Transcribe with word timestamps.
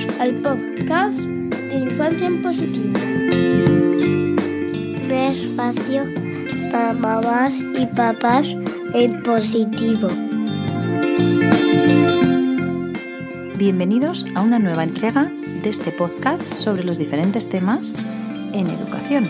Bienvenidos 0.00 0.20
al 0.20 0.34
podcast 0.40 1.18
de 1.18 1.74
Infancia 1.74 2.26
en 2.26 2.42
Positivo. 2.42 3.00
Un 5.04 5.10
espacio 5.10 6.04
para 6.72 6.94
mamás 6.94 7.58
y 7.58 7.86
papás 7.86 8.48
en 8.94 9.22
positivo. 9.22 10.08
Bienvenidos 13.58 14.24
a 14.34 14.40
una 14.40 14.58
nueva 14.58 14.84
entrega 14.84 15.24
de 15.24 15.68
este 15.68 15.92
podcast 15.92 16.44
sobre 16.44 16.82
los 16.84 16.96
diferentes 16.96 17.50
temas 17.50 17.94
en 18.54 18.68
educación. 18.68 19.28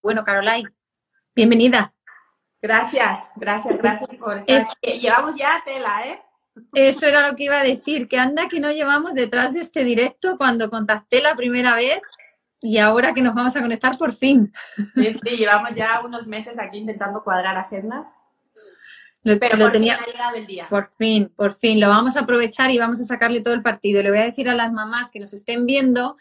Bueno, 0.00 0.24
Carolai, 0.24 0.64
bienvenida. 1.34 1.92
Gracias, 2.60 3.30
gracias, 3.36 3.76
gracias 3.78 4.10
por 4.18 4.38
estar 4.38 4.62
aquí. 4.62 4.98
Llevamos 5.00 5.36
ya 5.36 5.62
tela, 5.64 6.06
¿eh? 6.06 6.22
Eso 6.74 7.06
era 7.06 7.28
lo 7.28 7.36
que 7.36 7.44
iba 7.44 7.60
a 7.60 7.64
decir, 7.64 8.08
que 8.08 8.18
anda 8.18 8.48
que 8.48 8.58
no 8.58 8.72
llevamos 8.72 9.14
detrás 9.14 9.54
de 9.54 9.60
este 9.60 9.84
directo 9.84 10.36
cuando 10.36 10.70
contacté 10.70 11.22
la 11.22 11.36
primera 11.36 11.76
vez 11.76 12.00
y 12.60 12.78
ahora 12.78 13.14
que 13.14 13.22
nos 13.22 13.34
vamos 13.34 13.54
a 13.54 13.60
conectar 13.60 13.96
por 13.96 14.12
fin. 14.12 14.52
Sí, 14.94 15.14
sí, 15.14 15.36
llevamos 15.36 15.70
ya 15.76 16.00
unos 16.04 16.26
meses 16.26 16.58
aquí 16.58 16.78
intentando 16.78 17.22
cuadrar 17.22 17.56
agendas. 17.56 18.06
Lo, 19.22 19.38
Pero 19.38 19.56
lo 19.56 19.64
por 19.66 19.72
tenía, 19.72 19.98
fin 19.98 20.46
día. 20.46 20.66
por 20.68 20.90
fin, 20.90 21.32
por 21.36 21.54
fin, 21.54 21.80
lo 21.80 21.88
vamos 21.88 22.16
a 22.16 22.20
aprovechar 22.20 22.70
y 22.70 22.78
vamos 22.78 23.00
a 23.00 23.04
sacarle 23.04 23.40
todo 23.40 23.54
el 23.54 23.62
partido. 23.62 24.02
Le 24.02 24.10
voy 24.10 24.18
a 24.20 24.24
decir 24.24 24.48
a 24.48 24.54
las 24.54 24.72
mamás 24.72 25.10
que 25.10 25.20
nos 25.20 25.32
estén 25.34 25.66
viendo 25.66 26.16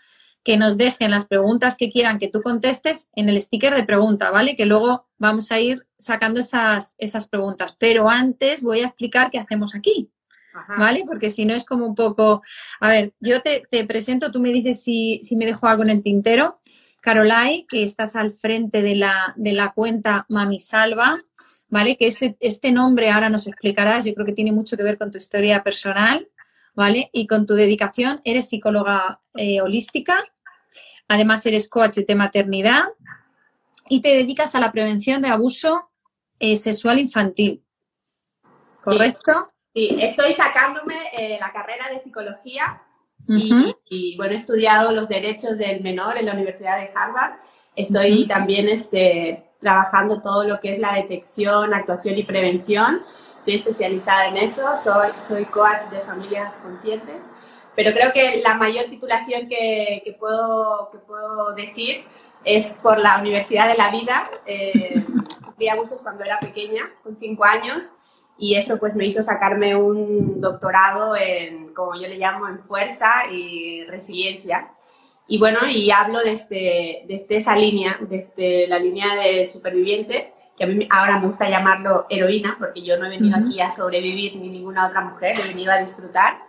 que 0.47 0.55
nos 0.55 0.77
dejen 0.77 1.11
las 1.11 1.25
preguntas 1.25 1.75
que 1.75 1.91
quieran 1.91 2.19
que 2.19 2.29
tú 2.29 2.41
contestes 2.41 3.09
en 3.17 3.27
el 3.27 3.41
sticker 3.41 3.75
de 3.75 3.83
pregunta, 3.83 4.31
¿vale? 4.31 4.55
Que 4.55 4.65
luego 4.65 5.05
vamos 5.17 5.51
a 5.51 5.59
ir 5.59 5.85
sacando 5.97 6.39
esas, 6.39 6.95
esas 6.99 7.27
preguntas. 7.27 7.75
Pero 7.77 8.09
antes 8.09 8.61
voy 8.61 8.79
a 8.79 8.85
explicar 8.85 9.29
qué 9.29 9.39
hacemos 9.39 9.75
aquí. 9.75 10.09
Ajá. 10.53 10.75
¿vale? 10.77 11.03
Porque 11.05 11.29
si 11.29 11.43
no 11.43 11.53
es 11.53 11.65
como 11.65 11.85
un 11.85 11.95
poco... 11.95 12.43
A 12.79 12.87
ver, 12.87 13.11
yo 13.19 13.41
te, 13.41 13.63
te 13.69 13.83
presento, 13.83 14.31
tú 14.31 14.39
me 14.39 14.53
dices 14.53 14.81
si, 14.81 15.19
si 15.21 15.35
me 15.35 15.45
dejo 15.45 15.67
algo 15.67 15.83
en 15.83 15.89
el 15.89 16.01
tintero. 16.01 16.61
Carolai, 17.01 17.65
que 17.67 17.83
estás 17.83 18.15
al 18.15 18.31
frente 18.31 18.81
de 18.81 18.95
la, 18.95 19.33
de 19.35 19.51
la 19.51 19.73
cuenta 19.73 20.25
Mami 20.29 20.59
Salva, 20.59 21.21
¿vale? 21.67 21.97
Que 21.97 22.07
este, 22.07 22.37
este 22.39 22.71
nombre 22.71 23.09
ahora 23.09 23.29
nos 23.29 23.47
explicarás, 23.47 24.05
yo 24.05 24.13
creo 24.13 24.25
que 24.25 24.31
tiene 24.31 24.53
mucho 24.53 24.77
que 24.77 24.83
ver 24.83 24.97
con 24.97 25.11
tu 25.11 25.17
historia 25.17 25.61
personal, 25.61 26.29
¿vale? 26.73 27.09
Y 27.11 27.27
con 27.27 27.45
tu 27.45 27.53
dedicación, 27.53 28.21
eres 28.23 28.47
psicóloga 28.47 29.19
eh, 29.35 29.59
holística, 29.59 30.23
además 31.07 31.45
eres 31.45 31.69
coach 31.69 31.97
de 31.97 32.15
maternidad 32.15 32.83
y 33.89 34.01
te 34.01 34.09
dedicas 34.09 34.55
a 34.55 34.59
la 34.59 34.71
prevención 34.71 35.21
de 35.21 35.29
abuso 35.29 35.89
eh, 36.39 36.55
sexual 36.55 36.99
infantil, 36.99 37.63
¿correcto? 38.83 39.51
Sí, 39.73 39.97
estoy 40.01 40.33
sacándome 40.33 40.95
eh, 41.13 41.37
la 41.39 41.51
carrera 41.51 41.89
de 41.89 41.99
psicología 41.99 42.81
y, 43.27 44.15
bueno, 44.15 44.33
he 44.33 44.37
estudiado 44.37 44.91
los 44.93 45.09
derechos 45.09 45.57
del 45.57 45.81
menor 45.81 46.17
en 46.17 46.27
la 46.27 46.33
Universidad 46.33 46.77
de 46.77 46.91
Harvard. 46.95 47.33
Estoy 47.75 48.25
también 48.25 48.69
este, 48.69 49.51
trabajando 49.59 50.21
todo 50.21 50.45
lo 50.45 50.59
que 50.59 50.71
es 50.71 50.79
la 50.79 50.93
detección, 50.93 51.73
actuación 51.73 52.17
y 52.17 52.23
prevención. 52.23 53.03
Soy 53.41 53.55
especializada 53.55 54.27
en 54.27 54.37
eso, 54.37 54.77
soy, 54.77 55.09
soy 55.19 55.45
coach 55.45 55.83
de 55.91 55.99
familias 56.01 56.57
conscientes. 56.57 57.29
Pero 57.77 57.93
creo 57.93 58.11
que 58.11 58.41
la 58.41 58.55
mayor 58.55 58.87
titulación 58.89 59.47
que, 59.47 60.01
que 60.03 60.11
puedo, 60.13 60.89
que 60.91 60.97
puedo 60.97 61.53
decir 61.53 62.03
es 62.43 62.73
por 62.81 62.97
la 62.97 63.19
Universidad 63.19 63.67
de 63.67 63.77
la 63.77 63.91
Vida. 63.91 64.23
Eh, 64.47 65.05
abusos 65.71 66.01
cuando 66.01 66.23
era 66.23 66.39
pequeña, 66.39 66.89
con 67.03 67.15
cinco 67.15 67.43
años, 67.45 67.93
y 68.35 68.55
eso 68.55 68.79
pues 68.79 68.95
me 68.95 69.05
hizo 69.05 69.21
sacarme 69.21 69.75
un 69.75 70.41
doctorado 70.41 71.15
en, 71.15 71.71
como 71.75 71.93
yo 71.93 72.07
le 72.07 72.17
llamo, 72.17 72.47
en 72.47 72.59
fuerza 72.59 73.27
y 73.31 73.83
resiliencia. 73.85 74.71
Y 75.27 75.37
bueno, 75.37 75.59
y 75.69 75.91
hablo 75.91 76.21
desde, 76.21 77.03
desde 77.07 77.35
esa 77.35 77.55
línea, 77.55 77.99
desde 78.01 78.67
la 78.67 78.79
línea 78.79 79.13
de 79.13 79.45
superviviente, 79.45 80.33
que 80.57 80.63
a 80.63 80.67
mí 80.67 80.87
ahora 80.89 81.19
me 81.19 81.27
gusta 81.27 81.47
llamarlo 81.47 82.07
heroína, 82.09 82.55
porque 82.57 82.81
yo 82.81 82.97
no 82.97 83.05
he 83.05 83.09
venido 83.09 83.37
Ujú. 83.37 83.45
aquí 83.45 83.61
a 83.61 83.71
sobrevivir 83.71 84.35
ni 84.35 84.49
ninguna 84.49 84.87
otra 84.87 85.01
mujer, 85.01 85.35
he 85.39 85.47
venido 85.47 85.71
a 85.71 85.77
disfrutar. 85.77 86.46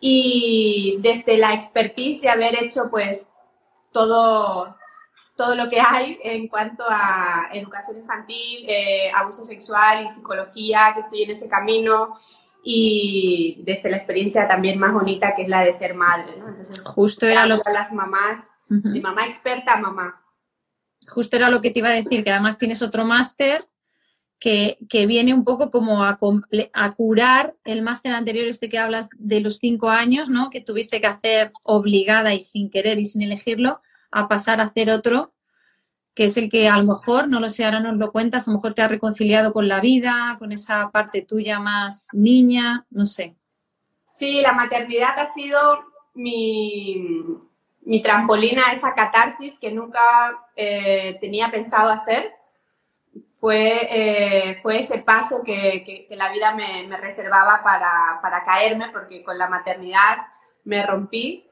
Y 0.00 0.98
desde 1.00 1.38
la 1.38 1.54
expertise 1.54 2.20
de 2.20 2.28
haber 2.28 2.62
hecho 2.62 2.90
pues 2.90 3.30
todo, 3.92 4.76
todo 5.36 5.54
lo 5.54 5.68
que 5.70 5.80
hay 5.80 6.18
en 6.22 6.48
cuanto 6.48 6.84
a 6.88 7.48
educación 7.52 7.98
infantil, 7.98 8.66
eh, 8.68 9.10
abuso 9.14 9.44
sexual 9.44 10.04
y 10.04 10.10
psicología, 10.10 10.90
que 10.94 11.00
estoy 11.00 11.22
en 11.22 11.30
ese 11.30 11.48
camino, 11.48 12.18
y 12.62 13.60
desde 13.62 13.90
la 13.90 13.96
experiencia 13.96 14.48
también 14.48 14.78
más 14.78 14.92
bonita 14.92 15.34
que 15.34 15.42
es 15.42 15.48
la 15.48 15.62
de 15.62 15.72
ser 15.74 15.94
madre, 15.94 16.34
¿no? 16.38 16.48
Entonces, 16.48 16.84
Justo 16.86 17.26
era 17.26 17.46
lo 17.46 17.56
a 17.64 17.70
las 17.70 17.92
mamás, 17.92 18.50
Ujú. 18.70 18.90
de 18.90 19.00
mamá 19.00 19.26
experta 19.26 19.74
a 19.74 19.80
mamá. 19.80 20.22
Justo 21.06 21.36
era 21.36 21.50
lo 21.50 21.60
que 21.60 21.70
te 21.70 21.80
iba 21.80 21.88
a 21.88 21.92
decir, 21.92 22.24
que 22.24 22.30
además 22.30 22.58
tienes 22.58 22.80
otro 22.80 23.04
máster 23.04 23.68
que, 24.44 25.06
viene 25.06 25.32
un 25.32 25.42
poco 25.42 25.70
como 25.70 26.04
a 26.04 26.18
curar 26.94 27.54
el 27.64 27.80
máster 27.80 28.12
anterior, 28.12 28.46
este 28.46 28.68
que 28.68 28.78
hablas 28.78 29.08
de 29.16 29.40
los 29.40 29.56
cinco 29.56 29.88
años, 29.88 30.28
¿no? 30.28 30.50
Que 30.50 30.60
tuviste 30.60 31.00
que 31.00 31.06
hacer 31.06 31.50
obligada 31.62 32.34
y 32.34 32.42
sin 32.42 32.70
querer 32.70 32.98
y 32.98 33.06
sin 33.06 33.22
elegirlo, 33.22 33.80
a 34.10 34.28
pasar 34.28 34.60
a 34.60 34.64
hacer 34.64 34.90
otro, 34.90 35.32
que 36.12 36.26
es 36.26 36.36
el 36.36 36.50
que 36.50 36.68
a 36.68 36.76
lo 36.76 36.84
mejor, 36.84 37.26
no 37.26 37.40
lo 37.40 37.48
sé, 37.48 37.64
ahora 37.64 37.80
nos 37.80 37.96
lo 37.96 38.12
cuentas, 38.12 38.46
a 38.46 38.50
lo 38.50 38.58
mejor 38.58 38.74
te 38.74 38.82
ha 38.82 38.88
reconciliado 38.88 39.54
con 39.54 39.66
la 39.66 39.80
vida, 39.80 40.36
con 40.38 40.52
esa 40.52 40.90
parte 40.90 41.22
tuya 41.22 41.58
más 41.58 42.08
niña, 42.12 42.84
no 42.90 43.06
sé. 43.06 43.36
Sí, 44.04 44.42
la 44.42 44.52
maternidad 44.52 45.18
ha 45.18 45.32
sido 45.32 45.58
mi, 46.12 47.24
mi 47.80 48.02
trampolín 48.02 48.58
a 48.58 48.72
esa 48.72 48.92
catarsis 48.92 49.58
que 49.58 49.70
nunca 49.70 50.02
eh, 50.54 51.16
tenía 51.18 51.50
pensado 51.50 51.88
hacer. 51.88 52.30
Fue, 53.44 53.88
eh, 53.90 54.58
fue 54.62 54.78
ese 54.80 54.98
paso 54.98 55.42
que, 55.44 55.82
que- 55.84 56.06
que 56.08 56.16
la 56.16 56.32
vida 56.32 56.54
me, 56.54 56.86
me 56.88 56.96
reservaba 56.96 57.62
para, 57.62 58.18
para 58.22 58.42
caerme, 58.44 58.88
porque 58.90 59.22
con 59.22 59.36
la 59.38 59.48
maternidad 59.48 60.18
me 60.64 60.84
rompí. 60.86 61.46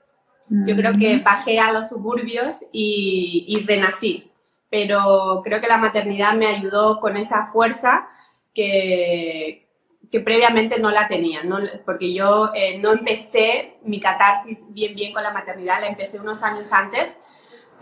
Yo 0.48 0.74
creo 0.76 0.98
que 0.98 1.18
bajé 1.18 1.60
a 1.60 1.72
los 1.72 1.88
suburbios 1.90 2.62
y, 2.72 3.44
y 3.48 3.66
renací. 3.66 4.30
Pero 4.70 5.42
creo 5.44 5.60
que 5.60 5.68
la 5.68 5.78
maternidad 5.78 6.32
me 6.34 6.46
ayudó 6.46 6.98
con 7.00 7.16
esa 7.18 7.46
fuerza 7.48 8.08
que, 8.54 9.68
que 10.10 10.20
previamente 10.20 10.78
no 10.78 10.90
la 10.90 11.08
tenía, 11.08 11.42
¿no? 11.42 11.58
porque 11.84 12.12
yo 12.14 12.52
eh, 12.54 12.78
no 12.78 12.92
empecé 12.92 13.76
mi 13.82 14.00
catarsis 14.00 14.66
bien 14.72 14.94
bien 14.94 15.12
con 15.12 15.22
la 15.22 15.32
maternidad, 15.32 15.80
la 15.80 15.88
empecé 15.88 16.18
unos 16.20 16.42
años 16.42 16.72
antes, 16.72 17.18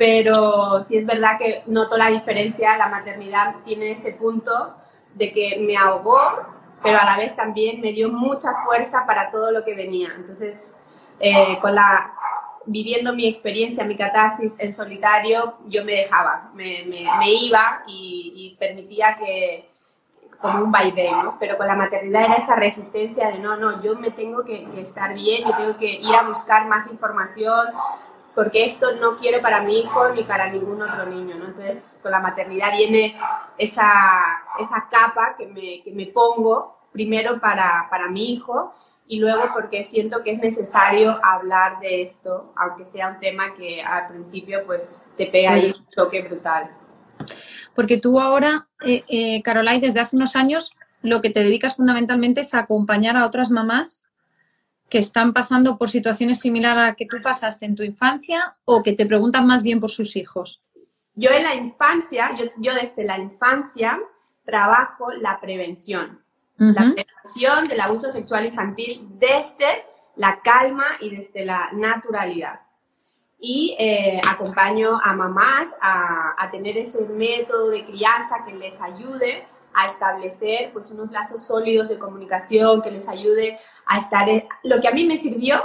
pero 0.00 0.82
sí 0.82 0.96
es 0.96 1.04
verdad 1.04 1.36
que 1.38 1.62
noto 1.66 1.98
la 1.98 2.08
diferencia, 2.08 2.74
la 2.78 2.88
maternidad 2.88 3.56
tiene 3.66 3.92
ese 3.92 4.14
punto 4.14 4.74
de 5.12 5.30
que 5.30 5.58
me 5.60 5.76
ahogó, 5.76 6.18
pero 6.82 6.98
a 6.98 7.04
la 7.04 7.18
vez 7.18 7.36
también 7.36 7.82
me 7.82 7.92
dio 7.92 8.08
mucha 8.08 8.64
fuerza 8.64 9.04
para 9.06 9.28
todo 9.28 9.50
lo 9.50 9.62
que 9.62 9.74
venía. 9.74 10.10
Entonces, 10.16 10.74
eh, 11.18 11.58
con 11.60 11.74
la 11.74 12.14
viviendo 12.64 13.12
mi 13.12 13.28
experiencia, 13.28 13.84
mi 13.84 13.94
catarsis 13.94 14.58
en 14.58 14.72
solitario, 14.72 15.56
yo 15.66 15.84
me 15.84 15.92
dejaba, 15.92 16.50
me, 16.54 16.82
me, 16.86 17.04
me 17.18 17.32
iba 17.34 17.82
y, 17.86 18.32
y 18.34 18.56
permitía 18.58 19.18
que, 19.18 19.68
como 20.40 20.64
un 20.64 20.72
vaivén, 20.72 21.12
¿no? 21.24 21.36
Pero 21.38 21.58
con 21.58 21.66
la 21.66 21.76
maternidad 21.76 22.24
era 22.24 22.36
esa 22.36 22.56
resistencia 22.56 23.28
de 23.28 23.38
no, 23.38 23.58
no, 23.58 23.82
yo 23.82 23.96
me 23.96 24.10
tengo 24.10 24.44
que, 24.44 24.64
que 24.64 24.80
estar 24.80 25.12
bien, 25.12 25.44
yo 25.44 25.54
tengo 25.54 25.76
que 25.76 25.92
ir 25.92 26.14
a 26.14 26.22
buscar 26.22 26.66
más 26.66 26.90
información, 26.90 27.66
porque 28.40 28.64
esto 28.64 28.96
no 28.96 29.18
quiero 29.18 29.42
para 29.42 29.60
mi 29.60 29.80
hijo 29.80 30.08
ni 30.14 30.24
para 30.24 30.50
ningún 30.50 30.80
otro 30.80 31.04
niño, 31.04 31.36
¿no? 31.36 31.48
Entonces, 31.48 32.00
con 32.02 32.10
la 32.10 32.20
maternidad 32.20 32.72
viene 32.74 33.14
esa, 33.58 33.92
esa 34.58 34.88
capa 34.90 35.34
que 35.36 35.46
me, 35.46 35.82
que 35.82 35.92
me 35.92 36.06
pongo 36.06 36.88
primero 36.90 37.38
para, 37.38 37.86
para 37.90 38.08
mi 38.08 38.32
hijo 38.32 38.74
y 39.06 39.20
luego 39.20 39.42
porque 39.52 39.84
siento 39.84 40.22
que 40.22 40.30
es 40.30 40.38
necesario 40.38 41.20
hablar 41.22 41.80
de 41.80 42.00
esto, 42.00 42.54
aunque 42.56 42.86
sea 42.86 43.08
un 43.08 43.20
tema 43.20 43.52
que 43.52 43.82
al 43.82 44.08
principio 44.08 44.64
pues 44.64 44.96
te 45.18 45.26
pega 45.26 45.52
ahí 45.52 45.66
un 45.66 45.86
choque 45.94 46.22
brutal. 46.22 46.70
Porque 47.74 47.98
tú 47.98 48.20
ahora, 48.20 48.68
eh, 48.86 49.04
eh, 49.08 49.42
Carolai, 49.42 49.80
desde 49.80 50.00
hace 50.00 50.16
unos 50.16 50.34
años, 50.34 50.74
lo 51.02 51.20
que 51.20 51.28
te 51.28 51.44
dedicas 51.44 51.76
fundamentalmente 51.76 52.40
es 52.40 52.54
a 52.54 52.60
acompañar 52.60 53.18
a 53.18 53.26
otras 53.26 53.50
mamás 53.50 54.09
que 54.90 54.98
están 54.98 55.32
pasando 55.32 55.78
por 55.78 55.88
situaciones 55.88 56.40
similares 56.40 56.78
a 56.78 56.86
la 56.88 56.94
que 56.94 57.06
tú 57.06 57.18
pasaste 57.22 57.64
en 57.64 57.76
tu 57.76 57.82
infancia 57.82 58.56
o 58.64 58.82
que 58.82 58.92
te 58.92 59.06
preguntan 59.06 59.46
más 59.46 59.62
bien 59.62 59.80
por 59.80 59.90
sus 59.90 60.16
hijos. 60.16 60.62
Yo 61.14 61.30
en 61.30 61.44
la 61.44 61.54
infancia, 61.54 62.30
yo, 62.36 62.46
yo 62.58 62.74
desde 62.74 63.04
la 63.04 63.18
infancia 63.18 63.98
trabajo 64.44 65.12
la 65.12 65.40
prevención. 65.40 66.20
La 66.56 66.92
prevención 66.92 67.68
del 67.68 67.80
abuso 67.80 68.10
sexual 68.10 68.44
infantil 68.44 69.08
desde 69.12 69.86
la 70.16 70.42
calma 70.42 70.84
y 71.00 71.08
desde 71.08 71.46
la 71.46 71.70
naturalidad. 71.72 72.60
Y 73.38 73.74
eh, 73.78 74.20
acompaño 74.28 75.00
a 75.02 75.14
mamás 75.14 75.74
a, 75.80 76.34
a 76.36 76.50
tener 76.50 76.76
ese 76.76 77.00
método 77.06 77.70
de 77.70 77.86
crianza 77.86 78.44
que 78.44 78.52
les 78.52 78.78
ayude 78.82 79.46
a 79.80 79.84
a 79.84 79.86
establecer 79.86 80.70
pues 80.72 80.90
unos 80.90 81.10
lazos 81.10 81.46
sólidos 81.46 81.88
de 81.88 81.98
comunicación 81.98 82.82
que 82.82 82.90
les 82.90 83.08
ayude 83.08 83.58
a 83.86 83.98
estar, 83.98 84.28
lo 84.62 84.80
que 84.80 84.88
a 84.88 84.92
mí 84.92 85.06
me 85.06 85.18
sirvió 85.18 85.62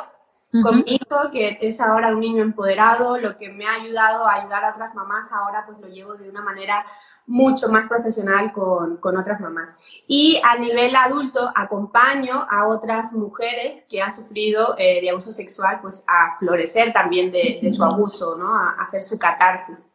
con 0.63 0.77
mi 0.77 0.83
hijo, 0.87 1.31
que 1.33 1.57
es 1.59 1.81
ahora 1.81 2.13
un 2.13 2.21
niño 2.21 2.41
empoderado, 2.41 3.17
lo 3.17 3.37
que 3.37 3.49
me 3.49 3.67
ha 3.67 3.73
ayudado 3.73 4.25
a 4.25 4.35
ayudar 4.35 4.63
a 4.63 4.71
otras 4.71 4.95
mamás 4.95 5.33
ahora, 5.33 5.65
pues 5.65 5.79
lo 5.79 5.89
llevo 5.89 6.15
de 6.15 6.29
una 6.29 6.41
manera 6.41 6.85
mucho 7.27 7.67
más 7.67 7.89
profesional 7.89 8.53
con, 8.53 8.95
con, 8.97 9.17
otras 9.17 9.41
mamás. 9.41 9.77
Y 10.07 10.39
a 10.45 10.57
nivel 10.57 10.95
adulto 10.95 11.51
acompaño 11.53 12.47
a 12.49 12.69
otras 12.69 13.11
mujeres 13.11 13.85
que 13.89 14.01
han 14.01 14.13
sufrido 14.13 14.75
eh, 14.77 15.01
de 15.01 15.09
abuso 15.09 15.33
sexual, 15.33 15.79
pues 15.81 16.05
a 16.07 16.37
florecer 16.39 16.93
también 16.93 17.33
de, 17.33 17.59
de 17.61 17.71
su 17.71 17.83
abuso, 17.83 18.37
¿no? 18.37 18.55
A, 18.55 18.77
hacer 18.79 19.03
su 19.03 19.19
catarsis. 19.19 19.87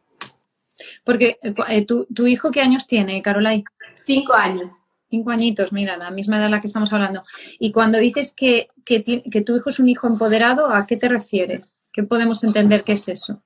Porque 1.03 1.39
eh, 1.41 1.85
¿tu, 1.85 2.05
tu, 2.05 2.27
hijo 2.27 2.51
qué 2.51 2.61
años 2.61 2.85
tiene, 2.85 3.21
Carolai? 3.21 3.63
Cinco 4.01 4.33
años. 4.33 4.83
Cinco 5.09 5.31
añitos, 5.31 5.73
mira, 5.73 5.97
la 5.97 6.11
misma 6.11 6.37
edad 6.37 6.45
de 6.45 6.51
la 6.51 6.59
que 6.59 6.67
estamos 6.67 6.91
hablando. 6.93 7.23
Y 7.59 7.71
cuando 7.71 7.97
dices 7.97 8.33
que, 8.35 8.69
que, 8.85 9.03
que 9.03 9.41
tu 9.41 9.57
hijo 9.57 9.69
es 9.69 9.79
un 9.79 9.89
hijo 9.89 10.07
empoderado, 10.07 10.67
¿a 10.67 10.85
qué 10.85 10.95
te 10.95 11.09
refieres? 11.09 11.83
¿Qué 11.91 12.03
podemos 12.03 12.43
entender 12.43 12.83
que 12.83 12.93
es 12.93 13.07
eso? 13.09 13.41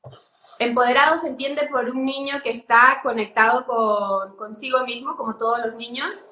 Empoderado 0.60 1.18
se 1.18 1.28
entiende 1.28 1.68
por 1.70 1.90
un 1.90 2.06
niño 2.06 2.36
que 2.42 2.52
está 2.52 3.00
conectado 3.04 3.66
con 3.66 4.38
consigo 4.38 4.86
mismo, 4.86 5.18
como 5.18 5.36
todos 5.36 5.60
los 5.60 5.76
niños, 5.76 6.28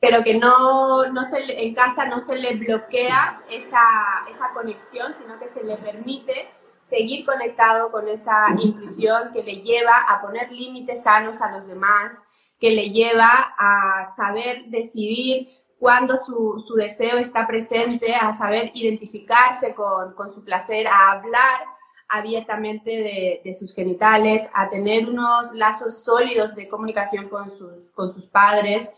pero 0.00 0.22
que 0.22 0.34
no, 0.34 1.06
no 1.06 1.24
se, 1.24 1.38
en 1.64 1.74
casa 1.74 2.04
no 2.06 2.20
se 2.20 2.36
le 2.36 2.56
bloquea 2.56 3.40
esa, 3.48 3.80
esa 4.28 4.52
conexión, 4.52 5.14
sino 5.18 5.38
que 5.38 5.48
se 5.48 5.64
le 5.64 5.78
permite 5.78 6.50
seguir 6.82 7.24
conectado 7.24 7.90
con 7.90 8.06
esa 8.08 8.48
intuición 8.58 9.32
que 9.32 9.42
le 9.42 9.62
lleva 9.62 10.04
a 10.06 10.20
poner 10.20 10.52
límites 10.52 11.04
sanos 11.04 11.40
a 11.40 11.50
los 11.52 11.66
demás, 11.66 12.22
que 12.60 12.70
le 12.70 12.90
lleva 12.90 13.54
a 13.58 14.08
saber 14.08 14.66
decidir 14.66 15.48
cuándo 15.78 16.16
su, 16.16 16.58
su 16.58 16.74
deseo 16.74 17.18
está 17.18 17.46
presente, 17.46 18.14
a 18.14 18.32
saber 18.32 18.70
identificarse 18.74 19.74
con, 19.74 20.14
con 20.14 20.30
su 20.30 20.44
placer, 20.44 20.86
a 20.86 21.12
hablar 21.12 21.60
abiertamente 22.08 23.40
de, 23.44 23.54
sus 23.54 23.74
genitales, 23.74 24.48
a 24.54 24.68
tener 24.68 25.08
unos 25.08 25.52
lazos 25.54 26.04
sólidos 26.04 26.54
de 26.54 26.68
comunicación 26.68 27.28
con 27.28 27.50
sus, 27.50 27.90
con 27.94 28.12
sus 28.12 28.26
padres. 28.26 28.92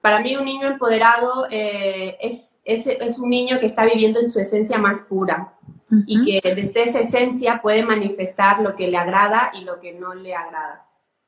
Para 0.00 0.20
mí 0.20 0.36
un 0.36 0.44
niño 0.44 0.68
empoderado 0.68 1.46
eh, 1.50 2.16
es, 2.20 2.60
es, 2.64 2.86
es, 2.86 3.18
un 3.18 3.28
niño 3.28 3.58
que 3.58 3.66
está 3.66 3.84
viviendo 3.84 4.20
en 4.20 4.30
su 4.30 4.38
esencia 4.40 4.78
más 4.78 5.02
pura 5.02 5.54
y 6.06 6.40
que 6.40 6.54
desde 6.54 6.84
esa 6.84 7.00
esencia 7.00 7.60
puede 7.60 7.82
manifestar 7.82 8.60
lo 8.60 8.76
que 8.76 8.86
le 8.86 8.96
agrada 8.96 9.50
y 9.52 9.64
lo 9.64 9.80
que 9.80 9.92
no 9.92 10.14
le 10.14 10.34
agrada. 10.34 10.86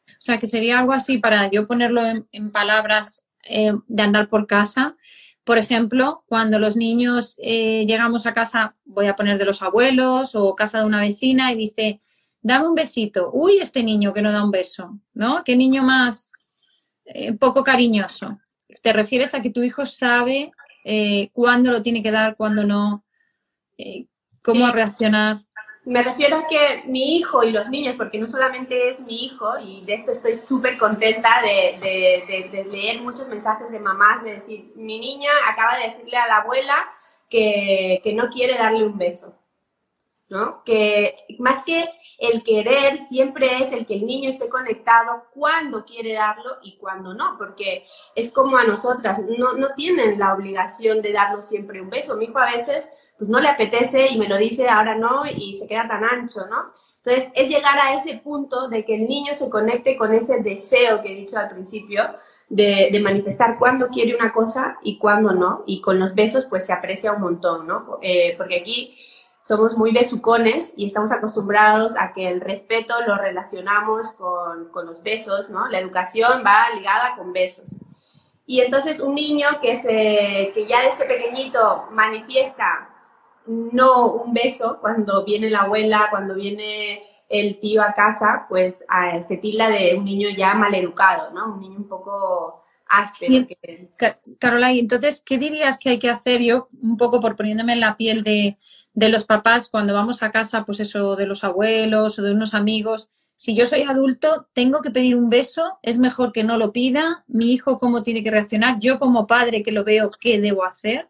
O 0.08 0.24
sea, 0.24 0.38
que 0.38 0.46
sería 0.46 0.78
algo 0.78 0.92
así 0.92 1.18
para 1.18 1.50
yo 1.50 1.66
ponerlo 1.66 2.02
en, 2.30 2.50
palabras 2.50 3.24
eh, 3.44 3.72
de 3.86 4.02
andar 4.02 4.28
por 4.28 4.46
casa, 4.46 4.96
por 5.44 5.58
ejemplo, 5.58 6.22
cuando 6.26 6.58
los 6.58 6.76
niños 6.76 7.36
eh, 7.38 7.84
llegamos 7.86 8.26
a 8.26 8.32
casa, 8.32 8.76
voy 8.84 9.06
a 9.06 9.16
poner 9.16 9.38
de 9.38 9.44
los 9.44 9.62
abuelos 9.62 10.36
o 10.36 10.54
casa 10.54 10.78
de 10.78 10.86
una 10.86 11.00
vecina 11.00 11.50
y 11.50 11.56
dice, 11.56 12.00
dame 12.40 12.68
un 12.68 12.76
besito. 12.76 13.30
Uy, 13.32 13.58
este 13.58 13.82
niño 13.82 14.12
que 14.12 14.22
no 14.22 14.30
da 14.30 14.44
un 14.44 14.52
beso, 14.52 15.00
¿no? 15.14 15.42
Qué 15.44 15.56
niño 15.56 15.82
más 15.82 16.44
eh, 17.04 17.32
poco 17.32 17.64
cariñoso. 17.64 18.38
¿Te 18.82 18.92
refieres 18.92 19.34
a 19.34 19.42
que 19.42 19.50
tu 19.50 19.62
hijo 19.62 19.84
sabe 19.84 20.52
eh, 20.84 21.30
cuándo 21.32 21.72
lo 21.72 21.82
tiene 21.82 22.02
que 22.02 22.12
dar, 22.12 22.36
cuándo 22.36 22.64
no? 22.64 23.04
¿Cómo 24.42 24.70
reaccionar? 24.70 25.38
Me 25.84 26.02
refiero 26.02 26.38
a 26.38 26.46
que 26.46 26.84
mi 26.86 27.16
hijo 27.16 27.42
y 27.42 27.50
los 27.50 27.68
niños, 27.68 27.96
porque 27.96 28.18
no 28.18 28.28
solamente 28.28 28.88
es 28.88 29.04
mi 29.04 29.24
hijo, 29.24 29.58
y 29.58 29.84
de 29.84 29.94
esto 29.94 30.12
estoy 30.12 30.36
súper 30.36 30.78
contenta 30.78 31.42
de, 31.42 31.78
de, 31.80 32.48
de, 32.50 32.64
leer 32.64 33.00
muchos 33.00 33.28
mensajes 33.28 33.68
de 33.70 33.80
mamás, 33.80 34.22
de 34.22 34.34
decir, 34.34 34.72
mi 34.76 35.00
niña 35.00 35.30
acaba 35.48 35.76
de 35.76 35.84
decirle 35.84 36.16
a 36.16 36.28
la 36.28 36.36
abuela 36.36 36.76
que, 37.28 38.00
que 38.04 38.12
no 38.12 38.28
quiere 38.28 38.56
darle 38.56 38.86
un 38.86 38.96
beso. 38.96 39.36
¿no? 40.32 40.64
Que 40.64 41.26
más 41.40 41.62
que 41.62 41.90
el 42.16 42.42
querer, 42.42 42.96
siempre 42.96 43.58
es 43.62 43.70
el 43.72 43.84
que 43.84 43.96
el 43.96 44.06
niño 44.06 44.30
esté 44.30 44.48
conectado 44.48 45.24
cuando 45.34 45.84
quiere 45.84 46.14
darlo 46.14 46.56
y 46.62 46.78
cuando 46.78 47.12
no, 47.12 47.36
porque 47.36 47.86
es 48.14 48.32
como 48.32 48.56
a 48.56 48.64
nosotras, 48.64 49.20
no, 49.36 49.52
no 49.52 49.74
tienen 49.74 50.18
la 50.18 50.32
obligación 50.32 51.02
de 51.02 51.12
darnos 51.12 51.46
siempre 51.46 51.82
un 51.82 51.90
beso. 51.90 52.16
Mi 52.16 52.24
hijo 52.24 52.38
a 52.38 52.50
veces 52.50 52.94
pues 53.22 53.30
no 53.30 53.38
le 53.38 53.50
apetece 53.50 54.08
y 54.08 54.18
me 54.18 54.26
lo 54.26 54.36
dice 54.36 54.68
ahora 54.68 54.96
no 54.96 55.22
y 55.24 55.54
se 55.54 55.68
queda 55.68 55.86
tan 55.86 56.02
ancho, 56.02 56.40
¿no? 56.50 56.72
Entonces, 57.04 57.30
es 57.36 57.48
llegar 57.48 57.78
a 57.78 57.94
ese 57.94 58.14
punto 58.16 58.66
de 58.66 58.84
que 58.84 58.96
el 58.96 59.06
niño 59.06 59.32
se 59.32 59.48
conecte 59.48 59.96
con 59.96 60.12
ese 60.12 60.42
deseo 60.42 61.00
que 61.00 61.12
he 61.12 61.14
dicho 61.14 61.38
al 61.38 61.48
principio, 61.48 62.02
de, 62.48 62.90
manifestar 63.00 63.60
cuándo 63.60 63.90
quiere 63.90 64.16
una 64.16 64.32
cosa 64.32 64.76
y 64.82 64.98
cuándo 64.98 65.30
no. 65.30 65.62
Y 65.66 65.80
con 65.80 66.00
los 66.00 66.16
besos, 66.16 66.46
pues 66.46 66.66
se 66.66 66.72
aprecia 66.72 67.12
un 67.12 67.20
montón, 67.20 67.68
¿no? 67.68 68.00
Eh, 68.02 68.34
porque 68.36 68.58
aquí 68.58 68.98
somos 69.44 69.78
muy 69.78 69.92
besucones 69.92 70.72
y 70.76 70.86
estamos 70.86 71.12
acostumbrados 71.12 71.94
a 71.96 72.12
que 72.12 72.26
el 72.26 72.40
respeto 72.40 72.94
lo 73.06 73.16
relacionamos 73.18 74.14
con, 74.14 74.68
con 74.70 74.84
los 74.84 75.00
besos, 75.04 75.48
¿no? 75.48 75.68
La 75.68 75.78
educación 75.78 76.42
va 76.44 76.74
ligada 76.74 77.14
con 77.16 77.32
besos. 77.32 77.76
Y 78.46 78.62
entonces 78.62 78.98
un 78.98 79.14
niño 79.14 79.46
que, 79.62 79.76
se, 79.76 80.50
que 80.54 80.66
ya 80.66 80.80
desde 80.80 81.04
pequeñito 81.04 81.84
manifiesta 81.92 82.88
no 83.46 84.12
un 84.12 84.32
beso 84.32 84.78
cuando 84.80 85.24
viene 85.24 85.50
la 85.50 85.62
abuela, 85.62 86.08
cuando 86.10 86.34
viene 86.34 87.02
el 87.28 87.58
tío 87.60 87.82
a 87.82 87.94
casa, 87.94 88.46
pues 88.48 88.84
se 89.26 89.36
tila 89.38 89.70
de 89.70 89.94
un 89.96 90.04
niño 90.04 90.28
ya 90.36 90.54
maleducado, 90.54 91.30
¿no? 91.32 91.54
Un 91.54 91.60
niño 91.60 91.76
un 91.78 91.88
poco 91.88 92.64
áspero. 92.86 93.46
Carola, 94.38 94.72
y 94.72 94.80
entonces, 94.80 95.22
¿qué 95.24 95.38
dirías 95.38 95.78
que 95.78 95.90
hay 95.90 95.98
que 95.98 96.10
hacer 96.10 96.42
yo, 96.42 96.68
un 96.82 96.96
poco 96.96 97.20
por 97.20 97.36
poniéndome 97.36 97.72
en 97.72 97.80
la 97.80 97.96
piel 97.96 98.22
de, 98.22 98.58
de 98.92 99.08
los 99.08 99.24
papás, 99.24 99.70
cuando 99.70 99.94
vamos 99.94 100.22
a 100.22 100.30
casa, 100.30 100.64
pues 100.66 100.80
eso, 100.80 101.16
de 101.16 101.26
los 101.26 101.42
abuelos 101.42 102.18
o 102.18 102.22
de 102.22 102.32
unos 102.32 102.52
amigos? 102.52 103.08
Si 103.34 103.56
yo 103.56 103.64
soy 103.66 103.82
adulto, 103.82 104.46
tengo 104.52 104.82
que 104.82 104.90
pedir 104.90 105.16
un 105.16 105.30
beso, 105.30 105.78
es 105.82 105.98
mejor 105.98 106.32
que 106.32 106.44
no 106.44 106.58
lo 106.58 106.72
pida. 106.72 107.24
Mi 107.26 107.52
hijo, 107.52 107.78
¿cómo 107.78 108.02
tiene 108.02 108.22
que 108.22 108.30
reaccionar? 108.30 108.78
Yo 108.78 108.98
como 108.98 109.26
padre 109.26 109.62
que 109.62 109.72
lo 109.72 109.84
veo, 109.84 110.10
¿qué 110.20 110.40
debo 110.40 110.64
hacer? 110.64 111.08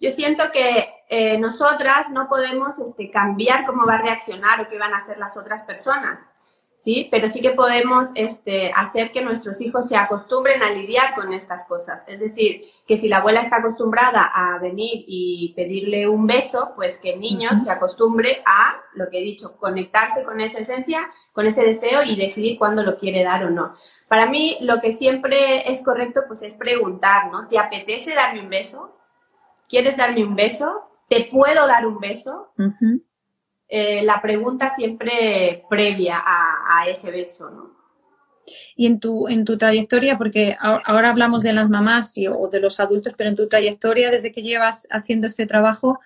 Yo 0.00 0.10
siento 0.10 0.44
que 0.52 0.88
eh, 1.08 1.38
nosotras 1.38 2.10
no 2.10 2.28
podemos 2.28 2.78
este, 2.78 3.10
cambiar 3.10 3.64
cómo 3.66 3.86
va 3.86 3.94
a 3.94 4.02
reaccionar 4.02 4.60
o 4.60 4.68
qué 4.68 4.78
van 4.78 4.92
a 4.92 4.98
hacer 4.98 5.18
las 5.18 5.36
otras 5.36 5.64
personas, 5.64 6.30
¿sí? 6.76 7.08
Pero 7.10 7.28
sí 7.28 7.40
que 7.40 7.52
podemos 7.52 8.10
este, 8.14 8.72
hacer 8.74 9.10
que 9.12 9.22
nuestros 9.22 9.60
hijos 9.60 9.88
se 9.88 9.96
acostumbren 9.96 10.62
a 10.62 10.70
lidiar 10.70 11.14
con 11.14 11.32
estas 11.32 11.66
cosas. 11.66 12.06
Es 12.08 12.20
decir, 12.20 12.64
que 12.86 12.96
si 12.96 13.08
la 13.08 13.18
abuela 13.18 13.40
está 13.40 13.56
acostumbrada 13.56 14.30
a 14.34 14.58
venir 14.58 15.04
y 15.06 15.54
pedirle 15.56 16.06
un 16.08 16.26
beso, 16.26 16.72
pues 16.76 16.98
que 16.98 17.14
el 17.14 17.20
niño 17.20 17.50
se 17.54 17.70
acostumbre 17.70 18.42
a, 18.44 18.80
lo 18.94 19.08
que 19.08 19.20
he 19.20 19.22
dicho, 19.22 19.56
conectarse 19.56 20.24
con 20.24 20.40
esa 20.40 20.58
esencia, 20.58 21.08
con 21.32 21.46
ese 21.46 21.64
deseo 21.64 22.02
y 22.02 22.16
decidir 22.16 22.58
cuándo 22.58 22.82
lo 22.82 22.98
quiere 22.98 23.24
dar 23.24 23.44
o 23.44 23.50
no. 23.50 23.74
Para 24.08 24.26
mí, 24.26 24.58
lo 24.60 24.80
que 24.80 24.92
siempre 24.92 25.70
es 25.70 25.82
correcto, 25.82 26.22
pues 26.26 26.42
es 26.42 26.58
preguntar, 26.58 27.30
¿no? 27.30 27.48
¿Te 27.48 27.58
apetece 27.58 28.14
darme 28.14 28.40
un 28.40 28.50
beso? 28.50 28.95
¿Quieres 29.68 29.96
darme 29.96 30.24
un 30.24 30.34
beso? 30.34 30.82
¿Te 31.08 31.24
puedo 31.24 31.66
dar 31.66 31.86
un 31.86 31.98
beso? 31.98 32.52
Eh, 33.68 34.02
la 34.04 34.20
pregunta 34.22 34.70
siempre 34.70 35.64
previa 35.68 36.22
a, 36.24 36.88
ese 36.88 37.10
beso, 37.10 37.50
¿no? 37.50 37.76
Y 38.76 38.86
en 38.86 39.00
tu, 39.00 39.26
en 39.26 39.44
tu 39.44 39.58
trayectoria, 39.58 40.16
porque 40.16 40.56
ahora 40.60 41.10
hablamos 41.10 41.42
de 41.42 41.52
las 41.52 41.68
mamás 41.68 42.14
o 42.32 42.48
de 42.48 42.60
los 42.60 42.78
adultos, 42.78 43.14
pero 43.16 43.30
en 43.30 43.36
tu 43.36 43.48
trayectoria, 43.48 44.10
desde 44.10 44.30
que 44.30 44.42
llevas 44.42 44.86
haciendo 44.90 45.26
este 45.26 45.46
trabajo, 45.46 45.98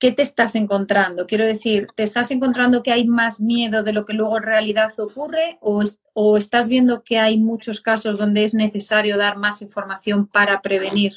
¿qué 0.00 0.10
te 0.10 0.22
estás 0.22 0.56
encontrando? 0.56 1.28
Quiero 1.28 1.44
decir, 1.44 1.86
¿te 1.94 2.02
estás 2.02 2.32
encontrando 2.32 2.82
que 2.82 2.90
hay 2.90 3.06
más 3.06 3.40
miedo 3.40 3.84
de 3.84 3.92
lo 3.92 4.04
que 4.04 4.14
luego 4.14 4.38
en 4.38 4.42
realidad 4.42 4.92
ocurre 4.98 5.58
o, 5.60 5.84
o 6.12 6.36
estás 6.36 6.68
viendo 6.68 7.04
que 7.04 7.20
hay 7.20 7.38
muchos 7.38 7.80
casos 7.80 8.18
donde 8.18 8.42
es 8.42 8.54
necesario 8.54 9.16
dar 9.16 9.36
más 9.36 9.62
información 9.62 10.26
para 10.26 10.60
prevenir 10.60 11.12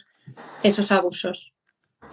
esos 0.63 0.91
abusos? 0.91 1.53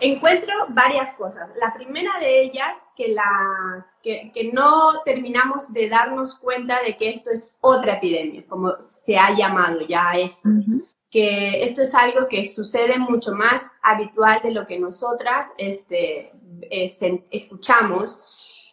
Encuentro 0.01 0.55
varias 0.71 1.13
cosas. 1.15 1.51
La 1.57 1.75
primera 1.75 2.19
de 2.21 2.43
ellas, 2.43 2.89
que, 2.97 3.09
las, 3.09 3.99
que, 4.03 4.51
no 4.53 5.03
terminamos 5.05 5.73
de 5.75 5.91
darnos 5.91 6.37
cuenta 6.37 6.83
de 6.83 6.97
que 6.97 7.11
esto 7.11 7.31
es 7.31 7.55
otra 7.61 7.97
epidemia, 7.97 8.45
como 8.49 8.77
se 8.81 9.19
ha 9.19 9.37
llamado 9.37 9.81
ya 9.87 10.13
esto. 10.13 10.49
Que 11.11 11.63
esto 11.63 11.83
es 11.83 11.95
algo 11.95 12.29
que 12.29 12.47
sucede 12.47 12.99
mucho 12.99 13.35
más 13.35 13.71
habitual 13.83 14.41
de 14.43 14.53
lo 14.53 14.67
que 14.67 14.79
nosotras 14.79 15.53
este, 15.59 16.33
escuchamos. 16.71 18.23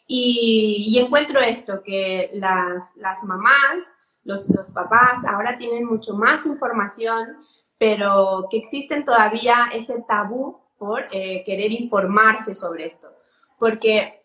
Y, 0.07 0.97
encuentro 0.97 1.41
esto, 1.41 1.83
que 1.83 2.29
las, 2.35 2.95
las 2.95 3.21
mamás, 3.25 3.93
los, 4.23 4.49
los 4.49 4.71
papás 4.71 5.25
ahora 5.25 5.57
tienen 5.57 5.83
mucho 5.85 6.13
más 6.13 6.45
información 6.45 7.46
pero 7.77 8.47
que 8.49 8.57
existen 8.57 9.03
todavía 9.03 9.69
ese 9.73 10.03
tabú 10.07 10.59
por 10.77 11.05
eh, 11.11 11.43
querer 11.45 11.71
informarse 11.71 12.53
sobre 12.55 12.85
esto. 12.85 13.07
Porque 13.59 14.21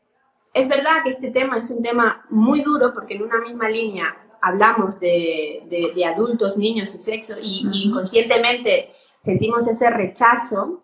es 0.52 0.68
verdad 0.68 1.02
que 1.02 1.10
este 1.10 1.30
tema 1.30 1.58
es 1.58 1.70
un 1.70 1.82
tema 1.82 2.24
muy 2.30 2.62
duro 2.62 2.92
porque 2.92 3.14
en 3.14 3.22
una 3.22 3.38
misma 3.38 3.68
línea 3.68 4.16
hablamos 4.40 5.00
de, 5.00 5.62
adultos, 6.06 6.56
niños 6.56 6.94
y 6.94 6.98
sexo 6.98 7.34
y, 7.40 7.68
y 7.72 7.88
inconscientemente 7.88 8.92
sentimos 9.20 9.68
ese 9.68 9.88
rechazo, 9.88 10.82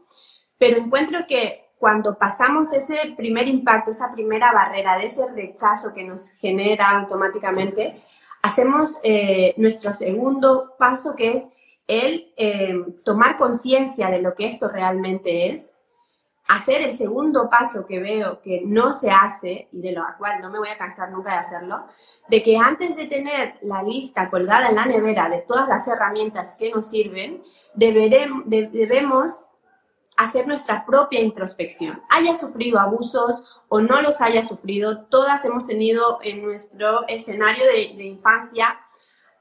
pero 0.59 0.79
encuentro 0.79 1.27
que 1.27 1.69
cuando 1.79 2.19
pasamos 2.19 2.73
ese 2.73 3.15
primer 3.17 3.47
impacto, 3.49 3.91
esa 3.91 4.13
primera 4.13 4.53
barrera 4.53 4.99
de 4.99 5.07
ese 5.07 5.29
rechazo 5.29 5.95
que 5.95 6.05
nos 6.05 6.33
genera 6.33 6.91
automáticamente, 6.91 8.01
hacemos 8.43 8.99
eh, 9.03 9.55
nuestro 9.57 9.93
segundo 9.93 10.75
paso 10.79 11.15
que 11.17 11.33
es 11.33 11.51
el 11.88 12.33
eh, 12.37 12.85
tomar 13.04 13.37
conciencia 13.37 14.11
de 14.11 14.23
lo 14.23 14.35
que 14.35 14.47
esto 14.47 14.68
realmente 14.68 15.50
es, 15.52 15.75
hacer 16.49 16.80
el 16.83 16.92
segundo 16.92 17.50
paso 17.50 17.87
que 17.87 18.00
veo 18.00 18.40
que 18.40 18.62
no 18.64 18.95
se 18.95 19.11
hace 19.11 19.68
y 19.73 19.80
de 19.80 19.92
lo 19.92 20.02
cual 20.16 20.40
no 20.40 20.50
me 20.50 20.59
voy 20.59 20.68
a 20.68 20.78
cansar 20.78 21.11
nunca 21.11 21.33
de 21.33 21.38
hacerlo, 21.38 21.85
de 22.28 22.42
que 22.42 22.57
antes 22.57 22.97
de 22.97 23.07
tener 23.07 23.59
la 23.62 23.83
lista 23.83 24.30
colgada 24.30 24.68
en 24.68 24.76
la 24.76 24.87
nevera 24.87 25.28
de 25.28 25.42
todas 25.42 25.68
las 25.68 25.87
herramientas 25.88 26.57
que 26.59 26.71
nos 26.71 26.88
sirven, 26.88 27.42
debemos 27.75 29.45
hacer 30.18 30.49
nuestra 30.49 30.85
propia 30.85 31.21
introspección. 31.21 32.02
Haya 32.11 32.35
sufrido 32.35 32.80
abusos 32.80 33.62
o 33.68 33.80
no 33.80 34.02
los 34.02 34.21
haya 34.21 34.42
sufrido, 34.42 35.04
todas 35.04 35.45
hemos 35.45 35.66
tenido 35.66 36.18
en 36.23 36.42
nuestro 36.42 37.07
escenario 37.07 37.64
de, 37.66 37.83
infancia 38.04 38.80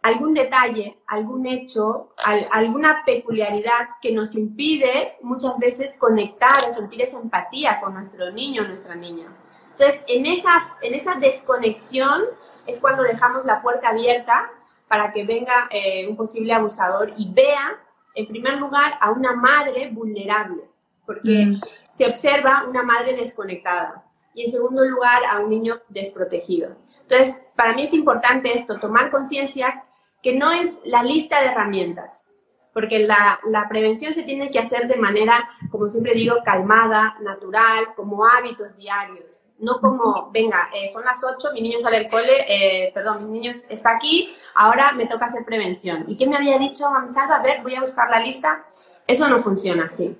algún 0.07 0.33
detalle, 0.33 0.97
algún 1.07 1.45
hecho, 1.45 2.13
alguna 2.51 3.03
peculiaridad 3.05 3.89
que 4.01 4.11
nos 4.11 4.35
impide 4.35 5.17
muchas 5.21 5.57
veces 5.57 5.97
conectar 5.97 6.57
o 6.67 6.71
sentir 6.71 7.01
esa 7.01 7.19
empatía 7.19 7.79
con 7.79 7.93
nuestro 7.93 8.31
niño 8.31 8.63
o 8.63 8.67
nuestra 8.67 8.95
niña. 8.95 9.27
Entonces, 9.71 10.03
en 10.07 10.25
esa, 10.25 10.75
en 10.81 10.93
esa 10.93 11.15
desconexión 11.15 12.23
es 12.65 12.79
cuando 12.79 13.03
dejamos 13.03 13.45
la 13.45 13.61
puerta 13.61 13.89
abierta 13.89 14.49
para 14.87 15.11
que 15.11 15.25
venga 15.25 15.67
eh, 15.71 16.07
un 16.07 16.15
posible 16.15 16.53
abusador 16.53 17.13
y 17.17 17.31
vea 17.31 17.77
en 18.17 18.27
primer 18.27 18.57
lugar, 18.57 18.93
a 18.99 19.11
una 19.11 19.33
madre 19.33 19.89
vulnerable, 19.91 20.63
porque 21.05 21.45
mm. 21.45 21.61
se 21.91 22.07
observa 22.07 22.65
una 22.67 22.81
madre 22.81 23.15
desconectada. 23.15 24.03
Y 24.33 24.45
en 24.45 24.51
segundo 24.51 24.83
lugar, 24.83 25.21
a 25.29 25.39
un 25.39 25.51
niño 25.51 25.81
desprotegido. 25.87 26.75
Entonces, 27.01 27.39
para 27.55 27.73
mí 27.73 27.83
es 27.83 27.93
importante 27.93 28.53
esto, 28.53 28.79
tomar 28.79 29.11
conciencia 29.11 29.83
que 30.27 30.36
no 30.36 30.51
es 30.51 30.81
la 30.84 31.03
lista 31.03 31.39
de 31.39 31.48
herramientas, 31.48 32.25
porque 32.74 33.00
la, 33.00 33.39
la, 33.50 33.69
prevención 33.69 34.13
se 34.13 34.24
tiene 34.24 34.51
que 34.51 34.60
hacer 34.60 34.89
de 34.89 34.98
manera, 34.98 35.50
como 35.72 35.89
siempre 35.89 36.15
digo, 36.15 36.36
calmada, 36.43 37.15
natural, 37.22 37.93
como 37.96 38.27
hábitos 38.27 38.75
diarios 38.75 39.39
no 39.60 39.79
como, 39.79 40.29
venga, 40.31 40.69
eh, 40.74 40.89
son 40.91 41.03
las 41.05 41.24
8, 41.24 41.53
mi 41.53 41.62
niño 41.62 41.79
sale 41.79 42.00
del 42.00 42.10
cole, 42.10 42.46
eh, 42.48 42.91
perdón, 42.93 43.31
mi 43.31 43.39
niño 43.39 43.53
está 43.69 43.96
aquí, 43.96 44.36
ahora 44.53 44.91
me 44.91 45.07
toca 45.07 45.25
hacer 45.25 45.46
prevención. 45.46 46.05
¿Y 46.07 46.15
quién 46.15 46.29
me 46.29 46.36
había 46.36 46.60
dicho, 46.60 46.86
Salva? 47.07 47.38
A 47.38 47.41
ver, 47.41 47.63
voy 47.63 47.75
a 47.75 47.81
buscar 47.81 48.10
la 48.10 48.19
lista. 48.19 48.65
Eso 49.07 49.27
no 49.27 49.41
funciona 49.41 49.86
así. 49.86 50.15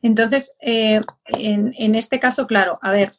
Entonces, 0.00 0.54
eh, 0.60 1.02
en, 1.26 1.94
este 1.94 2.18
caso, 2.18 2.46
claro, 2.46 2.78
a 2.80 2.92
ver, 2.92 3.12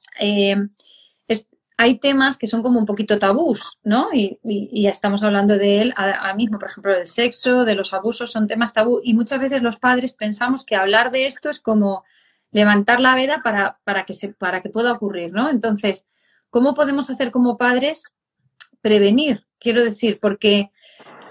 hay 1.77 1.97
temas 1.99 2.37
que 2.37 2.47
son 2.47 2.61
como 2.61 2.79
un 2.79 2.85
poquito 2.85 3.19
tabús, 3.19 3.79
¿no? 3.83 4.09
Y, 4.13 4.39
ya 4.81 4.89
estamos 4.89 5.23
hablando 5.23 5.57
de 5.57 5.81
él 5.81 5.93
ahora 5.95 6.33
mismo, 6.35 6.59
por 6.59 6.69
ejemplo, 6.69 6.93
del 6.93 7.07
sexo, 7.07 7.65
de 7.65 7.75
los 7.75 7.93
abusos, 7.93 8.31
son 8.31 8.47
temas 8.47 8.73
tabú. 8.73 9.01
Y 9.03 9.13
muchas 9.13 9.39
veces 9.39 9.61
los 9.61 9.77
padres 9.77 10.13
pensamos 10.13 10.65
que 10.65 10.75
hablar 10.75 11.11
de 11.11 11.25
esto 11.25 11.49
es 11.49 11.59
como 11.59 12.03
levantar 12.51 12.99
la 12.99 13.15
veda 13.15 13.41
para, 13.43 13.79
para, 13.83 14.05
que, 14.05 14.13
para 14.37 14.61
que 14.61 14.69
pueda 14.69 14.91
ocurrir, 14.91 15.31
¿no? 15.31 15.49
Entonces, 15.49 16.05
¿cómo 16.49 16.73
podemos 16.73 17.09
hacer 17.09 17.31
como 17.31 17.57
padres 17.57 18.05
prevenir? 18.81 19.47
Quiero 19.59 19.83
decir, 19.83 20.19
porque 20.21 20.71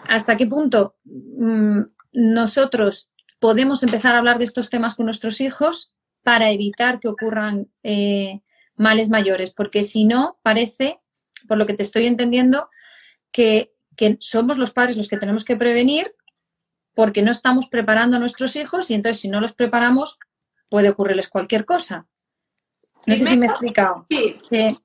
hasta 0.08 0.36
qué 0.36 0.46
punto 0.46 0.96
mm, 1.04 1.82
nosotros 2.12 3.10
podemos 3.38 3.82
empezar 3.82 4.14
a 4.14 4.18
hablar 4.18 4.38
de 4.38 4.44
estos 4.44 4.70
temas 4.70 4.94
con 4.94 5.06
nuestros 5.06 5.40
hijos 5.40 5.92
para 6.22 6.50
evitar 6.50 7.00
que 7.00 7.08
ocurran 7.08 7.68
eh, 7.82 8.40
males 8.76 9.08
mayores, 9.08 9.50
porque 9.50 9.82
si 9.82 10.04
no, 10.04 10.38
parece, 10.42 11.00
por 11.48 11.58
lo 11.58 11.66
que 11.66 11.74
te 11.74 11.82
estoy 11.82 12.06
entendiendo, 12.06 12.68
que, 13.30 13.74
que 13.96 14.16
somos 14.20 14.58
los 14.58 14.72
padres 14.72 14.96
los 14.96 15.08
que 15.08 15.16
tenemos 15.16 15.44
que 15.44 15.56
prevenir 15.56 16.14
porque 16.94 17.22
no 17.22 17.30
estamos 17.30 17.68
preparando 17.68 18.16
a 18.16 18.20
nuestros 18.20 18.56
hijos 18.56 18.90
y 18.90 18.94
entonces 18.94 19.20
si 19.20 19.28
no 19.28 19.40
los 19.40 19.52
preparamos, 19.54 20.18
puede 20.68 20.90
ocurrirles 20.90 21.28
cualquier 21.28 21.64
cosa. 21.64 22.06
No 23.06 23.16
sé 23.16 23.24
si 23.24 23.36
me 23.36 23.46
he 23.46 23.50
explicado. 23.50 24.06
Sí. 24.08 24.78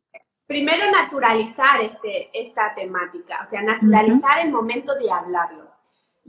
Primero 0.46 0.90
naturalizar 0.90 1.82
este, 1.82 2.30
esta 2.34 2.74
temática, 2.74 3.42
o 3.42 3.46
sea, 3.46 3.62
naturalizar 3.62 4.40
el 4.40 4.52
momento 4.52 4.96
de 4.96 5.12
hablarlo. 5.12 5.67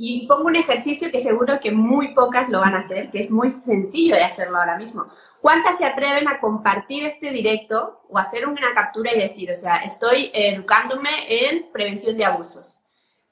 Y 0.00 0.28
pongo 0.28 0.46
un 0.46 0.54
ejercicio 0.54 1.10
que 1.10 1.20
seguro 1.20 1.58
que 1.60 1.72
muy 1.72 2.14
pocas 2.14 2.48
lo 2.48 2.60
van 2.60 2.76
a 2.76 2.78
hacer, 2.78 3.10
que 3.10 3.18
es 3.18 3.32
muy 3.32 3.50
sencillo 3.50 4.14
de 4.14 4.22
hacerlo 4.22 4.58
ahora 4.58 4.78
mismo. 4.78 5.06
¿Cuántas 5.42 5.76
se 5.76 5.84
atreven 5.84 6.28
a 6.28 6.38
compartir 6.38 7.04
este 7.04 7.32
directo 7.32 8.02
o 8.08 8.16
hacer 8.16 8.46
una 8.46 8.72
captura 8.74 9.12
y 9.12 9.18
decir, 9.18 9.50
o 9.50 9.56
sea, 9.56 9.78
estoy 9.78 10.30
educándome 10.32 11.10
en 11.28 11.70
prevención 11.72 12.16
de 12.16 12.24
abusos? 12.24 12.78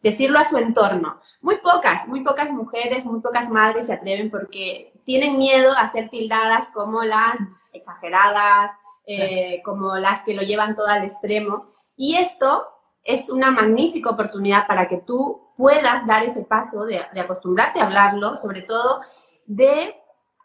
decirlo 0.03 0.39
a 0.39 0.45
su 0.45 0.57
entorno. 0.57 1.21
Muy 1.41 1.57
pocas, 1.57 2.07
muy 2.07 2.23
pocas 2.23 2.53
mujeres, 2.53 3.05
muy 3.05 3.21
pocas 3.21 3.51
madres 3.51 3.89
se 3.89 3.93
atreven 3.93 4.31
porque 4.31 4.93
tienen 5.05 5.37
miedo 5.37 5.73
a 5.73 5.89
ser 5.89 6.11
tildadas 6.11 6.71
como 6.71 7.03
las 7.03 7.41
exageradas, 7.73 8.71
eh, 9.07 9.63
como 9.65 9.97
las 9.97 10.25
que 10.25 10.35
lo 10.35 10.43
llevan 10.43 10.77
todo 10.77 10.87
al 10.87 11.03
extremo. 11.03 11.65
Y 11.97 12.17
esto 12.17 12.69
es 13.03 13.31
una 13.31 13.51
magnífica 13.51 14.11
oportunidad 14.11 14.69
para 14.69 14.87
que 14.87 14.99
tú 14.99 15.46
puedas 15.57 16.07
dar 16.07 16.25
ese 16.25 16.45
paso 16.45 16.85
de, 16.85 16.99
acostumbrarte 17.19 17.81
a 17.81 17.87
hablarlo, 17.87 18.37
sobre 18.37 18.63
todo 18.63 19.01
de 19.47 19.95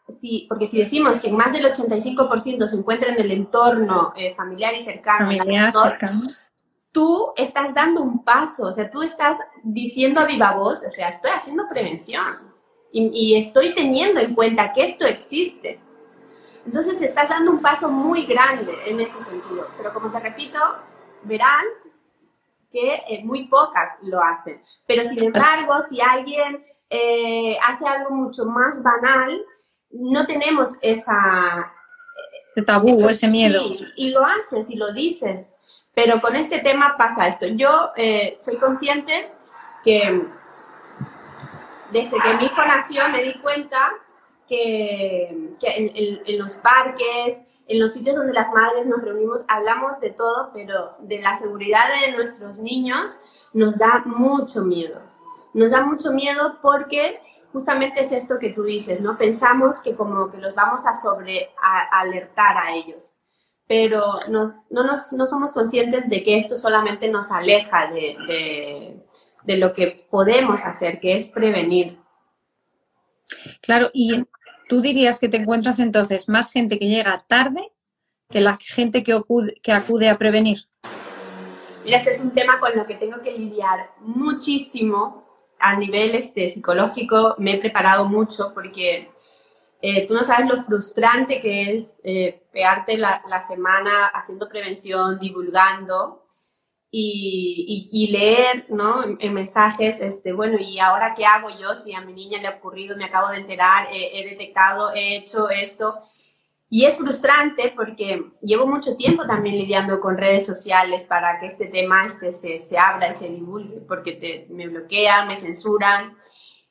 Sí, 0.08 0.46
porque 0.48 0.66
si 0.66 0.78
decimos 0.78 1.20
que 1.20 1.30
más 1.30 1.52
del 1.52 1.72
85% 1.72 2.66
se 2.66 2.76
encuentra 2.76 3.12
en 3.12 3.20
el 3.20 3.30
entorno 3.30 4.12
eh, 4.16 4.34
familiar 4.34 4.74
y 4.74 4.80
cercano, 4.80 5.26
familiar, 5.26 5.72
cercano 5.72 6.22
tú 6.92 7.32
estás 7.36 7.74
dando 7.74 8.02
un 8.02 8.22
paso, 8.22 8.66
o 8.66 8.72
sea, 8.72 8.88
tú 8.88 9.02
estás 9.02 9.38
diciendo 9.64 10.20
a 10.20 10.26
viva 10.26 10.52
voz, 10.52 10.84
o 10.86 10.90
sea, 10.90 11.08
estoy 11.08 11.30
haciendo 11.30 11.68
prevención 11.68 12.52
y, 12.92 13.34
estoy 13.36 13.74
teniendo 13.74 14.20
en 14.20 14.34
cuenta 14.34 14.70
que 14.74 14.84
esto 14.84 15.06
existe. 15.06 15.80
Entonces 16.66 17.00
estás 17.00 17.30
dando 17.30 17.50
un 17.50 17.62
paso 17.62 17.90
muy 17.90 18.26
grande 18.26 18.74
en 18.84 19.00
ese 19.00 19.18
sentido. 19.22 19.66
Pero 19.78 19.94
como 19.94 20.12
te 20.12 20.20
repito, 20.20 20.58
verás 21.22 21.64
que 22.72 23.02
eh, 23.08 23.22
muy 23.22 23.46
pocas 23.48 23.98
lo 24.02 24.22
hacen. 24.22 24.62
Pero 24.86 25.04
sin 25.04 25.22
embargo, 25.24 25.80
si 25.82 26.00
alguien 26.00 26.64
eh, 26.90 27.56
hace 27.64 27.86
algo 27.86 28.10
mucho 28.10 28.46
más 28.46 28.82
banal, 28.82 29.44
no 29.90 30.26
tenemos 30.26 30.78
esa... 30.80 31.72
Ese 32.54 32.64
tabú, 32.64 33.08
ese 33.08 33.28
miedo. 33.28 33.62
y 33.96 34.10
lo 34.10 34.24
haces 34.24 34.70
y 34.70 34.76
lo 34.76 34.92
dices. 34.92 35.54
Pero 35.94 36.20
con 36.20 36.36
este 36.36 36.58
tema 36.60 36.96
pasa 36.96 37.28
esto. 37.28 37.46
Yo 37.46 37.90
eh, 37.96 38.36
soy 38.40 38.56
consciente 38.56 39.30
que 39.84 40.26
desde 41.92 42.16
que 42.18 42.34
mi 42.34 42.46
hijo 42.46 42.64
nació 42.66 43.08
me 43.10 43.22
di 43.22 43.34
cuenta 43.40 43.90
que, 44.48 45.28
en, 45.62 46.38
los 46.38 46.54
parques, 46.54 47.44
en 47.72 47.80
los 47.80 47.92
sitios 47.92 48.16
donde 48.16 48.32
las 48.32 48.52
madres 48.52 48.86
nos 48.86 49.02
reunimos, 49.02 49.44
hablamos 49.48 50.00
de 50.00 50.10
todo, 50.10 50.50
pero 50.52 50.96
de 51.00 51.20
la 51.20 51.34
seguridad 51.34 51.84
de 52.04 52.12
nuestros 52.12 52.58
niños 52.58 53.18
nos 53.52 53.78
da 53.78 54.02
mucho 54.04 54.62
miedo. 54.62 55.00
Nos 55.54 55.70
da 55.70 55.84
mucho 55.84 56.12
miedo 56.12 56.58
porque 56.62 57.20
justamente 57.52 58.00
es 58.00 58.12
esto 58.12 58.38
que 58.38 58.50
tú 58.50 58.62
dices, 58.62 59.00
¿no? 59.00 59.18
Pensamos 59.18 59.80
que 59.82 59.94
como 59.94 60.30
que 60.30 60.38
los 60.38 60.54
vamos 60.54 60.86
a 60.86 60.94
sobre 60.94 61.50
alertar 61.92 62.56
a 62.56 62.74
ellos 62.74 63.16
pero 63.72 64.12
no, 64.28 64.48
no, 64.68 65.26
somos 65.26 65.54
conscientes 65.54 66.10
de 66.10 66.22
que 66.22 66.36
esto 66.36 66.58
solamente 66.58 67.08
nos 67.08 67.32
aleja 67.32 67.90
de, 67.90 69.00
lo 69.46 69.72
que 69.72 70.04
podemos 70.10 70.66
hacer, 70.66 71.00
que 71.00 71.16
es 71.16 71.28
prevenir. 71.28 71.98
Claro, 73.62 73.88
y 73.94 74.26
tú 74.72 74.80
dirías 74.80 75.18
que 75.18 75.28
te 75.28 75.36
encuentras 75.36 75.78
entonces 75.80 76.30
más 76.30 76.50
gente 76.50 76.78
que 76.78 76.88
llega 76.88 77.26
tarde 77.28 77.74
que 78.30 78.40
la 78.40 78.56
gente 78.58 79.02
que 79.02 79.12
acude, 79.12 80.08
a 80.08 80.16
prevenir. 80.16 80.60
Mira, 81.84 81.98
ese 81.98 82.12
es 82.12 82.20
un 82.22 82.30
tema 82.30 82.58
con 82.58 82.74
lo 82.74 82.86
que 82.86 82.94
tengo 82.94 83.20
que 83.20 83.32
lidiar 83.32 83.90
muchísimo 84.00 85.24
a 85.58 85.76
nivel 85.76 86.14
este, 86.14 86.48
psicológico. 86.48 87.34
Me 87.36 87.52
he 87.52 87.58
preparado 87.58 88.06
mucho 88.06 88.54
porque 88.54 89.10
eh, 89.82 90.06
tú 90.06 90.14
no 90.14 90.24
sabes 90.24 90.48
lo 90.48 90.62
frustrante 90.62 91.38
que 91.38 91.74
es 91.74 91.98
eh, 92.02 92.42
pegarte 92.50 92.96
la, 92.96 93.42
semana 93.46 94.06
haciendo 94.06 94.48
prevención, 94.48 95.18
divulgando 95.18 96.21
y, 96.94 98.08
leer 98.12 98.66
¿no? 98.68 99.02
en, 99.18 99.32
mensajes, 99.32 100.00
este, 100.00 100.32
bueno, 100.32 100.58
¿y 100.60 100.78
ahora 100.78 101.14
qué 101.16 101.24
hago 101.24 101.48
yo 101.58 101.74
si 101.74 101.94
a 101.94 102.02
mi 102.02 102.12
niña 102.12 102.38
le 102.38 102.48
ha 102.48 102.56
ocurrido, 102.56 102.96
me 102.96 103.06
acabo 103.06 103.30
de 103.30 103.38
enterar, 103.38 103.88
he 103.90 104.24
detectado, 104.28 104.92
he 104.94 105.16
hecho 105.16 105.48
esto? 105.48 105.98
Y 106.74 106.86
es 106.86 106.96
frustrante 106.96 107.70
porque 107.76 108.32
llevo 108.40 108.66
mucho 108.66 108.96
tiempo 108.96 109.26
también 109.26 109.58
lidiando 109.58 110.00
con 110.00 110.16
redes 110.16 110.46
sociales 110.46 111.04
para 111.04 111.38
que 111.38 111.44
este 111.44 111.66
tema 111.66 112.06
este 112.06 112.32
se, 112.32 112.58
se 112.58 112.78
abra 112.78 113.10
y 113.10 113.14
se 113.14 113.28
divulgue, 113.28 113.82
porque 113.86 114.12
te, 114.12 114.46
me 114.48 114.68
bloquean, 114.68 115.28
me 115.28 115.36
censuran. 115.36 116.16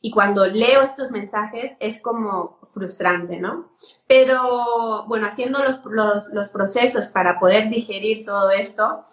Y 0.02 0.10
cuando 0.10 0.48
leo 0.48 0.82
estos 0.82 1.12
mensajes 1.12 1.78
es 1.80 2.02
como 2.02 2.58
frustrante, 2.74 3.38
¿no? 3.38 3.74
Pero 4.08 5.06
bueno, 5.06 5.28
haciendo 5.28 5.60
los, 5.64 5.86
los, 5.86 6.30
los 6.30 6.50
procesos 6.50 7.06
para 7.06 7.40
poder 7.40 7.70
digerir 7.70 8.26
todo 8.26 8.50
esto, 8.50 9.06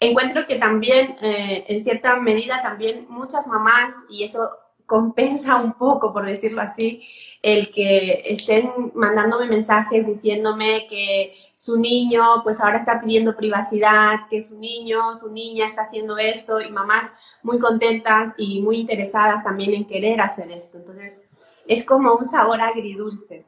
encuentro 0.00 0.46
que 0.46 0.56
también, 0.56 1.16
eh, 1.22 1.64
en 1.68 1.82
cierta 1.82 2.16
medida, 2.16 2.62
también 2.62 3.06
muchas 3.08 3.46
mamás, 3.46 4.04
y 4.10 4.24
eso 4.24 4.50
compensa 4.86 5.56
un 5.56 5.74
poco, 5.74 6.12
por 6.12 6.24
decirlo 6.26 6.62
así, 6.62 7.02
el 7.42 7.70
que 7.70 8.22
estén 8.26 8.92
mandándome 8.94 9.46
mensajes 9.46 10.06
diciéndome 10.06 10.86
que 10.88 11.34
su 11.54 11.78
niño 11.78 12.42
pues 12.42 12.60
ahora 12.60 12.78
está 12.78 13.00
pidiendo 13.00 13.36
privacidad, 13.36 14.28
que 14.30 14.40
su 14.40 14.58
niño, 14.58 15.14
su 15.16 15.32
niña 15.32 15.66
está 15.66 15.82
haciendo 15.82 16.18
esto 16.18 16.60
y 16.60 16.70
mamás 16.70 17.12
muy 17.42 17.58
contentas 17.58 18.34
y 18.38 18.62
muy 18.62 18.78
interesadas 18.78 19.44
también 19.44 19.74
en 19.74 19.86
querer 19.86 20.20
hacer 20.20 20.50
esto. 20.50 20.78
Entonces 20.78 21.28
es 21.66 21.84
como 21.84 22.14
un 22.14 22.24
sabor 22.24 22.60
agridulce. 22.60 23.44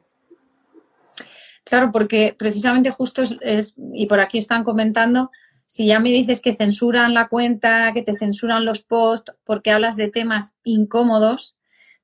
Claro, 1.63 1.91
porque 1.91 2.35
precisamente 2.37 2.89
justo 2.89 3.21
es, 3.21 3.75
y 3.93 4.07
por 4.07 4.19
aquí 4.19 4.37
están 4.37 4.63
comentando, 4.63 5.29
si 5.69 5.85
ya 5.85 5.99
me 5.99 6.09
dices 6.09 6.41
que 6.41 6.55
censuran 6.55 7.13
la 7.13 7.27
cuenta, 7.27 7.93
que 7.93 8.01
te 8.01 8.17
censuran 8.17 8.65
los 8.65 8.83
posts 8.83 9.35
porque 9.43 9.69
hablas 9.69 9.97
de 9.97 10.09
temas 10.09 10.57
incómodos, 10.63 11.55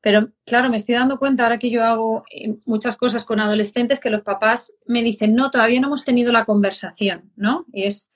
pero 0.01 0.29
claro, 0.45 0.69
me 0.69 0.77
estoy 0.77 0.93
dando 0.93 1.17
cuenta 1.17 1.41
ahora 1.41 1.57
que 1.57 1.71
yo 1.71 1.83
hago 1.83 2.25
eh, 2.29 2.53
muchas 2.67 2.95
cosas 2.95 3.25
con 3.25 3.39
adolescentes 3.39 3.99
que 3.99 4.11
los 4.11 4.21
papás 4.21 4.75
me 4.85 5.01
dicen, 5.01 5.33
no, 5.33 5.49
todavía 5.49 5.81
no 5.81 5.87
hemos 5.87 6.03
tenido 6.03 6.31
la 6.31 6.45
conversación, 6.45 7.31
¿no? 7.35 7.65
Y 7.73 7.85
es, 7.85 8.11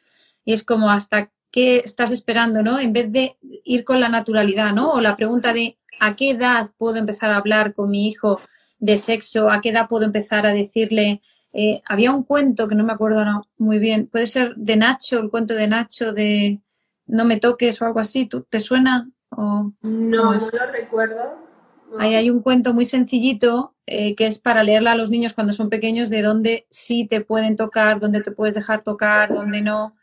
y 0.46 0.54
es 0.54 0.64
como 0.64 0.92
hasta 0.92 1.32
qué 1.50 1.78
estás 1.78 2.12
esperando, 2.12 2.62
¿no? 2.62 2.80
En 2.80 2.94
vez 2.94 3.12
de 3.12 3.36
ir 3.42 3.84
con 3.86 4.00
la 4.00 4.10
naturalidad, 4.10 4.72
¿no? 4.72 4.92
O 4.92 5.02
la 5.02 5.18
pregunta 5.18 5.52
de 5.52 5.80
a 6.00 6.16
qué 6.16 6.30
edad 6.30 6.70
puedo 6.78 6.98
empezar 6.98 7.32
a 7.32 7.38
hablar 7.38 7.74
con 7.74 7.90
mi 7.90 8.08
hijo 8.08 8.40
de 8.78 9.00
sexo, 9.00 9.50
a 9.50 9.62
qué 9.62 9.70
edad 9.70 9.88
puedo 9.90 10.06
empezar 10.06 10.46
a 10.46 10.54
decirle 10.54 11.24
eh, 11.54 11.82
había 11.86 12.12
un 12.12 12.24
cuento 12.24 12.68
que 12.68 12.76
no 12.76 12.84
me 12.84 12.94
acuerdo 12.94 13.20
ahora 13.20 13.42
muy 13.58 13.80
bien, 13.80 14.08
puede 14.08 14.28
ser 14.28 14.56
de 14.56 14.76
Nacho, 14.76 15.20
el 15.20 15.30
cuento 15.30 15.54
de 15.56 15.68
Nacho 15.68 16.14
de 16.14 16.60
No 17.08 17.26
me 17.26 17.38
toques 17.38 17.82
o 17.82 17.86
algo 17.86 18.00
así, 18.00 18.26
¿Tú, 18.26 18.44
¿te 18.44 18.60
suena? 18.60 19.10
O, 19.30 19.72
no, 19.82 20.34
no 20.34 20.34
lo 20.34 20.72
recuerdo. 20.72 21.50
Ahí 21.98 22.16
hay 22.16 22.30
un 22.30 22.42
cuento 22.42 22.74
muy 22.74 22.86
sencillito 22.86 23.74
eh, 23.88 24.14
que 24.14 24.28
es 24.28 24.38
para 24.38 24.64
leerla 24.64 24.92
a 24.92 24.96
los 24.96 25.10
niños 25.10 25.34
cuando 25.34 25.54
son 25.54 25.70
pequeños 25.70 26.10
de 26.12 26.22
dónde 26.22 26.68
sí 26.70 27.08
te 27.08 27.22
pueden 27.22 27.56
tocar, 27.56 28.00
dónde 28.00 28.22
te 28.22 28.32
puedes 28.32 28.54
dejar 28.54 28.84
tocar, 28.84 29.34
dónde 29.34 29.64
no. 29.64 29.96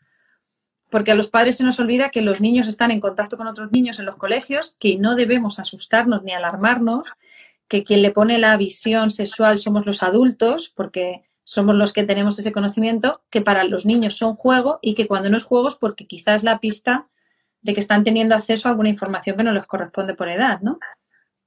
Porque 0.89 1.11
a 1.11 1.15
los 1.15 1.29
padres 1.29 1.55
se 1.55 1.63
nos 1.63 1.79
olvida 1.79 2.09
que 2.09 2.21
los 2.21 2.41
niños 2.41 2.67
están 2.67 2.91
en 2.91 2.99
contacto 2.99 3.37
con 3.37 3.47
otros 3.47 3.71
niños 3.71 3.99
en 3.99 4.05
los 4.05 4.17
colegios, 4.17 4.75
que 4.77 4.97
no 4.97 5.15
debemos 5.15 5.59
asustarnos 5.59 6.23
ni 6.23 6.33
alarmarnos, 6.33 7.07
que 7.69 7.85
quien 7.85 8.01
le 8.01 8.11
pone 8.11 8.37
la 8.37 8.57
visión 8.57 9.09
sexual 9.09 9.57
somos 9.57 9.85
los 9.85 10.03
adultos, 10.03 10.69
porque 10.75 11.26
somos 11.47 11.75
los 11.75 11.93
que 11.93 12.03
tenemos 12.03 12.37
ese 12.37 12.51
conocimiento, 12.51 13.21
que 13.29 13.39
para 13.39 13.63
los 13.63 13.85
niños 13.85 14.17
son 14.17 14.35
juego 14.35 14.79
y 14.81 14.95
que 14.95 15.07
cuando 15.07 15.29
no 15.29 15.37
es 15.37 15.45
juego 15.45 15.69
es 15.69 15.75
porque 15.75 16.05
quizás 16.05 16.43
la 16.43 16.59
pista 16.59 17.07
de 17.61 17.73
que 17.73 17.79
están 17.79 18.03
teniendo 18.03 18.35
acceso 18.35 18.67
a 18.67 18.71
alguna 18.71 18.89
información 18.89 19.37
que 19.37 19.43
no 19.43 19.53
les 19.53 19.65
corresponde 19.65 20.13
por 20.13 20.27
edad, 20.27 20.59
¿no? 20.59 20.77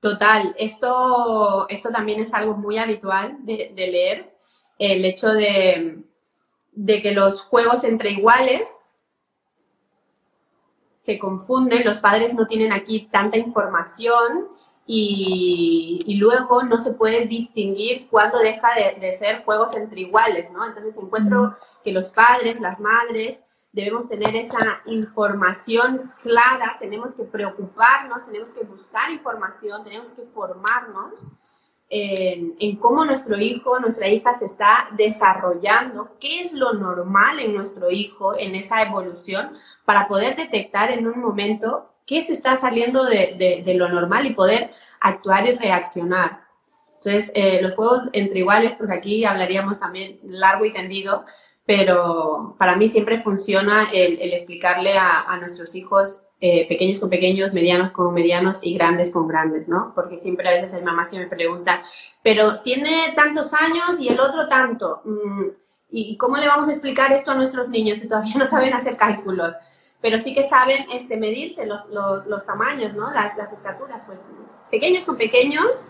Total, 0.01 0.55
esto, 0.59 1.69
esto 1.69 1.91
también 1.91 2.23
es 2.23 2.33
algo 2.33 2.57
muy 2.57 2.79
habitual 2.79 3.37
de, 3.41 3.75
leer, 3.77 4.35
el 4.79 5.05
hecho 5.05 5.35
de, 5.35 6.03
de 6.73 7.03
que 7.03 7.13
los 7.13 7.43
juegos 7.43 7.85
entre 7.85 8.13
iguales 8.13 8.75
se 10.97 11.19
confunden, 11.19 11.85
los 11.85 11.99
padres 11.99 12.33
no 12.33 12.47
tienen 12.47 12.73
aquí 12.73 13.07
tanta 13.13 13.37
información 13.37 14.49
y, 14.93 16.17
luego 16.19 16.65
no 16.65 16.79
se 16.79 16.95
puede 16.95 17.25
distinguir 17.27 18.09
cuándo 18.11 18.39
deja 18.39 18.71
de, 19.01 19.13
ser 19.13 19.45
juegos 19.45 19.77
entre 19.77 20.01
iguales, 20.01 20.51
¿no? 20.51 20.67
Entonces 20.67 21.01
encuentro 21.01 21.57
que 21.85 21.93
los 21.93 22.11
padres, 22.11 22.59
las 22.61 22.81
madres, 22.81 23.45
debemos 23.71 24.09
tener 24.09 24.35
esa 24.35 24.81
información 24.87 26.13
clara, 26.23 26.77
tenemos 26.81 27.15
que 27.15 27.23
preocuparnos, 27.23 28.25
tenemos 28.25 28.51
que 28.51 28.65
buscar 28.65 29.11
información, 29.11 29.85
tenemos 29.85 30.11
que 30.11 30.23
formarnos 30.23 31.25
en, 31.89 32.57
en, 32.59 32.77
cómo 32.77 33.05
nuestro 33.05 33.39
hijo, 33.39 33.79
nuestra 33.79 34.09
hija 34.09 34.35
se 34.35 34.47
está 34.47 34.89
desarrollando, 34.97 36.17
qué 36.19 36.41
es 36.41 36.53
lo 36.53 36.73
normal 36.73 37.39
en 37.39 37.55
nuestro 37.55 37.93
hijo, 37.93 38.37
en 38.37 38.57
esa 38.57 38.83
evolución, 38.83 39.57
para 39.85 40.09
poder 40.09 40.35
detectar 40.35 40.91
en 40.91 41.07
un 41.07 41.21
momento 41.21 41.90
qué 42.11 42.25
se 42.25 42.33
está 42.33 42.57
saliendo 42.57 43.05
de, 43.05 43.63
lo 43.77 43.89
normal 43.89 44.27
y 44.27 44.35
poder 44.35 44.73
actuar 45.01 45.47
y 45.47 45.55
reaccionar. 45.55 46.41
Entonces, 46.97 47.31
eh, 47.37 47.63
los 47.63 47.77
juegos 47.77 48.03
entre 48.13 48.41
iguales, 48.41 48.75
pues 48.75 48.91
aquí 48.91 49.25
hablaríamos 49.25 49.79
también 49.79 50.19
largo 50.25 50.65
y 50.65 50.73
tendido, 50.73 51.25
pero 51.65 52.57
para 52.59 52.75
mí 52.75 52.89
siempre 52.89 53.17
funciona 53.17 53.91
el, 53.93 54.33
explicarle 54.33 54.99
a, 54.99 55.37
nuestros 55.39 55.77
hijos 55.77 56.21
eh, 56.41 56.67
pequeños 56.69 56.99
con 56.99 57.11
pequeños, 57.11 57.53
medianos 57.53 57.93
con 57.93 58.13
medianos 58.13 58.59
y 58.61 58.75
grandes 58.75 59.13
con 59.13 59.29
grandes, 59.29 59.69
¿no? 59.69 59.93
Porque 59.95 60.17
siempre 60.17 60.49
a 60.49 60.53
veces 60.53 60.75
hay 60.75 60.83
mamás 60.83 61.11
que 61.11 61.19
me 61.19 61.29
preguntan, 61.29 61.81
pero 62.25 62.61
tiene 62.63 63.13
tantos 63.15 63.55
años 63.55 64.01
y 64.01 64.09
el 64.09 64.19
otro 64.19 64.49
tanto. 64.49 65.03
Mm, 65.05 65.45
¿Y 65.93 66.17
cómo 66.17 66.39
le 66.39 66.49
vamos 66.49 66.69
a 66.69 66.73
explicar 66.73 67.13
esto 67.13 67.31
a 67.31 67.37
nuestros 67.37 67.69
niños 67.69 67.99
si 67.99 68.09
todavía 68.09 68.35
no 68.37 68.47
saben 68.47 68.75
hacer 68.75 68.97
cálculos? 68.97 69.55
Pero 70.01 70.19
sí 70.19 70.35
que 70.35 70.45
saben 70.45 70.87
este, 70.93 71.17
medirse 71.17 71.67
los, 71.67 71.89
los, 71.91 72.27
los 72.27 72.47
tamaños, 72.47 72.95
¿no? 72.95 73.13
Las, 73.13 73.37
las, 73.37 73.53
estaturas, 73.53 74.03
pues 74.07 74.25
pequeños 74.71 75.05
con 75.05 75.17
pequeños, 75.17 75.89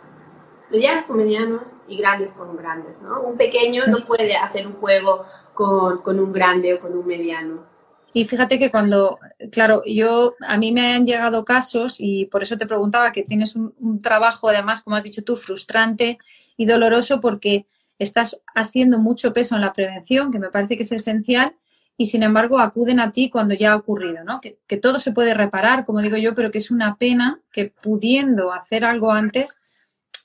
medianos 0.70 1.05
con 1.05 1.16
medianos 1.18 1.77
y 1.88 1.96
grandes 1.96 2.33
con 2.33 2.57
grandes, 2.57 3.01
¿no? 3.03 3.23
Un 3.23 3.37
pequeño 3.37 3.85
no 3.87 3.99
puede 4.07 4.37
hacer 4.37 4.66
un 4.66 4.75
juego 4.75 5.25
con, 5.55 6.03
con 6.03 6.18
un 6.18 6.33
grande 6.33 6.75
o 6.75 6.81
con 6.81 6.96
un 6.96 7.07
mediano. 7.07 7.64
Y 8.12 8.25
fíjate 8.25 8.59
que 8.59 8.73
cuando, 8.73 9.18
claro, 9.53 9.83
yo, 9.87 10.35
a 10.40 10.57
mí 10.57 10.73
me 10.73 10.94
han 10.94 11.07
llegado 11.07 11.44
casos 11.44 11.96
y 12.01 12.27
por 12.27 12.42
eso 12.42 12.59
te 12.59 12.66
preguntaba 12.66 13.12
que 13.12 13.23
tienes 13.23 13.55
un, 13.55 13.73
un 13.79 14.03
trabajo, 14.03 14.49
además, 14.49 14.81
como 14.81 14.96
has 14.96 15.05
dicho 15.05 15.23
tú, 15.23 15.37
frustrante 15.37 16.18
y 16.57 16.66
doloroso 16.66 17.20
porque 17.20 17.66
estás 18.01 18.40
haciendo 18.57 18.99
mucho 18.99 19.33
peso 19.33 19.55
en 19.55 19.61
la 19.61 19.73
prevención, 19.73 20.33
que 20.33 20.40
me 20.40 20.51
parece 20.51 20.77
que 20.77 20.83
es 20.83 20.90
esencial, 20.90 21.55
y 22.01 22.07
sin 22.07 22.23
embargo 22.23 22.59
acuden 22.59 22.99
a 22.99 23.13
ti 23.13 23.29
cuando 23.29 23.53
ya 23.53 23.73
ha 23.73 23.77
ocurrido, 23.77 24.25
¿no? 24.25 24.41
Que, 24.41 24.57
todo 24.79 24.99
se 24.99 25.13
puede 25.13 25.35
reparar, 25.35 25.85
como 25.85 26.01
digo 26.01 26.17
yo, 26.17 26.35
pero 26.35 26.51
que 26.51 26.57
es 26.57 26.71
una 26.71 26.97
pena 26.97 27.43
que 27.53 27.67
pudiendo 27.67 28.55
hacer 28.55 28.87
algo 28.87 29.13
antes 29.13 29.59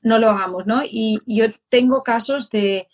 no 0.02 0.18
lo 0.18 0.30
hagamos, 0.30 0.66
¿no? 0.66 0.84
Y, 0.86 1.20
yo 1.26 1.48
tengo 1.68 2.02
casos 2.02 2.50
de, 2.50 2.88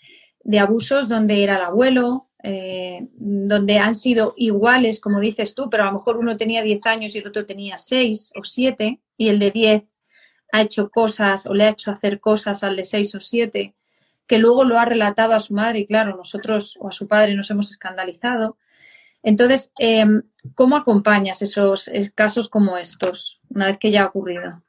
abusos 0.59 1.07
donde 1.07 1.43
era 1.43 1.57
el 1.57 1.61
abuelo, 1.61 2.31
eh, 2.41 3.07
donde 3.13 3.77
han 3.77 3.93
sido 3.93 4.33
iguales, 4.35 4.99
como 4.99 5.19
dices 5.19 5.53
tú, 5.53 5.69
pero 5.69 5.83
a 5.83 5.85
lo 5.85 5.93
mejor 5.93 6.17
uno 6.17 6.35
tenía 6.35 6.63
10 6.63 6.83
años 6.87 7.13
y 7.13 7.19
el 7.19 7.27
otro 7.27 7.45
tenía 7.45 7.77
6 7.77 8.31
o 8.35 8.43
7 8.43 8.99
y 9.15 9.29
el 9.29 9.37
de 9.37 9.51
10 9.51 9.83
ha 10.53 10.61
hecho 10.63 10.89
cosas 10.89 11.45
o 11.45 11.53
le 11.53 11.65
ha 11.65 11.69
hecho 11.69 11.91
hacer 11.91 12.19
cosas 12.19 12.63
al 12.63 12.77
de 12.77 12.83
6 12.83 13.13
o 13.13 13.19
7 13.19 13.75
que 14.27 14.37
luego 14.37 14.63
lo 14.63 14.79
ha 14.79 14.85
relatado 14.85 15.33
a 15.33 15.39
su 15.39 15.53
madre 15.53 15.79
y 15.79 15.87
claro, 15.87 16.15
nosotros 16.15 16.77
o 16.79 16.87
a 16.87 16.91
su 16.91 17.07
padre 17.07 17.35
nos 17.35 17.49
hemos 17.51 17.71
escandalizado. 17.71 18.57
Entonces, 19.23 19.71
em, 19.77 20.23
¿cómo 20.55 20.77
acompañas 20.77 21.41
esos 21.41 21.89
casos 22.15 22.49
como 22.49 22.77
estos 22.77 23.41
una 23.49 23.67
vez 23.67 23.77
que 23.77 23.91
ya 23.91 24.03
ha 24.03 24.07
ocurrido? 24.07 24.61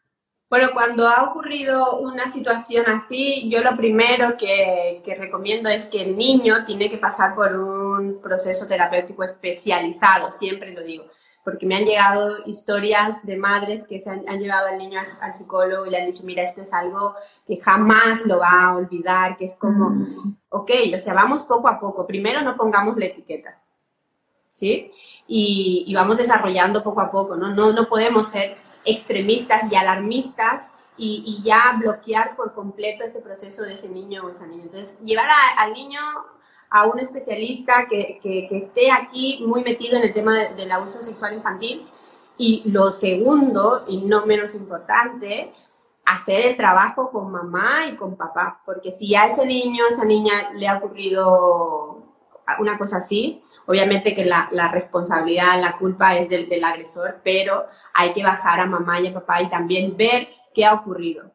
Bueno, 0.51 0.69
cuando 0.75 1.09
ha 1.09 1.23
ocurrido 1.23 1.99
una 2.01 2.29
situación 2.29 2.85
así, 2.87 3.49
yo 3.49 3.63
lo 3.63 3.75
primero 3.75 4.37
que, 4.37 5.01
recomiendo 5.19 5.71
es 5.71 5.87
que 5.87 6.03
el 6.03 6.17
niño 6.17 6.65
tiene 6.65 6.91
que 6.91 6.99
pasar 6.99 7.35
por 7.35 7.57
un 7.57 8.21
proceso 8.21 8.69
terapéutico 8.69 9.25
especializado, 9.25 10.31
siempre 10.31 10.75
lo 10.75 10.83
digo 10.83 11.07
porque 11.45 11.67
me 11.67 11.77
han 11.77 11.85
llegado 11.85 12.39
historias 12.47 13.27
de 13.27 13.37
madres 13.37 13.87
que 13.87 13.99
se 13.99 14.11
han, 14.11 14.39
llevado 14.39 14.69
al 14.69 14.79
niño 14.79 15.01
al, 15.21 15.35
psicólogo 15.35 15.87
y 15.87 15.91
le 15.91 16.01
han 16.01 16.07
dicho, 16.07 16.23
mira, 16.25 16.43
esto 16.45 16.63
es 16.63 16.73
algo 16.73 17.15
que 17.47 17.57
jamás 17.59 18.25
lo 18.27 18.39
va 18.39 18.63
a 18.63 18.77
olvidar, 18.77 19.37
que 19.37 19.47
es 19.47 19.59
como, 19.59 19.91
mm. 19.91 20.37
ok, 20.51 20.71
o 20.95 20.99
sea, 20.99 21.15
vamos 21.15 21.43
poco 21.43 21.69
a 21.69 21.81
poco. 21.81 22.07
Primero 22.07 22.43
no 22.43 22.57
pongamos 22.57 22.97
la 22.97 23.07
etiqueta, 23.07 23.59
¿sí? 24.53 24.93
Y, 25.27 25.93
vamos 25.95 26.17
desarrollando 26.17 26.83
poco 26.83 27.01
a 27.01 27.11
poco, 27.11 27.37
¿no? 27.37 27.53
No, 27.53 27.73
no 27.73 27.89
podemos 27.89 28.29
ser 28.29 28.57
extremistas 28.85 29.71
y 29.71 29.75
alarmistas 29.75 30.71
y, 30.97 31.25
y, 31.27 31.43
ya 31.43 31.77
bloquear 31.77 32.37
por 32.37 32.55
completo 32.55 33.03
ese 33.03 33.21
proceso 33.21 33.65
de 33.65 33.73
ese 33.73 33.89
niño 33.89 34.27
o 34.27 34.31
esa 34.31 34.47
niña. 34.47 34.65
Entonces, 34.65 35.01
llevar 35.05 35.29
al 35.57 35.73
niño 35.73 36.01
a 36.73 36.87
un 36.87 36.99
especialista 36.99 37.87
que, 37.89 38.19
que, 38.23 38.49
esté 38.57 38.91
aquí 38.91 39.45
muy 39.47 39.63
metido 39.63 39.99
en 39.99 40.05
el 40.05 40.15
tema 40.15 40.39
del 40.57 40.73
abuso 40.73 41.03
sexual 41.03 41.35
infantil. 41.35 41.87
Y 42.39 42.63
lo 42.65 42.91
segundo, 42.91 43.85
y 43.87 43.99
no 43.99 44.25
menos 44.25 44.55
importante, 44.55 45.53
hacer 46.07 46.47
el 46.47 46.57
trabajo 46.57 47.11
con 47.11 47.31
mamá 47.31 47.87
y 47.87 47.95
con 47.95 48.17
papá, 48.17 48.63
porque 48.65 48.91
si 48.91 49.15
a 49.15 49.27
ese 49.27 49.45
niño, 49.45 49.85
esa 49.89 50.07
niña 50.07 50.51
le 50.55 50.67
ha 50.67 50.79
ocurrido 50.79 52.03
una 52.59 52.79
cosa 52.79 52.97
así, 52.97 53.43
obviamente 53.67 54.15
que 54.15 54.25
la, 54.25 54.49
responsabilidad, 54.73 55.61
la 55.61 55.77
culpa 55.77 56.17
es 56.17 56.29
del, 56.29 56.49
del, 56.49 56.65
agresor, 56.65 57.21
pero 57.23 57.67
hay 57.93 58.13
que 58.15 58.25
bajar 58.25 58.61
a 58.61 58.67
mamá 58.67 58.99
y 58.99 59.09
a 59.09 59.15
papá 59.15 59.43
y 59.43 59.49
también 59.49 59.95
ver 59.97 60.29
qué 60.55 60.65
ha 60.65 60.75
ocurrido. 60.75 61.31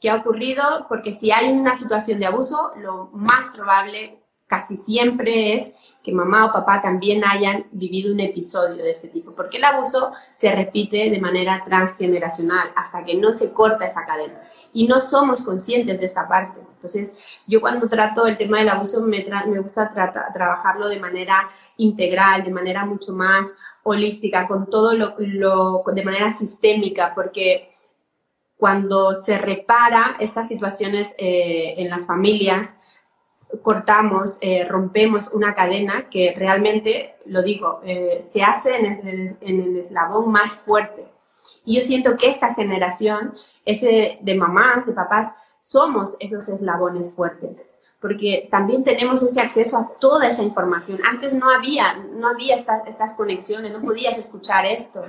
¿Qué 0.00 0.08
ha 0.08 0.16
ocurrido? 0.16 0.86
Porque 0.88 1.12
si 1.12 1.32
hay 1.32 1.50
una 1.52 1.76
situación 1.76 2.18
de 2.18 2.26
abuso, 2.26 2.72
lo 2.76 3.10
más 3.12 3.50
probable 3.50 4.21
casi 4.52 4.76
siempre 4.76 5.54
es 5.54 5.72
que 6.02 6.12
mamá 6.12 6.44
o 6.44 6.52
papá 6.52 6.82
también 6.82 7.24
hayan 7.24 7.64
vivido 7.72 8.12
un 8.12 8.20
episodio 8.20 8.84
de 8.84 8.90
este 8.90 9.08
tipo, 9.08 9.32
porque 9.32 9.56
el 9.56 9.64
abuso 9.64 10.12
se 10.34 10.54
repite 10.54 11.08
de 11.08 11.18
manera 11.18 11.62
transgeneracional 11.64 12.68
hasta 12.76 13.02
que 13.02 13.14
no 13.14 13.32
se 13.32 13.54
corta 13.54 13.86
esa 13.86 14.04
cadena 14.04 14.42
y 14.74 14.86
no 14.86 15.00
somos 15.00 15.40
conscientes 15.40 15.98
de 15.98 16.04
esta 16.04 16.28
parte. 16.28 16.60
Entonces, 16.60 17.16
yo 17.46 17.62
cuando 17.62 17.88
trato 17.88 18.26
el 18.26 18.36
tema 18.36 18.58
del 18.58 18.68
abuso 18.68 19.00
me, 19.00 19.24
me 19.46 19.60
gusta 19.60 19.90
trabajarlo 20.34 20.90
de 20.90 21.00
manera 21.00 21.48
integral, 21.78 22.44
de 22.44 22.50
manera 22.50 22.84
mucho 22.84 23.14
más 23.14 23.56
holística, 23.84 24.46
con 24.46 24.68
todo 24.68 24.92
lo, 24.92 25.14
lo 25.16 25.82
de 25.94 26.04
manera 26.04 26.30
sistémica, 26.30 27.14
porque 27.14 27.70
cuando 28.58 29.14
se 29.14 29.38
repara 29.38 30.16
estas 30.20 30.46
situaciones 30.46 31.14
eh, 31.16 31.74
en 31.78 31.88
las 31.88 32.04
familias, 32.04 32.76
cortamos, 33.60 34.38
eh, 34.40 34.64
rompemos 34.64 35.28
una 35.32 35.54
cadena 35.54 36.08
que 36.08 36.32
realmente, 36.36 37.16
lo 37.26 37.42
digo, 37.42 37.80
eh, 37.84 38.20
se 38.22 38.42
hace 38.42 38.76
en 38.76 39.36
el, 39.40 39.76
eslabón 39.76 40.30
más 40.30 40.52
fuerte. 40.52 41.04
Y 41.64 41.76
yo 41.76 41.82
siento 41.82 42.16
que 42.16 42.28
esta 42.28 42.54
generación, 42.54 43.34
ese 43.64 44.18
de 44.20 44.34
mamás, 44.34 44.86
de 44.86 44.92
papás, 44.92 45.34
somos 45.60 46.16
esos 46.18 46.48
eslabones 46.48 47.12
fuertes, 47.12 47.68
porque 48.00 48.48
también 48.50 48.82
tenemos 48.82 49.22
ese 49.22 49.40
acceso 49.40 49.76
a 49.76 49.92
toda 50.00 50.28
esa 50.28 50.42
información. 50.42 51.00
Antes 51.04 51.34
no 51.34 51.50
había, 51.50 51.94
no 51.94 52.28
había 52.28 52.56
estas 52.56 53.14
conexiones, 53.14 53.72
no 53.72 53.82
podías 53.82 54.18
escuchar 54.18 54.66
esto. 54.66 55.04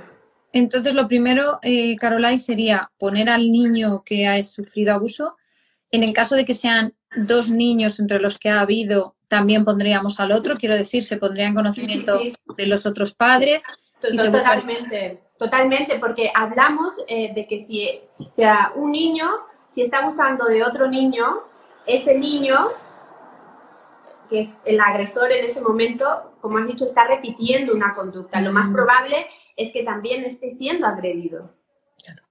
Entonces, 0.52 0.94
lo 0.94 1.08
primero, 1.08 1.58
eh, 1.62 1.96
sería 2.38 2.92
poner 2.98 3.28
al 3.28 3.50
niño 3.50 4.04
que 4.04 4.28
ha 4.28 4.42
sufrido 4.44 4.94
abuso. 4.94 5.36
En 5.90 6.04
el 6.04 6.12
caso 6.12 6.36
de 6.36 6.44
que 6.44 6.54
sean 6.54 6.94
dos 7.16 7.50
niños 7.50 8.00
entre 8.00 8.20
los 8.20 8.38
que 8.38 8.50
ha 8.50 8.60
habido, 8.60 9.14
también 9.28 9.64
pondríamos 9.64 10.20
al 10.20 10.32
otro, 10.32 10.56
quiero 10.56 10.76
decir, 10.76 11.02
se 11.02 11.16
pondría 11.16 11.46
en 11.46 11.54
conocimiento 11.54 12.20
de 12.56 12.66
los 12.66 12.86
otros 12.86 13.14
padres. 13.14 13.64
Totalmente, 14.00 15.22
totalmente, 15.38 15.98
porque 15.98 16.30
hablamos 16.34 16.94
eh, 17.08 17.32
de 17.34 17.46
que 17.46 17.58
si 17.58 18.00
sea, 18.32 18.72
un 18.76 18.92
niño, 18.92 19.28
si 19.70 19.82
está 19.82 19.98
abusando 19.98 20.44
de 20.46 20.62
otro 20.62 20.88
niño, 20.88 21.42
ese 21.86 22.16
niño, 22.16 22.68
que 24.28 24.40
es 24.40 24.54
el 24.64 24.80
agresor 24.80 25.32
en 25.32 25.44
ese 25.44 25.60
momento, 25.60 26.34
como 26.40 26.58
has 26.58 26.66
dicho, 26.66 26.84
está 26.84 27.06
repitiendo 27.06 27.74
una 27.74 27.94
conducta. 27.94 28.40
Lo 28.40 28.52
más 28.52 28.70
probable 28.70 29.26
es 29.56 29.72
que 29.72 29.82
también 29.82 30.24
esté 30.24 30.50
siendo 30.50 30.86
agredido. 30.86 31.50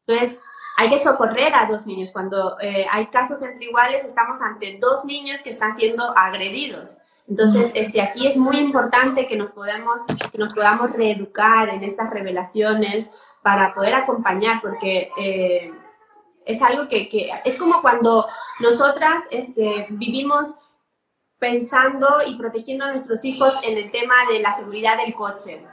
Entonces, 0.05 0.41
hay 0.75 0.89
que 0.89 0.99
socorrer 0.99 1.53
a 1.53 1.65
dos 1.65 1.85
niños. 1.85 2.11
Cuando 2.11 2.57
eh, 2.59 2.85
hay 2.91 3.07
casos 3.07 3.41
entre 3.43 3.65
iguales, 3.65 4.03
estamos 4.03 4.41
ante 4.41 4.77
dos 4.79 5.05
niños 5.05 5.41
que 5.41 5.49
están 5.49 5.73
siendo 5.73 6.17
agredidos. 6.17 6.99
Entonces, 7.27 7.71
este, 7.75 8.01
aquí 8.01 8.27
es 8.27 8.35
muy 8.35 8.57
importante 8.57 9.27
que 9.27 9.37
nos, 9.37 9.51
podamos, 9.51 10.03
que 10.31 10.37
nos 10.37 10.53
podamos 10.53 10.91
reeducar 10.91 11.69
en 11.69 11.83
estas 11.83 12.09
revelaciones 12.09 13.11
para 13.41 13.73
poder 13.73 13.93
acompañar, 13.93 14.61
porque 14.61 15.09
eh, 15.17 15.71
es 16.45 16.61
algo 16.61 16.89
que, 16.89 17.07
que, 17.07 17.31
es 17.45 17.57
como 17.57 17.81
cuando 17.81 18.27
nosotras 18.59 19.23
este, 19.31 19.87
vivimos 19.89 20.55
pensando 21.39 22.21
y 22.25 22.35
protegiendo 22.35 22.85
a 22.85 22.91
nuestros 22.91 23.23
hijos 23.23 23.59
en 23.63 23.77
el 23.77 23.91
tema 23.91 24.15
de 24.31 24.39
la 24.39 24.53
seguridad 24.53 24.97
del 24.97 25.13
coche. 25.13 25.65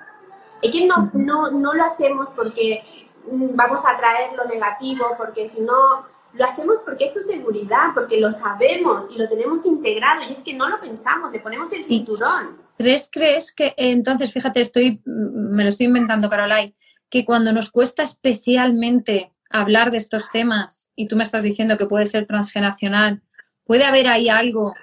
Es 0.63 0.73
que 0.73 0.87
no, 0.87 1.11
no, 1.15 1.51
no 1.51 1.75
lo 1.75 1.85
hacemos 1.85 2.31
porque 2.31 3.10
vamos 3.27 3.81
a 3.87 3.97
traer 3.97 4.33
lo 4.35 4.45
negativo, 4.45 5.05
porque 5.17 5.49
si 5.49 5.61
no, 5.61 6.07
lo 6.33 6.45
hacemos 6.45 6.77
porque 6.85 7.07
es 7.07 7.15
su 7.15 7.23
seguridad, 7.23 7.89
porque 7.95 8.21
lo 8.21 8.31
sabemos 8.31 9.11
y 9.11 9.19
lo 9.19 9.29
tenemos 9.29 9.67
integrado 9.67 10.23
y 10.23 10.33
es 10.33 10.43
que 10.43 10.55
no 10.55 10.69
lo 10.69 10.81
pensamos, 10.81 11.33
le 11.33 11.41
ponemos 11.41 11.73
el 11.73 11.85
cinturón. 11.85 12.59
¿Crees, 12.77 13.09
crees 13.13 13.53
que 13.53 13.75
entonces, 13.77 14.33
fíjate, 14.33 14.61
estoy, 14.61 15.01
mm, 15.05 15.57
me 15.57 15.65
lo 15.65 15.69
estoy 15.69 15.87
inventando, 15.87 16.31
Carolai, 16.31 16.75
que 17.09 17.25
cuando 17.25 17.53
nos 17.53 17.71
cuesta 17.71 18.03
especialmente 18.03 19.33
hablar 19.51 19.91
de 19.91 19.99
estos 19.99 20.31
temas 20.31 20.89
y 20.95 21.09
tú 21.09 21.17
me 21.17 21.25
estás 21.25 21.43
diciendo 21.43 21.77
que 21.77 21.87
puede 21.87 22.07
ser 22.07 22.27
transgeneracional, 22.27 23.23
puede 23.65 23.85
haber 23.85 24.07
ahí 24.07 24.29
algo 24.29 24.75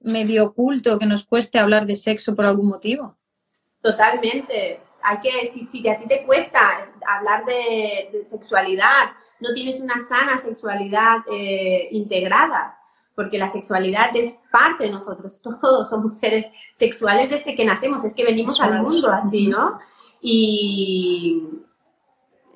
medio 0.00 0.46
oculto 0.46 0.98
que 0.98 1.06
nos 1.06 1.26
cueste 1.26 1.58
hablar 1.58 1.86
de 1.86 1.96
sexo 1.96 2.34
por 2.34 2.46
algún 2.46 2.68
motivo? 2.68 3.16
Totalmente, 3.82 4.80
hay 5.02 5.18
que, 5.20 5.46
si, 5.46 5.66
si 5.66 5.86
a 5.88 5.98
ti 5.98 6.06
te 6.06 6.24
cuesta 6.24 6.80
hablar 7.06 7.44
de, 7.44 8.20
sexualidad, 8.24 9.10
no 9.40 9.52
tienes 9.54 9.80
una 9.80 10.00
sana 10.00 10.38
sexualidad 10.38 11.18
eh, 11.30 11.88
integrada, 11.92 12.78
porque 13.14 13.38
la 13.38 13.50
sexualidad 13.50 14.10
es 14.14 14.42
parte 14.50 14.84
de 14.84 14.90
nosotros, 14.90 15.40
todos 15.60 15.88
somos 15.88 16.18
seres 16.18 16.46
sexuales 16.74 17.30
desde 17.30 17.54
que 17.54 17.64
nacemos, 17.64 18.04
es 18.04 18.14
que 18.14 18.24
venimos 18.24 18.60
al 18.60 18.82
mundo 18.82 19.10
así, 19.10 19.46
¿no? 19.46 19.78
Y 20.20 21.44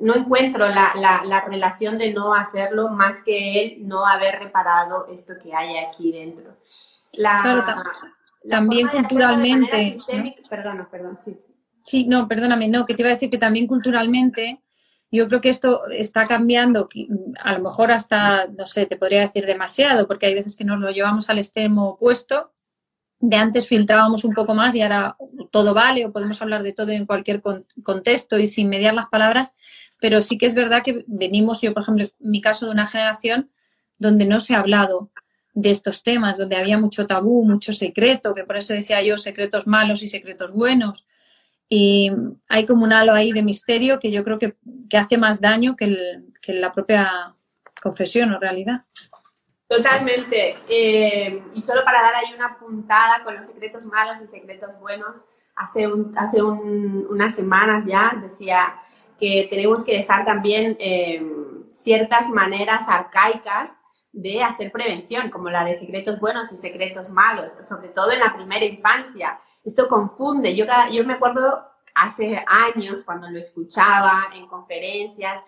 no 0.00 0.16
encuentro 0.16 0.68
la, 0.68 0.92
la, 0.96 1.40
relación 1.42 1.96
de 1.96 2.12
no 2.12 2.34
hacerlo 2.34 2.88
más 2.88 3.22
que 3.22 3.62
él 3.62 3.86
no 3.86 4.04
haber 4.04 4.40
reparado 4.40 5.06
esto 5.06 5.34
que 5.40 5.54
hay 5.54 5.78
aquí 5.78 6.10
dentro. 6.10 6.56
La, 7.12 7.86
también 8.48 8.88
culturalmente. 8.88 9.96
Perdón, 10.50 10.88
perdón, 10.90 11.18
sí. 11.20 11.38
Sí, 11.82 12.06
no, 12.06 12.28
perdóname, 12.28 12.68
no, 12.68 12.86
que 12.86 12.94
te 12.94 13.02
iba 13.02 13.10
a 13.10 13.14
decir 13.14 13.30
que 13.30 13.38
también 13.38 13.66
culturalmente 13.66 14.60
yo 15.12 15.28
creo 15.28 15.42
que 15.42 15.50
esto 15.50 15.82
está 15.90 16.26
cambiando, 16.26 16.88
a 17.42 17.52
lo 17.52 17.62
mejor 17.62 17.92
hasta, 17.92 18.46
no 18.46 18.64
sé, 18.64 18.86
te 18.86 18.96
podría 18.96 19.20
decir 19.20 19.44
demasiado, 19.44 20.08
porque 20.08 20.24
hay 20.24 20.34
veces 20.34 20.56
que 20.56 20.64
nos 20.64 20.80
lo 20.80 20.90
llevamos 20.90 21.28
al 21.28 21.36
extremo 21.36 21.90
opuesto. 21.90 22.50
De 23.20 23.36
antes 23.36 23.68
filtrábamos 23.68 24.24
un 24.24 24.32
poco 24.32 24.54
más 24.54 24.74
y 24.74 24.80
ahora 24.80 25.16
todo 25.50 25.74
vale 25.74 26.06
o 26.06 26.12
podemos 26.12 26.40
hablar 26.40 26.62
de 26.62 26.72
todo 26.72 26.90
en 26.92 27.04
cualquier 27.04 27.42
contexto 27.82 28.38
y 28.38 28.46
sin 28.46 28.70
mediar 28.70 28.94
las 28.94 29.10
palabras, 29.10 29.54
pero 30.00 30.22
sí 30.22 30.38
que 30.38 30.46
es 30.46 30.54
verdad 30.54 30.82
que 30.82 31.04
venimos, 31.06 31.60
yo 31.60 31.74
por 31.74 31.82
ejemplo, 31.82 32.04
en 32.04 32.30
mi 32.30 32.40
caso, 32.40 32.64
de 32.64 32.72
una 32.72 32.86
generación 32.86 33.50
donde 33.98 34.24
no 34.24 34.40
se 34.40 34.54
ha 34.54 34.60
hablado 34.60 35.10
de 35.52 35.70
estos 35.70 36.02
temas, 36.02 36.38
donde 36.38 36.56
había 36.56 36.78
mucho 36.78 37.06
tabú, 37.06 37.44
mucho 37.44 37.74
secreto, 37.74 38.34
que 38.34 38.44
por 38.44 38.56
eso 38.56 38.72
decía 38.72 39.02
yo 39.02 39.18
secretos 39.18 39.66
malos 39.66 40.02
y 40.02 40.08
secretos 40.08 40.52
buenos. 40.52 41.04
Y 41.74 42.12
hay 42.50 42.66
como 42.66 42.84
un 42.84 42.92
halo 42.92 43.14
ahí 43.14 43.32
de 43.32 43.42
misterio 43.42 43.98
que 43.98 44.10
yo 44.10 44.22
creo 44.24 44.38
que, 44.38 44.54
hace 44.94 45.16
más 45.16 45.40
daño 45.40 45.74
que, 45.74 45.86
la 46.48 46.70
propia 46.70 47.34
confesión 47.82 48.30
o 48.30 48.38
realidad. 48.38 48.84
Totalmente. 49.68 50.54
Eh, 50.68 51.42
y 51.54 51.62
solo 51.62 51.82
para 51.82 52.02
dar 52.02 52.14
ahí 52.16 52.34
una 52.34 52.58
puntada 52.58 53.24
con 53.24 53.36
los 53.36 53.46
secretos 53.46 53.86
malos 53.86 54.20
y 54.20 54.28
secretos 54.28 54.68
buenos, 54.80 55.26
hace, 55.56 55.88
hace 56.14 56.42
unas 56.42 57.34
semanas 57.34 57.86
ya 57.86 58.18
decía 58.20 58.74
que 59.18 59.46
tenemos 59.48 59.82
que 59.82 59.96
dejar 59.96 60.26
también 60.26 60.76
eh, 60.78 61.22
ciertas 61.72 62.28
maneras 62.28 62.86
arcaicas 62.86 63.80
de 64.12 64.42
hacer 64.42 64.70
prevención, 64.72 65.30
como 65.30 65.48
la 65.48 65.64
de 65.64 65.74
secretos 65.74 66.20
buenos 66.20 66.52
y 66.52 66.56
secretos 66.58 67.08
malos, 67.08 67.52
sobre 67.66 67.88
todo 67.88 68.12
en 68.12 68.20
la 68.20 68.34
primera 68.36 68.66
infancia 68.66 69.38
esto 69.64 69.88
confunde. 69.88 70.54
Yo, 70.54 70.64
yo 70.90 71.04
me 71.04 71.14
acuerdo 71.14 71.64
hace 71.94 72.42
años 72.46 73.02
cuando 73.02 73.30
lo 73.30 73.38
escuchaba 73.38 74.30
en 74.34 74.46
conferencias, 74.46 75.42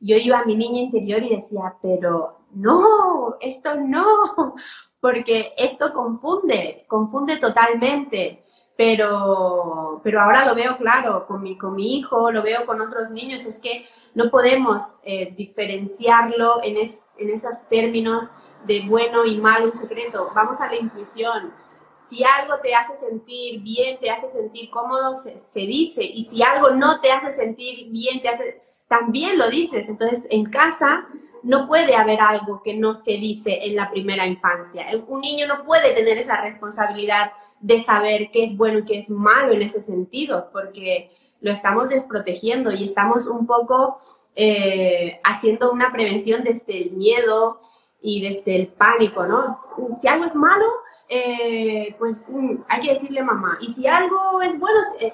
yo 0.00 0.16
iba 0.16 0.38
a 0.38 0.44
mi 0.44 0.54
niña 0.54 0.80
interior 0.80 1.22
y 1.22 1.30
decía, 1.30 1.74
pero 1.82 2.38
no, 2.52 3.36
esto 3.40 3.74
no, 3.76 4.06
porque 5.00 5.54
esto 5.56 5.92
confunde, 5.92 6.84
confunde 6.88 7.36
totalmente. 7.36 8.44
Pero, 8.76 10.00
pero 10.04 10.20
ahora 10.20 10.44
lo 10.44 10.54
veo 10.54 10.76
claro 10.76 11.26
con 11.26 11.42
mi, 11.42 11.58
con 11.58 11.74
mi 11.74 11.96
hijo, 11.96 12.30
lo 12.30 12.44
veo 12.44 12.64
con 12.64 12.80
otros 12.80 13.10
niños, 13.10 13.44
es 13.44 13.60
que 13.60 13.86
no 14.14 14.30
podemos 14.30 14.98
eh, 15.02 15.34
diferenciarlo 15.36 16.62
en, 16.62 16.76
en 16.76 17.30
esos 17.30 17.68
términos 17.68 18.34
de 18.68 18.82
bueno 18.86 19.24
y 19.24 19.36
malo, 19.38 19.66
un 19.66 19.74
secreto. 19.74 20.30
Vamos 20.32 20.60
a 20.60 20.68
la 20.68 20.76
intuición 20.76 21.52
si 21.98 22.22
algo 22.24 22.58
te 22.60 22.74
hace 22.74 22.94
sentir 22.96 23.60
bien, 23.60 23.98
te 23.98 24.10
hace 24.10 24.28
sentir 24.28 24.70
cómodo, 24.70 25.12
se, 25.14 25.60
dice. 25.60 26.04
Y 26.04 26.24
si 26.24 26.42
algo 26.42 26.70
no 26.70 27.00
te 27.00 27.10
hace 27.10 27.32
sentir 27.32 27.90
bien, 27.90 28.20
te 28.22 28.28
hace, 28.28 28.62
también 28.88 29.38
lo 29.38 29.48
dices. 29.48 29.88
Entonces, 29.88 30.26
en 30.30 30.46
casa 30.46 31.06
no 31.42 31.66
puede 31.66 31.94
haber 31.94 32.20
algo 32.20 32.62
que 32.62 32.74
no 32.74 32.94
se 32.96 33.12
dice 33.12 33.66
en 33.66 33.76
la 33.76 33.90
primera 33.90 34.26
infancia. 34.26 34.86
Un 35.06 35.20
niño 35.20 35.46
no 35.46 35.64
puede 35.64 35.92
tener 35.92 36.18
esa 36.18 36.40
responsabilidad 36.40 37.32
de 37.60 37.80
saber 37.80 38.30
qué 38.32 38.44
es 38.44 38.56
bueno 38.56 38.80
y 38.80 38.84
qué 38.84 38.98
es 38.98 39.10
malo 39.10 39.52
en 39.52 39.62
ese 39.62 39.82
sentido, 39.82 40.50
porque 40.52 41.10
lo 41.40 41.52
estamos 41.52 41.88
desprotegiendo 41.88 42.72
y 42.72 42.84
estamos 42.84 43.26
un 43.26 43.46
poco 43.46 43.96
eh, 44.34 45.20
haciendo 45.24 45.72
una 45.72 45.92
prevención 45.92 46.44
desde 46.44 46.82
el 46.82 46.90
miedo 46.92 47.60
y 48.00 48.22
desde 48.22 48.56
el 48.56 48.68
pánico, 48.68 49.26
¿no? 49.26 49.58
Si 49.96 50.08
algo 50.08 50.24
es 50.24 50.34
malo, 50.34 50.66
eh, 51.08 51.94
pues 51.98 52.26
hay 52.68 52.80
que 52.80 52.92
decirle 52.92 53.22
mamá. 53.22 53.58
Y 53.60 53.68
si 53.68 53.86
algo 53.86 54.42
es 54.42 54.58
bueno, 54.60 54.78
eh, 55.00 55.12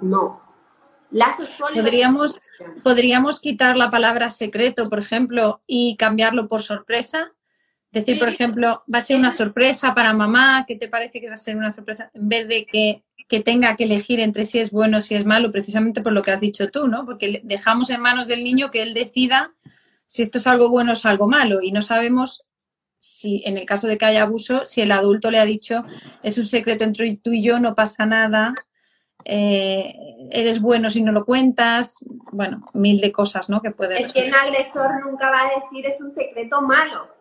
no. 0.00 0.42
Lazos 1.10 1.48
sólidos. 1.48 1.84
¿Podríamos, 1.84 2.40
¿Podríamos 2.82 3.40
quitar 3.40 3.76
la 3.76 3.90
palabra 3.90 4.28
secreto, 4.28 4.90
por 4.90 4.98
ejemplo, 4.98 5.62
y 5.66 5.96
cambiarlo 5.96 6.48
por 6.48 6.60
sorpresa? 6.60 7.32
Decir, 7.90 8.18
por 8.18 8.28
ejemplo, 8.28 8.82
va 8.92 8.98
a 8.98 9.02
ser 9.02 9.16
una 9.16 9.30
sorpresa 9.30 9.94
para 9.94 10.12
mamá, 10.12 10.66
¿qué 10.68 10.76
te 10.76 10.88
parece 10.88 11.20
que 11.20 11.28
va 11.28 11.34
a 11.34 11.38
ser 11.38 11.56
una 11.56 11.70
sorpresa? 11.70 12.10
En 12.12 12.28
vez 12.28 12.46
de 12.46 12.66
que, 12.66 13.02
que 13.26 13.40
tenga 13.40 13.74
que 13.76 13.84
elegir 13.84 14.20
entre 14.20 14.44
si 14.44 14.58
es 14.58 14.70
bueno 14.70 14.98
o 14.98 15.00
si 15.00 15.14
es 15.14 15.24
malo, 15.24 15.50
precisamente 15.50 16.02
por 16.02 16.12
lo 16.12 16.20
que 16.20 16.30
has 16.30 16.40
dicho 16.40 16.68
tú, 16.70 16.86
¿no? 16.86 17.06
Porque 17.06 17.40
dejamos 17.44 17.88
en 17.88 18.02
manos 18.02 18.28
del 18.28 18.44
niño 18.44 18.70
que 18.70 18.82
él 18.82 18.92
decida 18.92 19.54
si 20.04 20.20
esto 20.20 20.36
es 20.36 20.46
algo 20.46 20.68
bueno 20.68 20.90
o 20.90 20.92
es 20.92 21.06
algo 21.06 21.26
malo 21.26 21.60
y 21.62 21.72
no 21.72 21.80
sabemos 21.80 22.44
si 22.98 23.42
en 23.46 23.56
el 23.56 23.64
caso 23.64 23.86
de 23.86 23.96
que 23.96 24.04
haya 24.04 24.22
abuso, 24.22 24.66
si 24.66 24.80
el 24.80 24.92
adulto 24.92 25.30
le 25.30 25.38
ha 25.38 25.44
dicho 25.44 25.84
es 26.22 26.36
un 26.36 26.44
secreto 26.44 26.84
entre 26.84 27.16
tú 27.16 27.32
y 27.32 27.42
yo, 27.42 27.60
no 27.60 27.74
pasa 27.74 28.06
nada, 28.06 28.54
eh, 29.24 29.94
eres 30.30 30.60
bueno 30.60 30.90
si 30.90 31.02
no 31.02 31.12
lo 31.12 31.24
cuentas, 31.24 31.96
bueno, 32.32 32.60
mil 32.74 33.00
de 33.00 33.12
cosas, 33.12 33.48
¿no? 33.48 33.62
Que 33.62 33.70
puede. 33.70 34.00
Es 34.00 34.12
que 34.12 34.26
el 34.26 34.34
agresor 34.34 35.04
nunca 35.04 35.30
va 35.30 35.42
a 35.42 35.54
decir 35.54 35.86
es 35.86 36.00
un 36.00 36.10
secreto 36.10 36.60
malo 36.60 37.18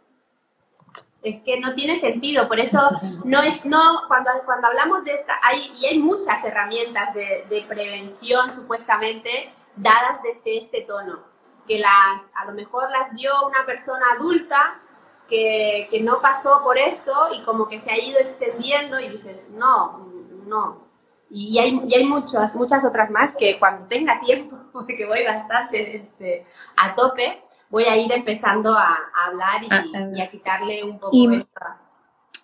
es 1.24 1.42
que 1.42 1.60
no 1.60 1.74
tiene 1.74 1.98
sentido. 1.98 2.48
Por 2.48 2.60
eso 2.60 2.80
no 3.26 3.42
es, 3.42 3.66
no, 3.66 4.02
cuando, 4.08 4.32
cuando 4.46 4.68
hablamos 4.68 5.04
de 5.04 5.14
esta, 5.14 5.34
hay, 5.44 5.72
y 5.80 5.86
hay 5.86 6.00
muchas 6.00 6.44
herramientas 6.44 7.14
de, 7.14 7.46
de, 7.50 7.64
prevención 7.68 8.52
supuestamente 8.52 9.52
dadas 9.76 10.22
desde 10.24 10.58
este 10.58 10.82
tono, 10.82 11.20
que 11.68 11.80
las, 11.80 12.30
a 12.36 12.46
lo 12.46 12.54
mejor 12.54 12.90
las 12.92 13.14
dio 13.14 13.32
una 13.46 13.66
persona 13.66 14.06
adulta 14.18 14.80
que, 15.28 15.88
que 15.90 16.02
no 16.02 16.22
pasó 16.22 16.62
por 16.64 16.78
esto 16.78 17.14
y 17.38 17.44
como 17.44 17.68
que 17.68 17.80
se 17.80 17.92
ha 17.92 17.98
ido 17.98 18.20
extendiendo 18.20 19.00
y 19.00 19.10
dices, 19.10 19.50
no, 19.52 20.08
no. 20.46 20.88
Y 21.30 21.58
hay, 21.60 21.82
y 21.88 21.96
hay 21.96 22.06
muchas, 22.06 22.56
muchas 22.56 22.86
otras 22.86 23.10
más 23.12 23.36
que 23.36 23.60
cuando 23.60 23.88
tenga 23.88 24.20
tiempo, 24.22 24.58
porque 24.74 25.06
voy 25.06 25.24
bastante 25.26 25.98
este, 25.98 26.46
a 26.78 26.96
tope, 26.96 27.44
voy 27.70 27.84
a 27.84 27.98
ir 27.98 28.12
empezando 28.12 28.74
a, 28.74 28.98
hablar 29.26 29.64
y, 29.64 29.68
ah, 29.70 29.84
y, 30.16 30.22
a 30.22 30.28
quitarle 30.28 30.84
un 30.84 31.00
poco 31.00 31.16
y, 31.16 31.36
esta... 31.36 31.78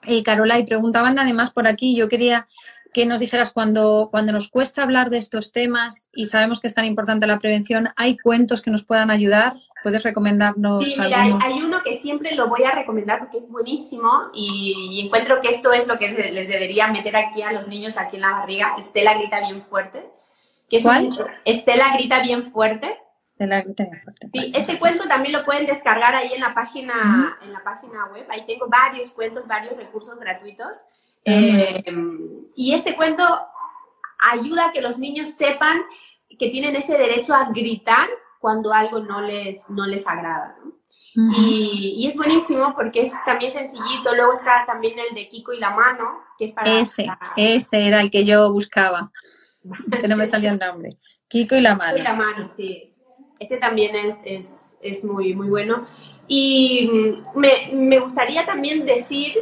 Eh, 0.05 0.21
Carola, 0.21 0.59
y 0.59 0.65
preguntaban 0.65 1.17
además 1.17 1.51
por 1.51 1.65
aquí, 1.65 1.95
yo 1.95 2.09
quería 2.09 2.45
que 2.93 3.05
nos 3.05 3.19
dijeras 3.19 3.51
cuando, 3.51 4.09
cuando 4.11 4.31
nos 4.31 4.49
cuesta 4.49 4.83
hablar 4.83 5.09
de 5.09 5.17
estos 5.17 5.51
temas 5.51 6.09
y 6.13 6.25
sabemos 6.25 6.59
que 6.59 6.67
es 6.67 6.73
tan 6.73 6.85
importante 6.85 7.27
la 7.27 7.39
prevención, 7.39 7.89
¿hay 7.95 8.17
cuentos 8.17 8.61
que 8.61 8.71
nos 8.71 8.83
puedan 8.83 9.11
ayudar? 9.11 9.55
¿Puedes 9.81 10.03
recomendarnos? 10.03 10.83
Sí, 10.83 10.95
mira, 10.97 11.23
hay, 11.23 11.33
hay, 11.43 11.53
uno 11.61 11.81
que 11.83 11.95
siempre 11.95 12.35
lo 12.35 12.47
voy 12.47 12.63
a 12.63 12.71
recomendar 12.71 13.19
porque 13.19 13.37
es 13.37 13.49
buenísimo 13.49 14.29
y, 14.33 14.91
y, 14.91 15.05
encuentro 15.05 15.41
que 15.41 15.49
esto 15.49 15.73
es 15.73 15.87
lo 15.87 15.99
que 15.99 16.09
les 16.09 16.47
debería 16.47 16.87
meter 16.87 17.17
aquí 17.17 17.41
a 17.41 17.51
los 17.51 17.67
niños 17.67 17.97
aquí 17.97 18.15
en 18.15 18.21
la 18.21 18.31
barriga. 18.31 18.75
Estela 18.79 19.15
grita 19.15 19.41
bien 19.41 19.61
fuerte. 19.63 20.07
Que 20.69 20.77
es 20.77 20.83
¿Cuál? 20.83 21.07
Un, 21.07 21.17
Estela 21.43 21.93
grita 21.95 22.21
bien 22.21 22.51
fuerte. 22.51 22.97
Estela 23.31 23.61
grita 23.61 23.83
bien 23.83 24.01
fuerte. 24.01 24.29
Sí, 24.33 24.53
este 24.55 24.79
cuento 24.79 25.03
también 25.07 25.33
lo 25.33 25.43
pueden 25.43 25.65
descargar 25.65 26.15
ahí 26.15 26.31
en 26.33 26.39
la 26.41 26.53
página, 26.53 26.93
uh 26.93 26.97
-huh. 26.97 27.45
en 27.45 27.53
la 27.53 27.63
página 27.63 28.05
web. 28.13 28.25
Ahí 28.29 28.45
tengo 28.45 28.67
varios 28.69 29.11
cuentos, 29.11 29.47
varios 29.47 29.75
recursos 29.75 30.17
gratuitos. 30.17 30.85
Uh 31.25 31.31
-huh. 31.31 31.59
eh, 31.59 31.83
y 32.55 32.73
este 32.73 32.95
cuento 32.95 33.23
ayuda 34.31 34.67
a 34.67 34.71
que 34.71 34.81
los 34.81 34.97
niños 34.97 35.29
sepan 35.29 35.81
que 36.37 36.49
tienen 36.49 36.75
ese 36.75 36.97
derecho 36.97 37.33
a 37.33 37.49
gritar 37.51 38.07
cuando 38.39 38.73
algo 38.73 38.99
no 38.99 39.21
les, 39.21 39.69
no 39.69 39.85
les 39.85 40.07
agrada. 40.07 40.55
¿no? 40.63 40.71
Uh 41.15 41.29
-huh. 41.29 41.35
y, 41.37 41.95
y, 41.97 42.07
es 42.07 42.15
buenísimo 42.15 42.73
porque 42.75 43.03
es 43.03 43.13
también 43.25 43.51
sencillito. 43.51 44.15
Luego 44.15 44.33
está 44.33 44.65
también 44.65 44.97
el 44.97 45.13
de 45.15 45.27
Kiko 45.27 45.53
y 45.53 45.59
la 45.59 45.69
mano, 45.71 46.21
que 46.37 46.45
es 46.45 46.51
para... 46.51 46.79
Ese, 46.79 47.05
para... 47.05 47.33
ese 47.37 47.87
era 47.87 48.01
el 48.01 48.09
que 48.09 48.25
yo 48.25 48.51
buscaba, 48.51 49.11
que 50.01 50.07
no 50.07 50.17
me 50.17 50.25
salió 50.25 50.51
el 50.51 50.59
nombre. 50.59 50.97
Kiko 51.27 51.55
y 51.55 51.61
la 51.61 51.75
mano. 51.75 51.97
Kiko 51.97 52.01
y 52.01 52.03
la 52.03 52.15
mano, 52.15 52.47
sí. 52.49 52.95
Ese 53.39 53.57
también 53.57 53.95
es, 53.95 54.21
es, 54.25 54.77
es 54.81 55.03
muy, 55.03 55.35
muy 55.35 55.49
bueno. 55.49 55.85
Y 56.27 56.89
me, 57.35 57.69
me 57.73 57.99
gustaría 57.99 58.45
también 58.45 58.85
decir 58.85 59.35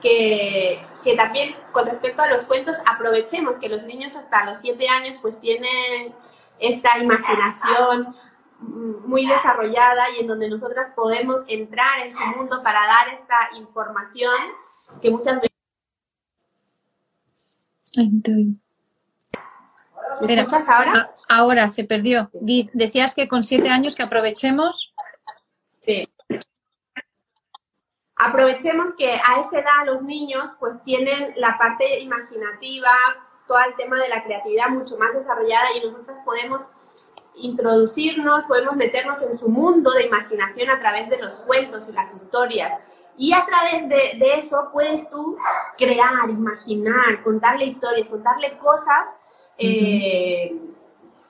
que, 0.00 0.80
que, 1.02 1.16
también 1.16 1.54
con 1.72 1.86
respecto 1.86 2.22
a 2.22 2.28
los 2.28 2.46
cuentos 2.46 2.78
aprovechemos 2.86 3.58
que 3.58 3.68
los 3.68 3.82
niños 3.84 4.14
hasta 4.14 4.44
los 4.44 4.60
siete 4.60 4.88
años 4.88 5.16
pues 5.20 5.40
tienen 5.40 6.14
esta 6.58 6.98
imaginación 6.98 8.14
muy 8.60 9.26
desarrollada 9.26 10.10
y 10.16 10.20
en 10.20 10.28
donde 10.28 10.48
nosotras 10.48 10.88
podemos 10.94 11.42
entrar 11.48 12.00
en 12.00 12.10
su 12.10 12.24
mundo 12.24 12.62
para 12.62 12.86
dar 12.86 13.08
esta 13.08 13.36
información 13.56 14.34
que 15.00 15.10
muchas 15.10 15.40
veces... 15.40 15.50
¿Me 20.20 20.34
escuchas 20.34 20.68
ahora? 20.68 21.10
Ahora 21.28 21.68
se 21.68 21.84
perdió. 21.84 22.30
Decías 22.32 23.14
que 23.14 23.28
con 23.28 23.42
siete 23.42 23.70
años 23.70 23.94
que 23.94 24.02
aprovechemos. 24.02 24.94
Sí. 25.84 26.08
Aprovechemos 28.24 28.94
que 28.94 29.14
a 29.14 29.40
esa 29.40 29.58
edad 29.58 29.84
los 29.84 30.04
niños 30.04 30.50
pues 30.60 30.80
tienen 30.84 31.34
la 31.36 31.58
parte 31.58 31.98
imaginativa, 31.98 32.90
todo 33.48 33.58
el 33.66 33.74
tema 33.74 33.98
de 34.00 34.08
la 34.08 34.22
creatividad 34.22 34.68
mucho 34.68 34.96
más 34.96 35.12
desarrollada 35.12 35.72
y 35.76 35.84
nosotros 35.84 36.18
podemos 36.24 36.68
introducirnos, 37.34 38.44
podemos 38.46 38.76
meternos 38.76 39.22
en 39.22 39.36
su 39.36 39.48
mundo 39.48 39.90
de 39.90 40.06
imaginación 40.06 40.70
a 40.70 40.78
través 40.78 41.10
de 41.10 41.18
los 41.18 41.40
cuentos 41.40 41.88
y 41.88 41.92
las 41.94 42.14
historias. 42.14 42.78
Y 43.16 43.32
a 43.32 43.44
través 43.44 43.88
de, 43.88 44.16
de 44.16 44.34
eso 44.38 44.68
puedes 44.72 45.10
tú 45.10 45.36
crear, 45.76 46.30
imaginar, 46.30 47.24
contarle 47.24 47.64
historias, 47.64 48.08
contarle 48.08 48.56
cosas 48.58 49.18
eh, 49.58 50.52
uh 50.52 50.56
-huh. 50.56 50.74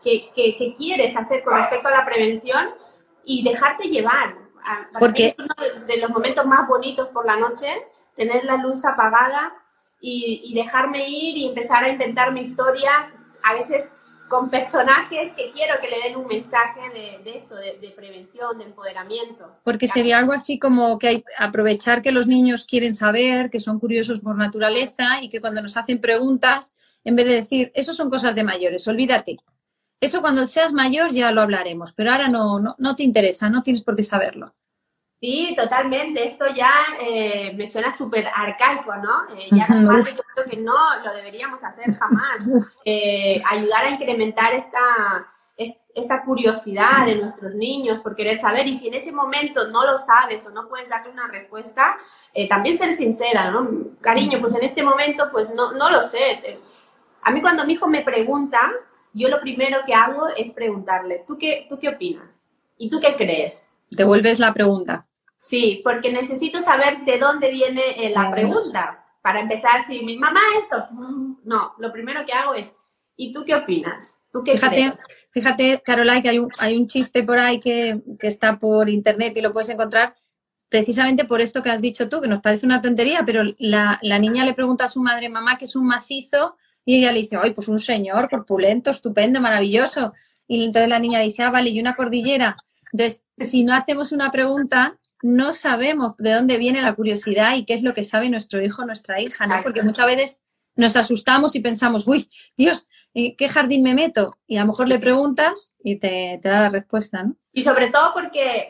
que, 0.03 0.31
que, 0.35 0.57
que, 0.59 0.75
quieres 0.75 1.17
hacer 1.17 1.43
con 1.43 1.55
respecto 1.55 1.89
a 1.89 1.93
la 1.93 2.05
prevención 2.05 2.75
y 3.25 3.43
dejarte 3.43 3.89
llevar. 3.89 4.42
Porque 4.99 5.29
es 5.29 5.35
uno 5.39 5.87
de 5.87 5.97
los 5.99 6.11
momentos 6.11 6.47
más 6.47 6.69
bonitos 6.69 7.09
por 7.09 7.27
la 7.27 7.37
noche, 7.37 7.69
tener 8.17 8.45
la 8.45 8.57
luz 8.57 8.85
apagada 8.85 9.53
y, 10.01 10.43
y 10.45 10.55
dejarme 10.55 11.09
ir 11.09 11.37
y 11.37 11.49
empezar 11.49 11.85
a 11.85 11.89
inventarme 11.89 12.41
historias, 12.41 13.13
a 13.43 13.55
veces 13.55 13.93
con 14.33 14.49
personajes 14.49 15.35
que 15.35 15.51
quiero 15.51 15.75
que 15.79 15.91
le 15.91 16.09
den 16.09 16.17
un 16.17 16.27
mensaje 16.27 16.81
de, 16.95 17.23
de 17.23 17.37
esto, 17.37 17.55
de, 17.55 17.77
de, 17.79 17.91
prevención, 17.91 18.57
de 18.57 18.65
empoderamiento. 18.65 19.59
Porque 19.63 19.87
sería 19.87 20.17
algo 20.17 20.33
así 20.33 20.59
como 20.59 20.99
que 20.99 21.09
hay, 21.09 21.25
aprovechar 21.39 22.01
que 22.01 22.13
los 22.13 22.27
niños 22.27 22.65
quieren 22.65 22.95
saber, 22.95 23.51
que 23.51 23.61
son 23.61 23.79
curiosos 23.79 24.21
por 24.21 24.35
naturaleza 24.35 25.21
y 25.21 25.29
que 25.29 25.43
cuando 25.43 25.61
nos 25.61 25.77
hacen 25.77 26.01
preguntas, 26.01 26.73
en 27.05 27.15
vez 27.15 27.27
de 27.27 27.35
decir, 27.35 27.73
eso 27.75 27.93
son 27.93 28.09
cosas 28.09 28.35
de 28.35 28.43
mayores, 28.43 28.89
olvídate. 28.89 29.37
Eso 30.03 30.21
cuando 30.21 30.45
seas 30.47 30.73
mayor 30.73 31.13
ya 31.13 31.31
lo 31.31 31.43
hablaremos, 31.43 31.93
pero 31.93 32.11
ahora 32.11 32.27
no, 32.27 32.59
no, 32.59 32.75
no 32.77 32.97
te 32.97 33.05
interesa, 33.05 33.49
no 33.49 33.63
tienes 33.63 33.83
por 33.85 33.95
qué 33.95 34.03
saberlo. 34.03 34.53
Sí, 35.21 35.55
totalmente. 35.57 36.25
Esto 36.25 36.47
ya 36.53 36.73
eh, 37.01 37.53
me 37.55 37.69
suena 37.69 37.95
súper 37.95 38.27
arcaico, 38.35 38.97
¿no? 38.97 39.33
Eh, 39.37 39.49
ya 39.53 39.69
padres 39.69 40.17
yo 40.17 40.23
creo 40.35 40.45
que 40.45 40.57
no 40.57 40.75
lo 41.05 41.15
deberíamos 41.15 41.63
hacer 41.63 41.95
jamás. 41.95 42.49
Eh, 42.85 43.41
ayudar 43.49 43.85
a 43.85 43.91
incrementar 43.91 44.53
esta, 44.55 44.81
esta 45.95 46.25
curiosidad 46.25 47.07
de 47.07 47.15
nuestros 47.15 47.55
niños 47.55 48.01
por 48.01 48.17
querer 48.17 48.39
saber 48.39 48.67
y 48.67 48.75
si 48.75 48.89
en 48.89 48.95
ese 48.95 49.13
momento 49.13 49.69
no 49.69 49.87
lo 49.87 49.99
sabes 49.99 50.45
o 50.49 50.51
no 50.51 50.69
puedes 50.69 50.89
darle 50.89 51.13
una 51.13 51.29
respuesta, 51.29 51.97
eh, 52.35 52.49
también 52.49 52.77
ser 52.77 52.97
sincera, 52.97 53.53
¿no? 53.53 53.69
Cariño, 54.01 54.41
pues 54.41 54.53
en 54.57 54.65
este 54.65 54.83
momento 54.83 55.29
pues 55.31 55.55
no, 55.55 55.71
no 55.75 55.91
lo 55.91 56.03
sé. 56.03 56.59
A 57.23 57.31
mí 57.31 57.41
cuando 57.41 57.65
mi 57.65 57.75
hijo 57.75 57.87
me 57.87 58.03
pregunta, 58.03 58.59
yo 59.13 59.29
lo 59.29 59.41
primero 59.41 59.79
que 59.87 59.95
hago 59.95 60.29
es 60.37 60.53
preguntarle, 60.53 61.25
¿tú 61.27 61.37
qué, 61.39 61.67
tú 61.69 61.79
qué 61.79 61.89
opinas? 61.89 62.45
¿Y 62.79 62.91
tú 62.91 62.99
qué 63.01 63.15
crees? 63.17 63.69
Devuelves 63.91 64.39
la 64.39 64.53
pregunta. 64.55 65.07
Sí, 65.37 65.81
porque 65.85 66.13
necesito 66.13 66.61
saber 66.61 67.05
de 67.05 67.19
dónde 67.19 67.51
viene 67.51 67.83
eh, 67.97 68.11
la 68.11 68.31
pregunta. 68.31 68.87
Para 69.21 69.41
empezar, 69.41 69.85
si 69.85 70.05
mi 70.05 70.17
mamá 70.17 70.41
esto, 70.59 70.85
no, 71.45 71.73
lo 71.79 71.93
primero 71.93 72.25
que 72.25 72.33
hago 72.33 72.55
es, 72.55 72.73
¿y 73.17 73.33
tú 73.33 73.45
qué 73.45 73.55
opinas? 73.55 74.17
¿Tú 74.33 74.43
qué 74.43 74.53
fíjate, 74.53 74.77
crees? 74.77 74.95
fíjate, 75.31 75.83
Caroline, 75.85 76.23
que 76.23 76.29
hay 76.31 76.39
un, 76.39 76.51
hay 76.59 76.77
un 76.77 76.87
chiste 76.87 77.23
por 77.23 77.39
ahí 77.39 77.61
que, 77.61 78.01
que 78.19 78.29
está 78.29 78.59
por 78.59 78.89
internet 78.89 79.37
y 79.37 79.43
lo 79.43 79.53
puedes 79.53 79.69
encontrar 79.69 80.15
precisamente 80.71 81.27
por 81.27 81.43
esto 81.43 81.63
que 81.63 81.69
has 81.69 81.83
dicho 81.83 82.09
tú, 82.09 82.23
que 82.23 82.29
nos 82.29 82.41
parece 82.41 82.65
una 82.65 82.81
tontería, 82.81 83.25
pero 83.27 83.43
la, 83.59 83.99
la 84.01 84.19
niña 84.19 84.47
le 84.47 84.55
pregunta 84.55 84.85
a 84.85 84.89
su 84.89 85.03
madre, 85.03 85.29
mamá, 85.29 85.59
que 85.59 85.67
es 85.67 85.77
un 85.77 85.87
macizo, 85.87 86.57
y 86.85 86.99
ella 86.99 87.13
le 87.13 87.21
dice, 87.21 87.39
ay, 87.41 87.53
pues 87.53 87.69
un 87.69 87.79
señor 87.79 88.29
corpulento, 88.29 88.91
estupendo, 88.91 89.41
maravilloso. 89.41 90.13
Y 90.49 90.65
entonces 90.65 90.89
la 90.89 90.99
niña 90.99 91.19
le 91.19 91.27
dice, 91.27 91.43
ah, 91.43 91.51
vale, 91.51 91.71
y 91.71 91.81
una 91.81 91.95
cordillera. 91.95 92.57
Entonces, 92.93 93.25
si 93.37 93.65
no 93.65 93.75
hacemos 93.75 94.13
una 94.13 94.31
pregunta, 94.31 94.99
no 95.23 95.53
sabemos 95.53 96.17
de 96.19 96.33
dónde 96.33 96.57
viene 96.57 96.83
la 96.83 96.95
curiosidad 96.95 97.55
y 97.55 97.65
qué 97.65 97.75
es 97.75 97.83
lo 97.83 97.95
que 97.95 98.05
sabe 98.05 98.29
nuestro 98.29 98.63
hijo 98.63 98.83
o 98.83 98.87
nuestra 98.87 99.21
hija, 99.21 99.47
¿no? 99.47 99.61
Porque 99.63 99.83
muchas 99.83 100.07
veces 100.07 100.43
nos 100.75 100.97
asustamos 100.97 101.55
y 101.55 101.61
pensamos, 101.61 102.07
uy, 102.07 102.29
Dios, 102.57 102.89
¿qué 103.15 103.49
jardín 103.49 103.83
me 103.83 103.95
meto? 103.95 104.39
Y 104.47 104.57
a 104.57 104.63
lo 104.63 104.69
mejor 104.69 104.89
le 104.89 104.99
preguntas 104.99 105.77
y 105.83 105.99
te, 105.99 106.41
da 106.43 106.63
la 106.63 106.69
respuesta, 106.71 107.23
¿no? 107.23 107.37
Y 107.53 107.63
sobre 107.63 107.91
todo 107.91 108.13
porque 108.15 108.69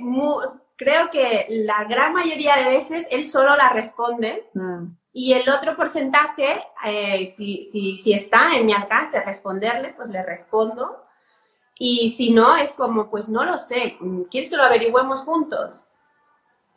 creo 0.77 1.11
que 1.11 1.47
la 1.49 1.85
gran 1.85 2.13
mayoría 2.13 2.57
de 2.57 2.69
veces 2.69 3.07
él 3.11 3.25
solo 3.25 3.57
la 3.57 3.71
responde 3.71 4.49
mm. 4.55 4.87
Y 5.13 5.35
el 5.35 5.49
otro 5.49 5.77
porcentaje, 5.77 6.65
eh, 6.87 7.27
si, 7.27 7.65
si, 7.65 7.97
si 7.99 8.13
está 8.13 8.55
en 8.55 8.67
mi 8.67 8.73
alcance 8.73 9.21
responderle, 9.21 9.93
pues 9.95 10.09
le 10.09 10.23
respondo. 10.23 11.05
Y 11.79 12.11
si 12.13 12.31
no, 12.31 12.57
es 12.57 12.75
como, 12.75 13.11
pues 13.11 13.29
no 13.29 13.45
lo 13.45 13.59
sé, 13.59 13.99
¿quieres 14.31 14.49
que 14.49 14.57
lo 14.57 14.63
averigüemos 14.63 15.23
juntos? 15.23 15.87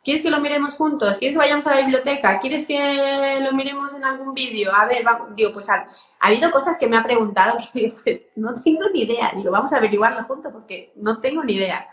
¿Quieres 0.06 0.22
que 0.22 0.30
lo 0.30 0.38
miremos 0.38 0.74
juntos? 0.74 1.18
¿Quieres 1.18 1.34
que 1.34 1.38
vayamos 1.38 1.66
a 1.66 1.74
la 1.74 1.80
biblioteca? 1.80 2.38
¿Quieres 2.38 2.64
que 2.64 3.40
lo 3.40 3.52
miremos 3.52 3.92
en 3.94 4.04
algún 4.04 4.34
vídeo? 4.34 4.72
A 4.72 4.86
ver, 4.86 5.04
digo, 5.34 5.52
pues 5.52 5.68
ha, 5.68 5.88
habido 6.20 6.52
cosas 6.52 6.78
que 6.78 6.86
me 6.86 6.96
ha 6.96 7.02
preguntado 7.02 7.58
que 7.74 7.92
pues, 8.04 8.20
no 8.36 8.54
tengo 8.62 8.88
ni 8.92 9.02
idea. 9.02 9.32
Digo, 9.34 9.50
vamos 9.50 9.72
a 9.72 9.78
averiguarlo 9.78 10.22
juntos 10.24 10.52
porque 10.52 10.92
no 10.94 11.18
tengo 11.20 11.42
ni 11.42 11.54
idea. 11.54 11.88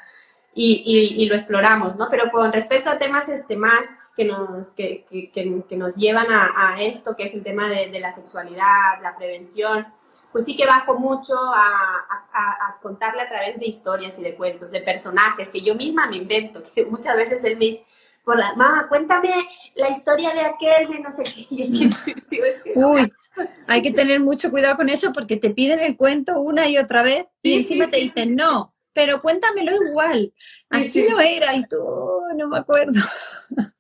Y, 0.55 1.25
lo 1.27 1.35
exploramos, 1.35 1.95
¿no? 1.95 2.07
Pero 2.11 2.29
con 2.31 2.53
respecto 2.53 2.89
a 2.89 2.99
temas 2.99 3.27
este, 3.29 3.55
más 3.55 3.87
que 4.15 4.25
nos, 4.25 4.69
que, 4.69 5.03
que, 5.05 5.75
nos 5.75 5.95
llevan 5.95 6.27
a, 6.29 6.75
esto, 6.79 7.15
que 7.15 7.23
es 7.23 7.33
el 7.33 7.43
tema 7.43 7.69
de, 7.69 7.99
la 7.99 8.13
sexualidad, 8.13 9.01
la 9.01 9.15
prevención, 9.17 9.87
pues 10.31 10.45
sí 10.45 10.55
que 10.55 10.65
bajo 10.65 10.99
mucho 10.99 11.33
a, 11.37 12.05
a, 12.33 12.77
contarle 12.81 13.21
a 13.21 13.29
través 13.29 13.59
de 13.59 13.65
historias 13.65 14.17
y 14.19 14.23
de 14.23 14.35
cuentos, 14.35 14.71
de 14.71 14.81
personajes 14.81 15.49
que 15.49 15.61
yo 15.61 15.75
misma 15.75 16.07
me 16.07 16.17
invento, 16.17 16.61
que 16.75 16.85
muchas 16.85 17.15
veces 17.15 17.43
él 17.43 17.57
me 17.57 17.65
dice, 17.65 17.85
por 18.23 18.39
la 18.39 18.55
mamá, 18.55 18.87
cuéntame 18.87 19.29
la 19.75 19.89
historia 19.89 20.33
de 20.33 20.41
aquel, 20.41 20.87
de 20.89 20.99
no 20.99 21.11
sé 21.11 21.23
qué. 21.23 21.89
Uy, 22.75 23.11
hay 23.67 23.81
que 23.81 23.91
tener 23.91 24.19
mucho 24.19 24.49
cuidado 24.49 24.77
con 24.77 24.89
eso 24.89 25.11
porque 25.13 25.37
te 25.37 25.49
piden 25.49 25.79
el 25.79 25.97
cuento 25.97 26.39
una 26.39 26.67
y 26.69 26.77
otra 26.77 27.03
vez 27.03 27.25
y 27.41 27.53
encima 27.53 27.87
te 27.87 27.97
dicen, 27.97 28.35
no, 28.35 28.72
pero 28.93 29.19
cuéntamelo 29.19 29.83
igual. 29.83 30.33
Así 30.69 31.07
no 31.09 31.19
era 31.19 31.55
y 31.55 31.65
tú, 31.67 31.77
no 32.35 32.47
me 32.47 32.59
acuerdo. 32.59 33.01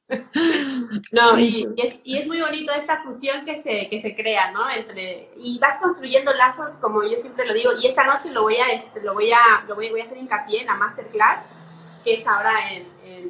No, 1.11 1.39
y, 1.39 1.67
es, 1.77 2.01
y, 2.03 2.17
es, 2.17 2.27
muy 2.27 2.39
bonito 2.39 2.71
esta 2.71 3.01
fusión 3.01 3.45
que 3.45 3.57
se, 3.57 3.89
que 3.89 3.99
se 3.99 4.15
crea, 4.15 4.51
¿no? 4.51 4.69
Entre, 4.69 5.31
y 5.37 5.57
vas 5.57 5.79
construyendo 5.79 6.31
lazos, 6.33 6.75
como 6.75 7.03
yo 7.03 7.17
siempre 7.17 7.47
lo 7.47 7.53
digo, 7.53 7.71
y 7.81 7.87
esta 7.87 8.05
noche 8.05 8.29
lo 8.29 8.43
voy 8.43 8.57
a, 8.57 8.73
este, 8.73 9.01
lo 9.01 9.15
voy 9.15 9.31
a, 9.31 9.63
lo 9.67 9.73
voy, 9.73 9.87
a 9.99 10.03
hacer 10.03 10.17
hincapié 10.17 10.61
en 10.61 10.67
la 10.67 10.75
masterclass, 10.75 11.47
que 12.03 12.15
es 12.15 12.27
ahora 12.27 12.73
en, 12.73 12.85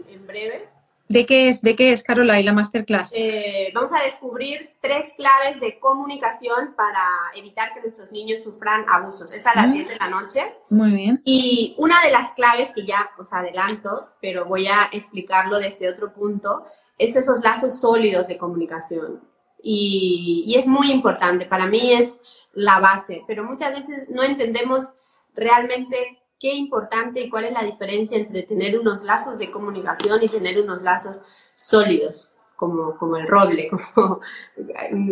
en 0.10 0.28
breve, 0.28 0.67
¿De 1.10 1.26
qué 1.26 1.50
es, 1.50 1.62
de 1.62 1.76
qué 1.76 1.92
es 1.92 2.04
Carola 2.04 2.39
y 2.39 2.44
la 2.44 2.54
masterclass? 2.54 3.13
Eh, 3.16 3.72
vamos 3.76 3.92
a 3.94 4.02
descubrir 4.04 4.72
tres 4.82 5.12
claves 5.16 5.60
de 5.60 5.78
comunicación 5.80 6.74
para 6.76 7.08
evitar 7.36 7.74
que 7.74 7.82
nuestros 7.82 8.12
niños 8.12 8.42
sufran 8.42 8.86
abusos. 8.89 9.32
Es 9.32 9.46
a 9.46 9.54
las 9.54 9.72
10 9.72 9.89
de 9.89 9.96
la 9.98 10.10
noche. 10.10 10.56
Muy 10.70 10.92
bien. 10.92 11.22
Y 11.26 11.76
una 11.78 12.02
de 12.02 12.12
las 12.12 12.34
claves 12.34 12.72
que 12.74 12.84
ya 12.86 13.12
os 13.18 13.34
adelanto, 13.34 14.10
pero 14.22 14.46
voy 14.46 14.68
a 14.68 14.89
explicarlo 14.92 15.60
desde 15.60 15.89
otro 15.89 16.13
punto, 16.13 16.66
es 16.98 17.16
esos 17.16 17.44
lazos 17.44 17.80
sólidos 17.80 18.28
de 18.28 18.38
comunicación. 18.38 19.22
Y, 19.62 20.46
y 20.48 20.58
es 20.58 20.68
muy 20.68 20.92
importante. 20.92 21.46
Para 21.46 21.68
mí 21.68 21.94
es 21.94 22.20
la 22.54 22.80
base, 22.80 23.24
pero 23.28 23.44
muchas 23.44 23.74
veces 23.74 24.10
no 24.10 24.24
entendemos 24.24 24.96
realmente 25.36 26.23
qué 26.39 26.54
importante 26.54 27.22
y 27.22 27.30
cuál 27.30 27.46
es 27.46 27.54
la 27.54 27.63
diferencia 27.63 28.17
entre 28.17 28.43
tener 28.43 28.80
unos 28.80 29.04
lazos 29.04 29.38
de 29.38 29.52
comunicación 29.52 30.22
y 30.22 30.28
tener 30.28 30.60
unos 30.62 30.82
lazos 30.82 31.24
sólidos, 31.56 32.30
como, 32.56 32.98
como 32.98 33.17
el 33.17 33.28
roble, 33.28 33.69
como 33.93 34.19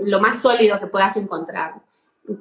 lo 0.04 0.20
más 0.20 0.42
sólido 0.42 0.80
que 0.80 0.88
puedas 0.88 1.18
encontrar. 1.18 1.82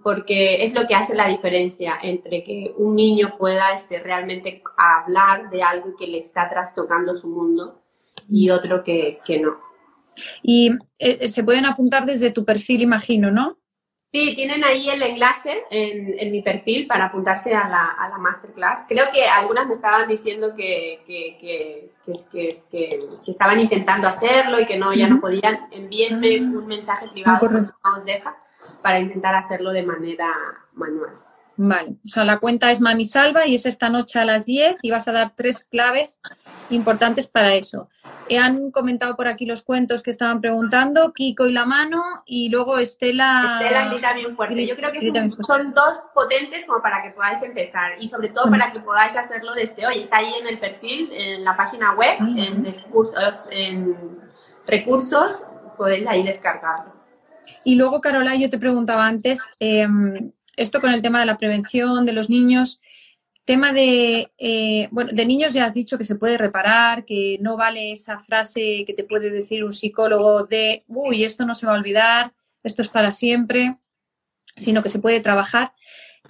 Porque 0.02 0.62
es 0.62 0.74
lo 0.74 0.86
que 0.86 0.94
hace 0.94 1.14
la 1.14 1.26
diferencia 1.26 1.98
entre 2.02 2.44
que 2.44 2.74
un 2.76 2.94
niño 2.94 3.36
pueda 3.38 3.72
este, 3.72 3.98
realmente 4.00 4.62
hablar 4.76 5.48
de 5.50 5.62
algo 5.62 5.96
que 5.96 6.06
le 6.06 6.18
está 6.18 6.48
trastocando 6.50 7.14
su 7.14 7.28
mundo 7.28 7.80
y 8.28 8.50
otro 8.50 8.84
que, 8.84 9.20
que 9.24 9.40
no. 9.40 9.58
Y 10.42 10.70
eh, 10.98 11.28
se 11.28 11.44
pueden 11.44 11.64
apuntar 11.64 12.04
desde 12.04 12.30
tu 12.30 12.44
perfil, 12.44 12.82
imagino, 12.82 13.30
¿no? 13.30 13.59
Sí, 14.12 14.34
tienen 14.34 14.64
ahí 14.64 14.90
el 14.90 15.02
enlace 15.02 15.64
en, 15.70 16.32
mi 16.32 16.42
perfil 16.42 16.88
para 16.88 17.06
apuntarse 17.06 17.54
a 17.54 17.68
la, 17.68 17.86
a 17.86 18.08
la, 18.08 18.18
masterclass. 18.18 18.84
Creo 18.88 19.06
que 19.12 19.24
algunas 19.26 19.68
me 19.68 19.72
estaban 19.72 20.08
diciendo 20.08 20.52
que, 20.56 21.04
que, 21.06 21.36
que, 21.38 21.90
que, 22.72 22.98
estaban 23.28 23.60
intentando 23.60 24.08
hacerlo 24.08 24.58
y 24.58 24.66
que 24.66 24.76
no, 24.76 24.92
ya 24.92 25.06
no 25.08 25.20
podían. 25.20 25.60
Envíenme 25.70 26.38
ah. 26.38 26.58
un 26.58 26.66
mensaje 26.66 27.06
privado 27.08 27.48
que 27.48 27.54
os 27.54 28.04
deja 28.04 28.36
para 28.82 28.98
intentar 28.98 29.36
hacerlo 29.36 29.70
de 29.70 29.84
manera 29.84 30.28
manual. 30.72 31.12
Vale, 31.62 31.96
o 32.02 32.08
sea, 32.08 32.24
la 32.24 32.38
cuenta 32.38 32.70
es 32.70 32.80
Mami 32.80 33.04
Salva 33.04 33.46
y 33.46 33.54
es 33.54 33.66
esta 33.66 33.90
noche 33.90 34.18
a 34.18 34.24
las 34.24 34.46
10 34.46 34.78
y 34.80 34.90
vas 34.90 35.06
a 35.08 35.12
dar 35.12 35.34
tres 35.36 35.66
claves 35.66 36.18
importantes 36.70 37.26
para 37.26 37.54
eso. 37.54 37.90
He 38.30 38.38
han 38.38 38.70
comentado 38.70 39.14
por 39.14 39.28
aquí 39.28 39.44
los 39.44 39.62
cuentos 39.62 40.02
que 40.02 40.10
estaban 40.10 40.40
preguntando, 40.40 41.12
Kiko 41.12 41.46
y 41.46 41.52
la 41.52 41.66
mano, 41.66 42.02
y 42.24 42.48
luego 42.48 42.78
Estela. 42.78 43.58
Estela 43.60 43.90
grita 43.90 44.14
bien 44.14 44.34
fuerte. 44.34 44.66
Yo 44.66 44.74
creo 44.74 44.90
que 44.90 45.02
son, 45.02 45.74
dos 45.74 46.00
potentes 46.14 46.64
como 46.64 46.80
para 46.80 47.02
que 47.02 47.10
podáis 47.10 47.42
empezar 47.42 47.92
y 48.00 48.08
sobre 48.08 48.30
todo 48.30 48.48
para 48.48 48.72
que 48.72 48.80
podáis 48.80 49.14
hacerlo 49.14 49.52
desde 49.52 49.86
hoy. 49.86 50.00
Está 50.00 50.16
ahí 50.16 50.32
en 50.40 50.46
el 50.46 50.58
perfil, 50.58 51.12
en 51.12 51.44
la 51.44 51.58
página 51.58 51.92
web, 51.94 52.16
en, 52.20 52.64
en 53.50 53.96
recursos, 54.66 55.42
podéis 55.76 56.06
ahí 56.06 56.22
descargarlo. 56.22 57.00
Y 57.64 57.74
luego, 57.74 58.00
Carola, 58.00 58.34
yo 58.36 58.48
te 58.48 58.58
preguntaba 58.58 59.06
antes, 59.06 59.46
em, 59.58 60.32
esto 60.60 60.80
con 60.80 60.90
el 60.90 61.02
tema 61.02 61.20
de 61.20 61.26
la 61.26 61.38
prevención 61.38 62.04
de 62.04 62.12
los 62.12 62.28
niños, 62.28 62.80
tema 63.44 63.72
de, 63.72 64.30
eh, 64.38 64.88
bueno, 64.90 65.10
de 65.12 65.26
niños 65.26 65.54
ya 65.54 65.64
has 65.64 65.74
dicho 65.74 65.98
que 65.98 66.04
se 66.04 66.16
puede 66.16 66.36
reparar, 66.36 67.04
que 67.04 67.38
no 67.40 67.56
vale 67.56 67.92
esa 67.92 68.20
frase 68.20 68.84
que 68.86 68.92
te 68.92 69.04
puede 69.04 69.30
decir 69.30 69.64
un 69.64 69.72
psicólogo 69.72 70.44
de, 70.44 70.84
uy, 70.86 71.24
esto 71.24 71.46
no 71.46 71.54
se 71.54 71.66
va 71.66 71.74
a 71.74 71.78
olvidar, 71.78 72.32
esto 72.62 72.82
es 72.82 72.88
para 72.88 73.10
siempre, 73.10 73.78
sino 74.56 74.82
que 74.82 74.90
se 74.90 75.00
puede 75.00 75.20
trabajar. 75.20 75.72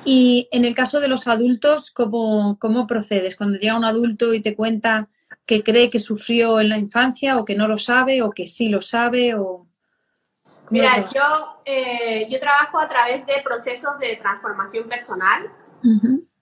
Y 0.04 0.48
en 0.52 0.64
el 0.64 0.74
caso 0.74 1.00
de 1.00 1.08
los 1.08 1.26
adultos, 1.26 1.90
¿cómo, 1.90 2.56
cómo 2.60 2.86
procedes? 2.86 3.36
Cuando 3.36 3.58
llega 3.58 3.76
un 3.76 3.84
adulto 3.84 4.32
y 4.32 4.40
te 4.40 4.54
cuenta 4.54 5.08
que 5.44 5.62
cree 5.62 5.90
que 5.90 5.98
sufrió 5.98 6.60
en 6.60 6.68
la 6.68 6.78
infancia 6.78 7.36
o 7.36 7.44
que 7.44 7.56
no 7.56 7.66
lo 7.66 7.76
sabe 7.76 8.22
o 8.22 8.30
que 8.30 8.46
sí 8.46 8.68
lo 8.68 8.80
sabe 8.80 9.34
o... 9.34 9.66
Mira, 10.70 11.00
yo, 11.12 11.22
eh, 11.64 12.26
yo 12.30 12.38
trabajo 12.38 12.78
a 12.78 12.86
través 12.86 13.26
de 13.26 13.34
procesos 13.44 13.98
de 13.98 14.16
transformación 14.16 14.88
personal, 14.88 15.50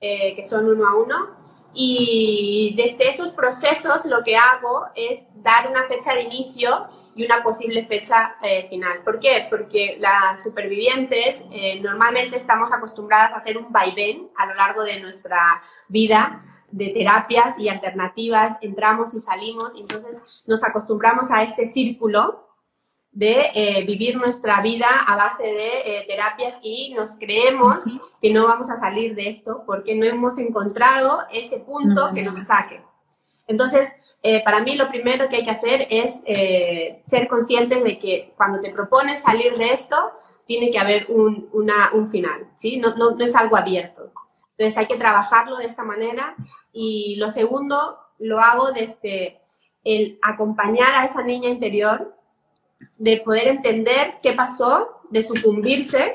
eh, 0.01 0.35
que 0.37 0.45
son 0.45 0.69
uno 0.69 0.87
a 0.87 0.95
uno, 0.95 1.49
y 1.73 2.75
desde 2.77 3.09
esos 3.09 3.31
procesos 3.31 4.05
lo 4.07 4.23
que 4.23 4.37
hago 4.37 4.87
es 4.95 5.29
dar 5.43 5.69
una 5.69 5.87
fecha 5.87 6.15
de 6.15 6.23
inicio 6.23 6.89
y 7.15 7.25
una 7.25 7.43
posible 7.43 7.87
fecha 7.87 8.37
eh, 8.43 8.69
final. 8.69 9.03
¿Por 9.03 9.19
qué? 9.19 9.47
Porque 9.49 9.97
las 9.99 10.43
supervivientes 10.43 11.47
normalmente 11.81 12.37
estamos 12.37 12.73
acostumbradas 12.73 13.33
a 13.33 13.37
hacer 13.37 13.57
un 13.57 13.73
vaivén 13.73 14.31
a 14.37 14.47
lo 14.47 14.55
largo 14.55 14.85
de 14.85 15.01
nuestra 15.01 15.63
vida 15.89 16.43
de 16.71 16.91
terapias 16.91 17.59
y 17.59 17.71
alternativas, 17.71 18.59
entramos 18.61 19.15
y 19.15 19.21
salimos, 19.21 19.75
y 19.75 19.81
entonces 19.81 20.23
nos 20.47 20.63
acostumbramos 20.63 21.31
a 21.31 21.43
este 21.43 21.65
círculo 21.65 22.48
de 23.19 23.51
eh, 23.53 23.85
vivir 23.85 24.17
nuestra 24.17 24.63
vida 24.63 24.87
a 25.05 25.17
base 25.17 25.43
de 25.43 25.79
eh, 25.85 26.05
terapias 26.07 26.61
y 26.63 26.95
nos 26.95 27.17
creemos 27.17 27.83
que 28.23 28.33
no 28.33 28.47
vamos 28.47 28.71
a 28.71 28.77
salir 28.77 29.17
de 29.17 29.29
esto 29.29 29.65
porque 29.67 29.97
no 29.97 30.07
hemos 30.07 30.39
encontrado 30.39 31.23
ese 31.33 31.59
punto 31.59 32.13
que 32.15 32.23
nos 32.23 32.39
saque. 32.39 32.81
Entonces, 33.49 34.01
eh, 34.23 34.41
para 34.45 34.61
mí 34.61 34.77
lo 34.77 34.89
primero 34.89 35.29
que 35.29 35.35
hay 35.35 35.43
que 35.43 35.51
hacer 35.51 35.89
es 35.91 36.23
ser 37.03 37.27
conscientes 37.27 37.83
de 37.83 37.99
que 37.99 38.35
cuando 38.37 38.61
te 38.61 38.71
propones 38.71 39.23
salir 39.23 39.59
de 39.59 39.73
esto, 39.73 39.97
tiene 40.47 40.71
que 40.71 40.79
haber 40.79 41.07
un, 41.09 41.49
una, 41.53 41.91
un 41.95 42.07
final, 42.07 42.47
¿sí? 42.55 42.77
No, 42.77 42.95
no, 42.95 43.17
no 43.17 43.25
es 43.25 43.35
algo 43.35 43.57
abierto. 43.57 44.13
Entonces 44.57 44.79
hay 44.79 44.87
que 44.87 44.97
trabajarlo 44.97 45.57
de 45.57 45.67
esta 45.67 45.83
manera 45.83 46.37
y 46.73 47.17
lo 47.17 47.31
segundo 47.31 47.99
lo 48.21 48.39
hago 48.39 48.71
desde 48.71 49.41
el 49.83 50.21
acompañar 50.23 50.95
a 50.95 51.05
esa 51.05 51.25
niña 51.25 51.49
interior 51.49 52.15
de 52.99 53.19
poder 53.19 53.49
entender 53.49 54.15
qué 54.23 54.33
pasó, 54.33 55.01
de 55.11 55.23
sucumbirse. 55.23 56.15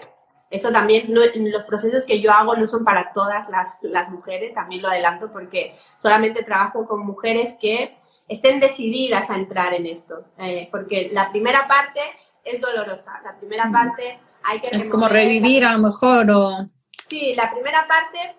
Eso 0.50 0.72
también, 0.72 1.06
los 1.08 1.64
procesos 1.64 2.06
que 2.06 2.22
yo 2.22 2.32
hago 2.32 2.56
no 2.56 2.68
son 2.68 2.84
para 2.84 3.12
todas 3.12 3.50
las, 3.50 4.10
mujeres, 4.10 4.54
también 4.54 4.84
lo 4.84 4.90
adelanto 4.90 5.32
porque 5.32 5.76
solamente 5.98 6.44
trabajo 6.44 6.88
con 6.88 7.06
mujeres 7.06 7.58
que 7.60 7.96
estén 8.28 8.60
decididas 8.60 9.30
a 9.30 9.36
entrar 9.36 9.74
en 9.74 9.88
esto. 9.88 10.26
Eh, 10.38 10.68
porque 10.72 11.10
la 11.12 11.32
primera 11.32 11.68
parte 11.68 12.02
es 12.44 12.62
dolorosa, 12.62 13.20
la 13.24 13.36
primera 13.38 13.72
parte 13.72 14.20
hay 14.44 14.60
que... 14.60 14.76
Es 14.76 14.86
como 14.86 15.08
revivir 15.08 15.66
a 15.66 15.74
lo 15.74 15.80
mejor 15.80 16.30
o... 16.30 16.66
Sí, 17.08 17.34
la 17.36 17.52
primera 17.52 17.88
parte 17.88 18.36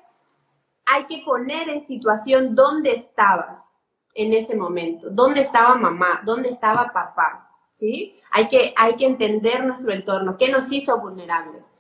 hay 0.87 1.05
que 1.07 1.23
poner 1.25 1.69
en 1.69 1.81
situación 1.81 2.55
dónde 2.55 2.93
estabas 2.93 3.73
en 4.15 4.33
ese 4.33 4.55
momento, 4.55 5.09
dónde 5.11 5.41
estaba 5.41 5.75
mamá, 5.75 6.23
dónde 6.25 6.49
estaba 6.49 6.93
papá, 6.93 7.54
¿sí? 7.75 8.21
Hay 8.31 8.49
que, 8.49 8.73
hay 8.77 8.97
que 8.97 9.05
entender 9.05 9.65
nuestro 9.65 9.93
entorno, 9.93 10.37
qué 10.39 10.49
nos 10.49 10.73
hizo 10.73 10.99
vulnerables. 11.01 11.73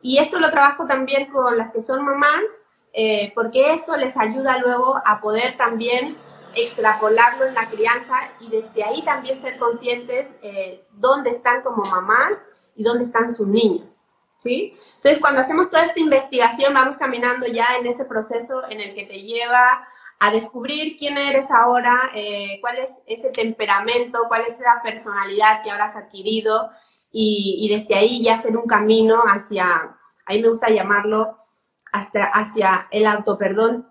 Y 0.00 0.18
esto 0.18 0.38
lo 0.38 0.50
trabajo 0.50 0.86
también 0.86 1.32
con 1.32 1.56
las 1.56 1.72
que 1.72 1.80
son 1.80 2.04
mamás, 2.04 2.62
eh, 2.92 3.32
porque 3.34 3.72
eso 3.72 3.96
les 3.96 4.16
ayuda 4.16 4.58
luego 4.58 5.00
a 5.04 5.20
poder 5.20 5.56
también 5.56 6.16
extrapolarlo 6.54 7.46
en 7.46 7.54
la 7.54 7.68
crianza 7.68 8.14
y 8.38 8.48
desde 8.48 8.84
ahí 8.84 9.04
también 9.04 9.40
ser 9.40 9.58
conscientes 9.58 10.32
eh, 10.42 10.86
dónde 10.92 11.30
están 11.30 11.62
como 11.62 11.82
mamás 11.90 12.50
y 12.76 12.84
dónde 12.84 13.02
están 13.02 13.32
sus 13.32 13.48
niños. 13.48 13.88
¿sí? 14.36 14.78
Entonces, 14.96 15.20
cuando 15.20 15.40
hacemos 15.40 15.70
toda 15.70 15.84
esta 15.84 15.98
investigación, 15.98 16.74
vamos 16.74 16.96
caminando 16.96 17.46
ya 17.46 17.76
en 17.80 17.86
ese 17.86 18.04
proceso 18.04 18.62
en 18.68 18.80
el 18.80 18.94
que 18.94 19.06
te 19.06 19.22
lleva 19.22 19.88
a 20.24 20.30
descubrir 20.30 20.96
quién 20.96 21.18
eres 21.18 21.50
ahora, 21.50 22.10
eh, 22.14 22.56
cuál 22.62 22.78
es 22.78 23.02
ese 23.06 23.28
temperamento, 23.28 24.20
cuál 24.26 24.44
es 24.46 24.58
esa 24.58 24.80
personalidad 24.82 25.62
que 25.62 25.70
ahora 25.70 25.84
has 25.84 25.96
adquirido 25.96 26.70
y, 27.12 27.68
desde 27.68 27.94
ahí 27.94 28.22
ya 28.22 28.36
hacer 28.36 28.56
un 28.56 28.66
camino 28.66 29.24
hacia, 29.26 29.98
ahí 30.24 30.40
me 30.40 30.48
gusta 30.48 30.70
llamarlo, 30.70 31.36
hasta, 31.92 32.24
hacia 32.24 32.88
el 32.90 33.06
autoperdón 33.06 33.86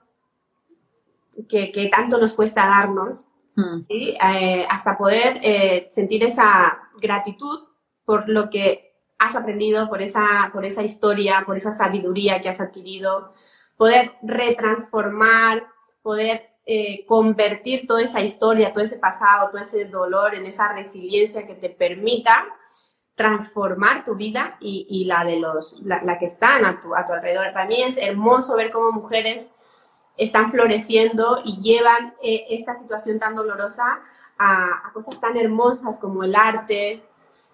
que, 1.47 1.71
que 1.71 1.87
tanto 1.89 2.17
nos 2.17 2.33
cuesta 2.33 2.65
darnos, 2.65 3.27
mm. 3.55 3.73
¿sí? 3.81 4.17
Eh, 4.19 4.65
hasta 4.67 4.97
poder 4.97 5.39
eh, 5.43 5.85
sentir 5.89 6.23
esa 6.23 6.79
gratitud 6.99 7.59
por 8.05 8.27
lo 8.27 8.49
que 8.49 8.95
has 9.19 9.35
aprendido, 9.35 9.87
por 9.87 10.01
esa, 10.01 10.49
por 10.51 10.65
esa 10.65 10.81
historia, 10.81 11.43
por 11.45 11.57
esa 11.57 11.73
sabiduría 11.73 12.41
que 12.41 12.49
has 12.49 12.59
adquirido, 12.59 13.35
poder 13.77 14.13
retransformar, 14.23 15.67
poder 16.03 16.49
eh, 16.65 17.05
convertir 17.07 17.87
toda 17.87 18.01
esa 18.01 18.21
historia, 18.21 18.71
todo 18.71 18.83
ese 18.83 18.99
pasado, 18.99 19.49
todo 19.49 19.61
ese 19.61 19.85
dolor 19.85 20.35
en 20.35 20.45
esa 20.45 20.71
resiliencia 20.71 21.45
que 21.45 21.55
te 21.55 21.69
permita 21.69 22.45
transformar 23.15 24.03
tu 24.03 24.15
vida 24.15 24.57
y, 24.59 25.05
la 25.05 25.23
de 25.23 25.37
los, 25.37 25.79
la, 25.83 26.17
que 26.17 26.25
están 26.25 26.65
a 26.65 26.81
tu, 26.81 26.95
a 26.95 27.05
tu, 27.05 27.13
alrededor. 27.13 27.53
Para 27.53 27.67
mí 27.67 27.81
es 27.81 27.97
hermoso 27.97 28.55
ver 28.55 28.71
cómo 28.71 28.91
mujeres 28.91 29.51
están 30.17 30.51
floreciendo 30.51 31.41
y 31.43 31.61
llevan 31.61 32.13
eh, 32.21 32.45
esta 32.49 32.75
situación 32.75 33.19
tan 33.19 33.35
dolorosa 33.35 33.99
a, 34.37 34.91
cosas 34.93 35.19
tan 35.19 35.37
hermosas 35.37 35.99
como 35.99 36.23
el 36.23 36.35
arte, 36.35 37.03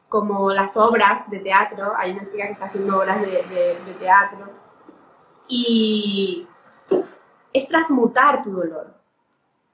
como 0.07 0.51
las 0.51 0.77
obras 0.77 1.29
de 1.29 1.39
teatro. 1.39 1.93
Hay 1.97 2.11
una 2.11 2.25
chica 2.25 2.45
que 2.45 2.53
está 2.53 2.65
haciendo 2.65 2.97
obras 2.97 3.21
de, 3.21 3.77
teatro. 3.99 4.49
Y 5.47 6.47
es 7.53 7.67
transmutar 7.67 8.43
tu 8.43 8.51
dolor. 8.51 8.93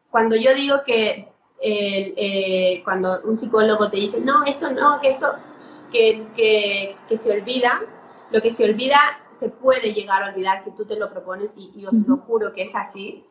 Cuando 0.09 0.36
yo 0.36 0.53
digo 0.53 0.84
que 0.86 1.30
eh, 1.61 2.82
cuando 2.84 3.21
un 3.23 3.38
psicólogo 3.38 3.89
te 3.89 3.97
dice, 3.97 4.21
no, 4.21 4.43
esto 4.45 4.71
no, 4.71 4.99
que 4.99 5.07
esto, 5.07 5.34
que, 5.91 6.95
que, 7.07 7.17
se 7.17 7.32
olvida, 7.32 7.82
lo 8.32 8.41
que 8.41 8.51
se 8.51 8.65
olvida 8.65 8.99
se 9.32 9.49
puede 9.49 9.93
llegar 9.93 10.23
a 10.23 10.30
olvidar 10.30 10.61
si 10.61 10.76
tú 10.76 10.86
te 10.86 10.95
lo 10.95 11.09
propones 11.09 11.55
y, 11.57 11.71
yo 11.82 11.89
os 11.89 11.95
lo 12.07 12.17
juro 12.17 12.53
que 12.53 12.63
es 12.63 12.76
así, 12.76 13.26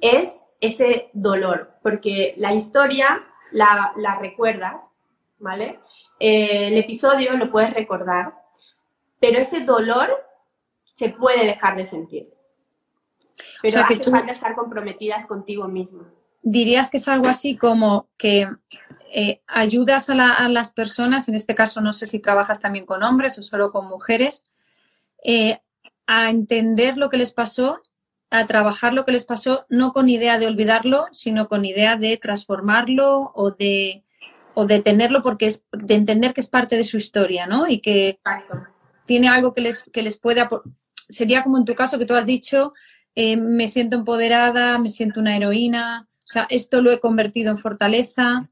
es 0.00 0.44
ese 0.60 1.10
dolor, 1.12 1.74
porque 1.82 2.34
la 2.36 2.52
historia 2.52 3.24
la, 3.50 3.92
la 3.96 4.16
recuerdas, 4.16 4.94
¿vale? 5.38 5.80
Eh, 6.18 6.68
el 6.68 6.76
episodio 6.76 7.36
lo 7.36 7.50
puedes 7.50 7.74
recordar, 7.74 8.34
pero 9.18 9.38
ese 9.38 9.60
dolor 9.60 10.10
se 10.84 11.08
puede 11.08 11.46
dejar 11.46 11.76
de 11.76 11.84
sentir. 11.84 12.31
Pero 13.62 13.80
o 13.80 13.84
hace 13.84 14.04
falta 14.04 14.32
estar 14.32 14.54
comprometidas 14.54 15.26
contigo 15.26 15.68
mismo. 15.68 16.04
Dirías 16.42 16.90
que 16.90 16.96
es 16.96 17.08
algo 17.08 17.28
así 17.28 17.56
como 17.56 18.08
que 18.16 18.48
eh, 19.14 19.42
ayudas 19.46 20.08
a, 20.10 20.48
las 20.48 20.70
personas, 20.72 21.28
en 21.28 21.34
este 21.34 21.54
caso 21.54 21.80
no 21.80 21.92
sé 21.92 22.06
si 22.06 22.18
trabajas 22.18 22.60
también 22.60 22.86
con 22.86 23.02
hombres 23.02 23.38
o 23.38 23.42
solo 23.42 23.70
con 23.70 23.86
mujeres, 23.86 24.46
eh, 25.22 25.60
a 26.06 26.30
entender 26.30 26.96
lo 26.96 27.10
que 27.10 27.18
les 27.18 27.32
pasó, 27.32 27.80
a 28.30 28.46
trabajar 28.46 28.94
lo 28.94 29.04
que 29.04 29.12
les 29.12 29.24
pasó, 29.24 29.66
no 29.68 29.92
con 29.92 30.08
idea 30.08 30.38
de 30.38 30.46
olvidarlo, 30.46 31.06
sino 31.12 31.46
con 31.46 31.66
idea 31.66 31.96
de 31.96 32.16
transformarlo 32.16 33.32
o 33.34 33.50
de, 33.50 34.04
o 34.54 34.64
de 34.66 34.80
tenerlo 34.80 35.22
porque 35.22 35.46
es, 35.46 35.64
de 35.72 35.94
entender 35.94 36.32
que 36.32 36.40
es 36.40 36.48
parte 36.48 36.76
de 36.76 36.84
su 36.84 36.96
historia, 36.96 37.46
¿no? 37.46 37.68
Y 37.68 37.80
que 37.80 38.18
tiene 39.04 39.28
algo 39.28 39.52
que 39.52 39.60
les, 39.60 39.84
que 39.84 40.02
les 40.02 40.16
pueda... 40.16 40.48
Sería 41.08 41.42
como 41.42 41.58
en 41.58 41.66
tu 41.66 41.74
caso 41.74 41.98
que 41.98 42.06
tú 42.06 42.14
has 42.14 42.24
dicho, 42.24 42.72
eh, 43.14 43.36
me 43.36 43.68
siento 43.68 43.96
empoderada, 43.96 44.78
me 44.78 44.90
siento 44.90 45.20
una 45.20 45.36
heroína, 45.36 46.08
o 46.18 46.26
sea, 46.26 46.46
esto 46.50 46.80
lo 46.80 46.90
he 46.90 47.00
convertido 47.00 47.50
en 47.50 47.58
fortaleza, 47.58 48.48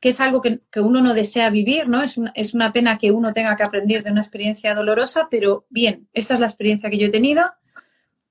que 0.00 0.10
es 0.10 0.20
algo 0.20 0.40
que, 0.40 0.60
uno 0.76 1.00
no 1.00 1.12
desea 1.12 1.50
vivir, 1.50 1.88
¿no? 1.88 2.02
Es 2.02 2.16
es 2.34 2.54
una 2.54 2.72
pena 2.72 2.98
que 2.98 3.10
uno 3.10 3.32
tenga 3.32 3.56
que 3.56 3.64
aprender 3.64 4.04
de 4.04 4.12
una 4.12 4.20
experiencia 4.20 4.74
dolorosa, 4.74 5.28
pero 5.30 5.66
bien, 5.70 6.08
esta 6.12 6.34
es 6.34 6.40
la 6.40 6.46
experiencia 6.46 6.88
que 6.88 6.98
yo 6.98 7.06
he 7.06 7.10
tenido. 7.10 7.50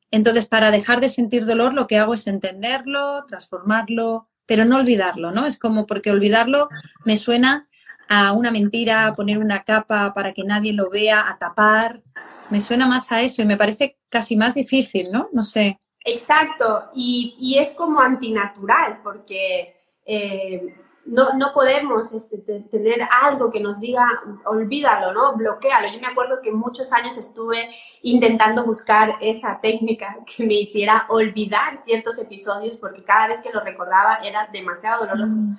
Entonces, 0.09 0.45
para 0.45 0.71
dejar 0.71 1.01
de 1.01 1.09
sentir 1.09 1.45
dolor, 1.45 1.73
lo 1.73 1.87
que 1.87 1.97
hago 1.97 2.13
es 2.13 2.27
entenderlo, 2.27 3.25
transformarlo, 3.25 4.29
pero 4.45 4.63
no 4.63 4.77
olvidarlo, 4.77 5.31
¿no? 5.31 5.45
Es 5.45 5.59
como 5.59 5.85
porque 5.85 6.11
olvidarlo 6.11 6.69
me 7.05 7.17
suena 7.17 7.67
a 8.07 8.31
una 8.31 8.51
mentira, 8.51 9.05
a 9.05 9.13
poner 9.13 9.37
una 9.37 9.63
capa 9.63 10.13
para 10.13 10.33
que 10.33 10.43
nadie 10.43 10.71
lo 10.71 10.89
vea, 10.89 11.29
a 11.29 11.37
tapar. 11.37 12.01
Me 12.49 12.59
suena 12.59 12.87
más 12.87 13.11
a 13.11 13.21
eso 13.21 13.41
y 13.41 13.45
me 13.45 13.57
parece 13.57 13.97
casi 14.09 14.37
más 14.37 14.55
difícil, 14.55 15.11
¿no? 15.11 15.29
No 15.33 15.43
sé. 15.43 15.79
Exacto, 16.05 16.89
y, 16.95 17.35
y 17.39 17.57
es 17.57 17.73
como 17.73 17.99
antinatural, 17.99 19.01
porque 19.03 19.75
eh, 20.05 20.73
no, 21.07 21.33
no 21.33 21.53
podemos 21.53 22.13
este, 22.13 22.37
tener 22.69 23.07
algo 23.23 23.51
que 23.51 23.59
nos 23.59 23.79
diga, 23.79 24.05
olvídalo, 24.45 25.13
¿no? 25.13 25.35
Bloquéalo. 25.35 25.87
Yo 25.87 25.99
me 25.99 26.07
acuerdo 26.07 26.41
que 26.41 26.51
muchos 26.51 26.91
años 26.93 27.17
estuve 27.17 27.69
intentando 28.01 28.65
buscar 28.65 29.15
esa 29.21 29.59
técnica 29.61 30.17
que 30.37 30.45
me 30.45 30.55
hiciera 30.55 31.05
olvidar 31.09 31.77
ciertos 31.81 32.17
episodios 32.19 32.77
porque 32.77 33.03
cada 33.03 33.27
vez 33.27 33.41
que 33.41 33.51
lo 33.51 33.61
recordaba 33.61 34.17
era 34.23 34.47
demasiado 34.51 35.05
doloroso. 35.05 35.39
Mm. 35.39 35.57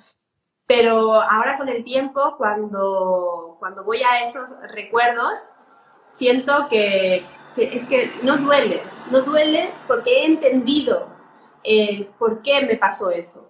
Pero 0.67 1.19
ahora 1.19 1.57
con 1.57 1.67
el 1.67 1.83
tiempo, 1.83 2.35
cuando, 2.37 3.55
cuando 3.57 3.83
voy 3.83 4.03
a 4.03 4.23
esos 4.23 4.47
recuerdos, 4.71 5.39
siento 6.09 6.67
que, 6.69 7.23
es 7.55 7.87
que 7.87 8.11
no 8.23 8.37
duele, 8.37 8.81
no 9.11 9.21
duele 9.21 9.71
porque 9.87 10.11
he 10.11 10.25
entendido 10.25 11.07
el 11.63 12.05
por 12.17 12.41
qué 12.41 12.61
me 12.65 12.75
pasó 12.75 13.11
eso 13.11 13.49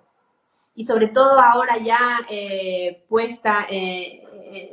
y 0.79 0.85
sobre 0.85 1.07
todo 1.07 1.39
ahora 1.39 1.77
ya 1.77 2.25
eh, 2.29 3.03
puesta 3.09 3.65
eh, 3.69 4.23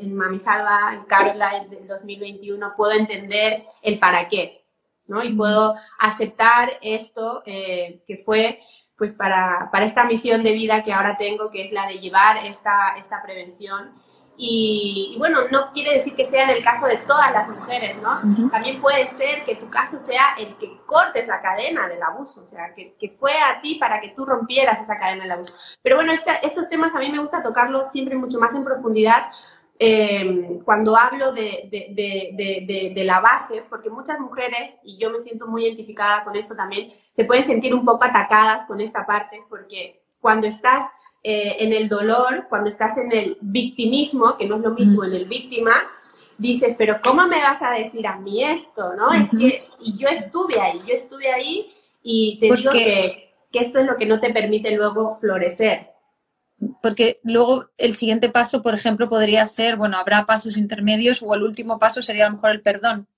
en 0.01 0.15
Mami 0.15 0.39
Salva, 0.39 0.95
en 0.95 1.03
Caroline 1.05 1.69
del 1.69 1.89
2021, 1.89 2.75
puedo 2.77 2.93
entender 2.93 3.65
el 3.83 3.99
para 3.99 4.29
qué, 4.29 4.65
¿no? 5.07 5.25
Y 5.25 5.35
puedo 5.35 5.75
aceptar 5.99 6.79
esto 6.81 7.43
eh, 7.45 8.03
que 8.07 8.19
fue 8.19 8.61
pues 8.97 9.15
para, 9.15 9.69
para, 9.73 9.85
esta 9.85 10.05
misión 10.05 10.43
de 10.43 10.53
vida 10.53 10.83
que 10.83 10.93
ahora 10.93 11.17
tengo, 11.19 11.51
que 11.51 11.63
es 11.63 11.73
la 11.73 11.87
de 11.87 11.99
llevar 11.99 12.47
esta, 12.47 12.97
esta 12.97 13.21
prevención 13.23 13.93
y, 14.39 15.17
bueno, 15.19 15.49
no 15.51 15.73
quiere 15.73 15.95
decir 15.95 16.15
que 16.15 16.25
sea 16.25 16.45
en 16.45 16.51
el 16.51 16.63
caso 16.63 16.87
de 16.87 16.99
todas 16.99 17.33
las 17.33 17.49
mujeres, 17.49 17.97
¿no? 18.03 18.21
También 18.51 18.81
puede 18.81 19.07
ser 19.07 19.45
que 19.45 19.57
tu 19.57 19.71
caso 19.71 19.99
sea 19.99 20.35
el 20.39 20.57
que 20.57 20.77
cortes 20.85 21.27
la 21.27 21.41
cadena 21.41 21.89
del 21.89 22.03
abuso, 22.03 22.45
o 22.45 22.49
sea, 22.49 22.75
que, 22.75 22.95
que 22.99 23.11
fue 23.11 23.33
a 23.33 23.61
ti 23.61 23.77
para 23.77 24.01
que 24.01 24.11
tú 24.11 24.27
rompieras 24.27 24.81
esa 24.81 24.99
cadena 24.99 25.23
del 25.23 25.33
abuso. 25.33 25.55
Pero 25.83 25.97
bueno, 25.97 26.13
estos 26.13 26.69
temas 26.69 26.95
a 26.95 26.99
mí 26.99 27.11
me 27.11 27.19
gusta 27.19 27.43
tocarlos 27.43 27.91
siempre 27.91 28.17
mucho 28.17 28.39
más 28.39 28.55
en 28.55 28.65
profundidad 28.65 29.29
eh, 29.79 30.61
cuando 30.65 30.97
hablo 30.97 31.33
de, 31.33 31.69
de, 31.71 32.33
de, 32.33 32.93
de, 32.95 33.05
la 33.05 33.21
base, 33.21 33.63
porque 33.69 33.91
muchas 33.91 34.19
mujeres, 34.19 34.79
y 34.83 34.97
yo 34.99 35.11
me 35.11 35.21
siento 35.21 35.47
muy 35.47 35.65
identificada 35.65 36.25
con 36.25 36.35
esto 36.35 36.57
también, 36.57 36.93
se 37.13 37.25
pueden 37.25 37.45
sentir 37.45 37.75
un 37.75 37.85
poco 37.85 38.05
atacadas 38.05 38.65
con 38.65 38.81
esta 38.81 39.05
parte, 39.05 39.43
porque 39.51 40.03
cuando 40.19 40.47
estás 40.47 40.93
eh, 41.29 41.57
en 41.59 41.73
el 41.73 41.89
dolor, 41.89 42.47
cuando 42.49 42.69
estás 42.69 42.99
en 42.99 43.11
el 43.11 43.37
victimismo, 43.41 44.37
que 44.37 44.47
no 44.47 44.59
es 44.59 44.63
lo 44.63 44.71
mismo 44.71 45.03
en 45.03 45.13
el 45.13 45.25
víctima, 45.25 45.73
dices, 46.39 46.77
pero 46.79 47.01
¿cómo 47.03 47.27
me 47.27 47.43
vas 47.43 47.61
a 47.63 47.73
decir 47.73 48.07
a 48.07 48.17
mí 48.17 48.45
esto? 48.45 48.95
¿no? 48.95 49.13
Es 49.13 49.31
que, 49.31 49.61
y 49.81 49.99
yo 49.99 50.07
estuve 50.07 50.61
ahí, 50.61 50.79
yo 50.87 50.95
estuve 50.95 51.33
ahí 51.33 51.75
y 52.01 52.39
te 52.39 52.55
digo 52.55 52.71
que, 52.71 53.33
que 53.51 53.59
esto 53.59 53.81
es 53.81 53.87
lo 53.87 53.97
que 53.97 54.07
no 54.07 54.21
te 54.21 54.33
permite 54.33 54.71
luego 54.71 55.17
florecer. 55.17 55.89
Porque 56.81 57.19
luego 57.25 57.65
el 57.77 57.97
siguiente 57.97 58.29
paso, 58.29 58.63
por 58.63 58.77
ejemplo, 58.77 59.09
podría 59.09 59.47
ser, 59.47 59.75
bueno, 59.75 59.99
habrá 59.99 60.27
pasos 60.27 60.57
intermedios 60.57 61.25
o 61.25 61.35
el 61.35 61.43
último 61.43 61.81
paso 61.81 62.03
sería 62.03 62.27
a 62.27 62.29
lo 62.29 62.37
mejor 62.37 62.53
el 62.53 62.63
perdón. 62.63 63.09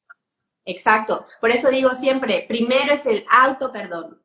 Exacto. 0.65 1.27
Por 1.43 1.51
eso 1.51 1.69
digo 1.69 1.95
siempre, 1.95 2.47
primero 2.49 2.95
es 2.95 3.05
el 3.05 3.27
auto 3.31 3.71
perdón 3.71 4.19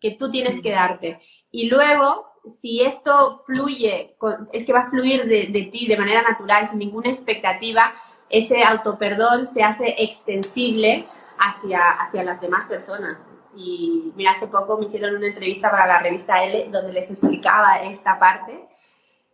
que 0.00 0.10
tú 0.10 0.28
tienes 0.28 0.60
que 0.60 0.72
darte. 0.72 1.20
Y 1.52 1.68
luego 1.68 2.31
si 2.46 2.82
esto 2.82 3.42
fluye, 3.46 4.16
es 4.52 4.64
que 4.64 4.72
va 4.72 4.80
a 4.80 4.90
fluir 4.90 5.26
de, 5.26 5.68
ti 5.72 5.86
de 5.86 5.96
manera 5.96 6.22
natural, 6.22 6.66
sin 6.66 6.78
ninguna 6.78 7.08
expectativa, 7.08 7.94
ese 8.28 8.64
autoperdón 8.64 9.46
se 9.46 9.62
hace 9.62 9.94
extensible 9.98 11.06
hacia, 11.38 11.90
hacia 11.90 12.24
las 12.24 12.40
demás 12.40 12.66
personas. 12.66 13.28
Y 13.54 14.12
mira, 14.16 14.32
hace 14.32 14.48
poco 14.48 14.78
me 14.78 14.86
hicieron 14.86 15.16
una 15.16 15.26
entrevista 15.26 15.70
para 15.70 15.86
la 15.86 15.98
revista 15.98 16.42
L 16.42 16.68
donde 16.70 16.92
les 16.92 17.10
explicaba 17.10 17.82
esta 17.82 18.18
parte, 18.18 18.66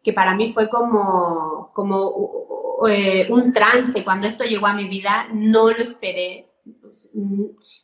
que 0.02 0.12
para 0.12 0.34
mí 0.34 0.52
fue 0.52 0.68
como, 0.68 1.70
como 1.72 2.84
eh, 2.88 3.26
un 3.30 3.52
trance. 3.52 4.04
Cuando 4.04 4.26
esto 4.26 4.44
llegó 4.44 4.66
a 4.66 4.74
mi 4.74 4.88
vida, 4.88 5.28
no 5.32 5.70
lo 5.70 5.78
esperé. 5.82 6.50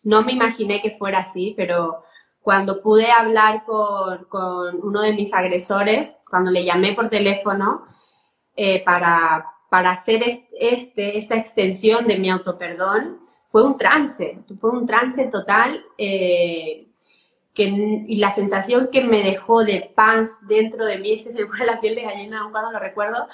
No 0.03 0.23
me 0.23 0.33
imaginé 0.33 0.83
que 0.83 0.97
fuera 0.97 1.21
así, 1.21 1.55
pero 1.57 2.03
cuando 2.45 2.83
pude 2.83 3.11
hablar 3.11 3.65
con, 3.65 4.27
con 4.27 4.87
uno 4.87 5.01
de 5.01 5.15
mis 5.15 5.33
agresores, 5.33 6.15
cuando 6.29 6.51
le 6.51 6.63
llamé 6.63 6.93
por 6.93 7.09
teléfono 7.09 7.87
eh, 8.55 8.85
para, 8.85 9.47
para 9.71 9.93
hacer 9.93 10.23
este, 10.53 11.17
esta 11.17 11.37
extensión 11.37 12.07
de 12.07 12.19
mi 12.19 12.29
autoperdón, 12.29 13.21
fue 13.49 13.65
un 13.65 13.79
trance, 13.79 14.41
fue 14.61 14.73
un 14.73 14.85
trance 14.85 15.25
total. 15.29 15.83
Eh, 15.97 16.91
que, 17.55 17.65
y 17.65 18.17
la 18.17 18.31
sensación 18.31 18.91
que 18.93 19.05
me 19.05 19.23
dejó 19.23 19.65
de 19.65 19.91
paz 19.95 20.39
dentro 20.47 20.85
de 20.85 20.99
mí, 20.99 21.13
es 21.13 21.23
que 21.23 21.31
se 21.31 21.41
me 21.41 21.47
pone 21.47 21.65
la 21.65 21.81
piel 21.81 21.95
de 21.95 22.03
gallina 22.03 22.43
aún 22.43 22.53
cuando 22.53 22.73
lo 22.73 22.79
recuerdo, 22.79 23.27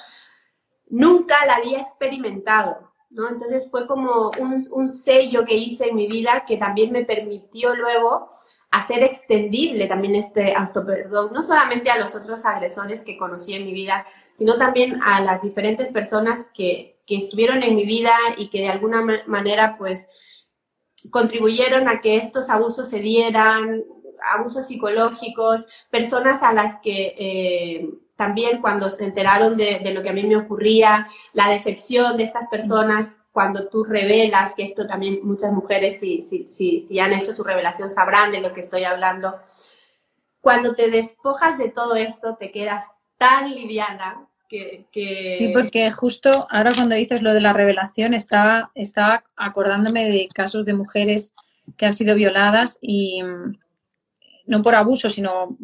nunca 0.87 1.45
la 1.45 1.55
había 1.55 1.79
experimentado, 1.79 2.93
¿no? 3.09 3.27
Entonces 3.27 3.67
fue 3.69 3.87
como 3.87 4.31
un, 4.39 4.65
un 4.71 4.87
sello 4.87 5.43
que 5.43 5.55
hice 5.55 5.89
en 5.89 5.95
mi 5.95 6.07
vida 6.07 6.45
que 6.47 6.55
también 6.55 6.93
me 6.93 7.03
permitió 7.03 7.75
luego 7.75 8.29
hacer 8.71 9.03
extendible 9.03 9.87
también 9.87 10.15
este 10.15 10.55
perdón, 10.85 11.33
no 11.33 11.43
solamente 11.43 11.91
a 11.91 11.97
los 11.97 12.15
otros 12.15 12.45
agresores 12.45 13.03
que 13.03 13.17
conocí 13.17 13.53
en 13.53 13.65
mi 13.65 13.73
vida, 13.73 14.05
sino 14.31 14.57
también 14.57 15.03
a 15.03 15.19
las 15.19 15.41
diferentes 15.41 15.89
personas 15.89 16.47
que, 16.53 16.97
que 17.05 17.17
estuvieron 17.17 17.63
en 17.63 17.75
mi 17.75 17.85
vida 17.85 18.13
y 18.37 18.49
que 18.49 18.61
de 18.61 18.69
alguna 18.69 19.05
manera 19.27 19.75
pues 19.77 20.09
contribuyeron 21.09 21.89
a 21.89 21.99
que 21.99 22.15
estos 22.15 22.49
abusos 22.49 22.89
se 22.89 22.99
dieran, 22.99 23.83
abusos 24.33 24.67
psicológicos, 24.67 25.67
personas 25.89 26.41
a 26.43 26.53
las 26.53 26.79
que 26.79 27.15
eh, 27.17 27.89
también 28.21 28.61
cuando 28.61 28.87
se 28.91 29.03
enteraron 29.03 29.57
de, 29.57 29.81
lo 29.91 30.03
que 30.03 30.09
a 30.09 30.13
mí 30.13 30.21
me 30.21 30.37
ocurría, 30.37 31.07
la 31.33 31.49
decepción 31.49 32.17
de 32.17 32.23
estas 32.23 32.45
personas, 32.49 33.15
cuando 33.31 33.67
tú 33.67 33.83
revelas, 33.83 34.53
que 34.53 34.61
esto 34.61 34.85
también 34.85 35.21
muchas 35.23 35.51
mujeres 35.51 35.99
si, 35.99 36.21
si, 36.21 36.47
si, 36.47 36.79
si 36.79 36.99
han 36.99 37.13
hecho 37.13 37.33
su 37.33 37.43
revelación 37.43 37.89
sabrán 37.89 38.31
de 38.31 38.39
lo 38.39 38.53
que 38.53 38.59
estoy 38.59 38.83
hablando, 38.83 39.39
cuando 40.39 40.75
te 40.75 40.91
despojas 40.91 41.57
de 41.57 41.69
todo 41.69 41.95
esto 41.95 42.35
te 42.39 42.51
quedas 42.51 42.83
tan 43.17 43.55
liviana 43.55 44.27
que, 44.47 44.85
que... 44.91 45.37
Sí, 45.39 45.47
porque 45.51 45.89
justo 45.89 46.45
ahora 46.51 46.73
cuando 46.75 46.93
dices 46.93 47.23
lo 47.23 47.33
de 47.33 47.41
la 47.41 47.53
revelación 47.53 48.13
estaba, 48.13 48.69
estaba 48.75 49.23
acordándome 49.35 50.07
de 50.07 50.29
casos 50.31 50.63
de 50.67 50.75
mujeres 50.75 51.33
que 51.75 51.87
han 51.87 51.93
sido 51.93 52.13
violadas 52.13 52.77
y, 52.83 53.23
no 54.45 54.61
por 54.61 54.75
abuso, 54.75 55.09
sino 55.09 55.57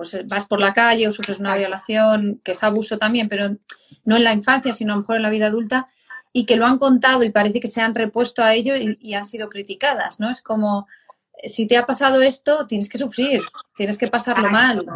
pues 0.00 0.26
vas 0.26 0.48
por 0.48 0.60
la 0.60 0.72
calle 0.72 1.06
o 1.06 1.12
sufres 1.12 1.40
una 1.40 1.54
violación, 1.56 2.40
que 2.42 2.52
es 2.52 2.62
abuso 2.62 2.96
también, 2.96 3.28
pero 3.28 3.50
no 4.06 4.16
en 4.16 4.24
la 4.24 4.32
infancia, 4.32 4.72
sino 4.72 4.94
a 4.94 4.96
lo 4.96 5.02
mejor 5.02 5.16
en 5.16 5.22
la 5.22 5.28
vida 5.28 5.48
adulta, 5.48 5.88
y 6.32 6.46
que 6.46 6.56
lo 6.56 6.64
han 6.64 6.78
contado 6.78 7.22
y 7.22 7.28
parece 7.28 7.60
que 7.60 7.68
se 7.68 7.82
han 7.82 7.94
repuesto 7.94 8.42
a 8.42 8.54
ello 8.54 8.72
y, 8.76 9.12
han 9.12 9.24
sido 9.24 9.50
criticadas, 9.50 10.18
¿no? 10.18 10.30
Es 10.30 10.40
como, 10.40 10.88
si 11.44 11.66
te 11.66 11.76
ha 11.76 11.84
pasado 11.84 12.22
esto, 12.22 12.66
tienes 12.66 12.88
que 12.88 12.96
sufrir, 12.96 13.42
tienes 13.76 13.98
que 13.98 14.08
pasarlo 14.08 14.48
mal. 14.48 14.86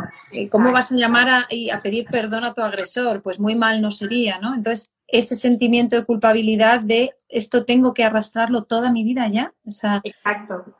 ¿Cómo 0.50 0.72
vas 0.72 0.90
a 0.90 0.94
llamar 0.94 1.28
a, 1.28 1.48
a 1.74 1.80
pedir 1.82 2.06
perdón 2.06 2.44
a 2.44 2.54
tu 2.54 2.62
agresor? 2.62 3.20
Pues 3.20 3.38
muy 3.38 3.56
mal 3.56 3.82
no 3.82 3.90
sería, 3.90 4.38
¿no? 4.38 4.54
Entonces, 4.54 4.90
ese 5.06 5.34
sentimiento 5.34 5.96
de 5.96 6.06
culpabilidad 6.06 6.80
de 6.80 7.14
esto 7.28 7.66
tengo 7.66 7.92
que 7.92 8.04
arrastrarlo 8.04 8.64
toda 8.64 8.90
mi 8.90 9.04
vida 9.04 9.28
ya. 9.28 9.52
O 9.66 9.70
sea, 9.70 10.02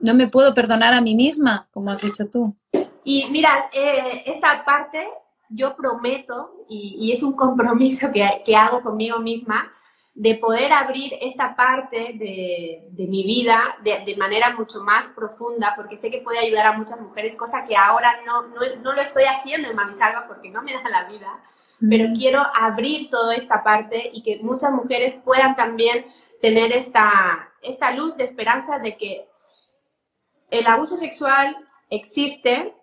no 0.00 0.14
me 0.14 0.28
puedo 0.28 0.54
perdonar 0.54 0.94
a 0.94 1.02
mí 1.02 1.14
misma, 1.14 1.68
como 1.72 1.90
has 1.90 2.00
dicho 2.00 2.30
tú. 2.30 2.56
Y 3.04 3.26
mira, 3.30 3.70
eh, 3.72 4.22
esta 4.26 4.64
parte 4.64 5.08
yo 5.48 5.76
prometo, 5.76 6.64
y, 6.68 7.12
es 7.12 7.22
un 7.22 7.34
compromiso 7.34 8.10
que, 8.12 8.56
hago 8.56 8.82
conmigo 8.82 9.18
misma, 9.18 9.70
de 10.14 10.36
poder 10.36 10.72
abrir 10.72 11.12
esta 11.20 11.54
parte 11.54 12.14
de, 12.14 13.06
mi 13.08 13.24
vida 13.24 13.76
de, 13.82 14.16
manera 14.16 14.56
mucho 14.56 14.82
más 14.82 15.08
profunda, 15.08 15.74
porque 15.76 15.96
sé 15.96 16.10
que 16.10 16.22
puede 16.22 16.38
ayudar 16.38 16.66
a 16.66 16.78
muchas 16.78 17.00
mujeres, 17.00 17.36
cosa 17.36 17.64
que 17.66 17.76
ahora 17.76 18.20
no, 18.24 18.48
no, 18.48 18.60
no 18.82 18.92
lo 18.92 19.00
estoy 19.00 19.24
haciendo 19.24 19.68
en 19.68 19.76
Mami 19.76 19.92
Salva 19.92 20.26
porque 20.26 20.50
no 20.50 20.62
me 20.62 20.72
da 20.72 20.88
la 20.88 21.04
vida 21.08 21.40
pero 21.88 22.12
quiero 22.14 22.42
abrir 22.54 23.10
toda 23.10 23.34
esta 23.34 23.62
parte 23.62 24.10
y 24.12 24.22
que 24.22 24.38
muchas 24.42 24.72
mujeres 24.72 25.14
puedan 25.24 25.56
también 25.56 26.06
tener 26.40 26.72
esta, 26.72 27.52
esta 27.62 27.90
luz 27.92 28.16
de 28.16 28.24
esperanza 28.24 28.78
de 28.78 28.96
que 28.96 29.28
el 30.50 30.66
abuso 30.66 30.96
sexual 30.96 31.56
existe, 31.90 32.74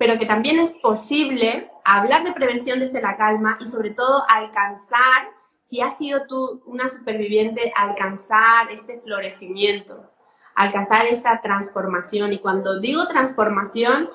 pero 0.00 0.16
que 0.16 0.24
también 0.24 0.58
es 0.58 0.72
posible 0.78 1.70
hablar 1.84 2.24
de 2.24 2.32
prevención 2.32 2.78
desde 2.78 3.02
la 3.02 3.18
calma 3.18 3.58
y 3.60 3.66
sobre 3.66 3.90
todo 3.90 4.24
alcanzar, 4.30 5.28
si 5.60 5.82
has 5.82 5.98
sido 5.98 6.26
tú 6.26 6.62
una 6.64 6.88
superviviente, 6.88 7.70
alcanzar 7.76 8.70
este 8.72 8.98
florecimiento, 9.02 10.10
alcanzar 10.54 11.04
esta 11.04 11.42
transformación. 11.42 12.32
Y 12.32 12.38
cuando 12.38 12.80
digo 12.80 13.06
transformación, 13.08 14.08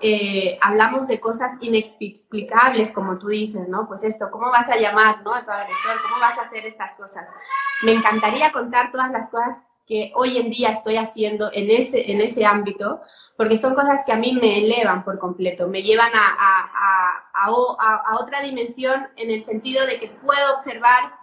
eh, 0.00 0.58
hablamos 0.60 1.06
de 1.06 1.20
cosas 1.20 1.56
inexplicables, 1.60 2.90
como 2.90 3.16
tú 3.16 3.28
dices, 3.28 3.68
¿no? 3.68 3.86
Pues 3.86 4.02
esto, 4.02 4.32
¿cómo 4.32 4.50
vas 4.50 4.68
a 4.70 4.76
llamar, 4.76 5.22
¿no? 5.22 5.32
A 5.32 5.44
tu 5.44 5.52
agresor, 5.52 6.02
¿cómo 6.02 6.20
vas 6.20 6.36
a 6.36 6.42
hacer 6.42 6.66
estas 6.66 6.96
cosas? 6.96 7.30
Me 7.84 7.92
encantaría 7.92 8.50
contar 8.50 8.90
todas 8.90 9.12
las 9.12 9.30
cosas 9.30 9.62
que 9.86 10.10
hoy 10.16 10.36
en 10.36 10.50
día 10.50 10.70
estoy 10.70 10.96
haciendo 10.96 11.48
en 11.52 11.70
ese, 11.70 12.10
en 12.10 12.22
ese 12.22 12.44
ámbito, 12.44 13.02
porque 13.38 13.56
son 13.56 13.76
cosas 13.76 14.02
que 14.04 14.10
a 14.10 14.16
mí 14.16 14.32
me 14.32 14.58
elevan 14.58 15.04
por 15.04 15.20
completo, 15.20 15.68
me 15.68 15.84
llevan 15.84 16.10
a, 16.12 16.36
a, 16.36 17.22
a, 17.32 18.02
a 18.04 18.18
otra 18.18 18.42
dimensión 18.42 19.06
en 19.14 19.30
el 19.30 19.44
sentido 19.44 19.86
de 19.86 20.00
que 20.00 20.08
puedo 20.08 20.54
observar 20.54 21.14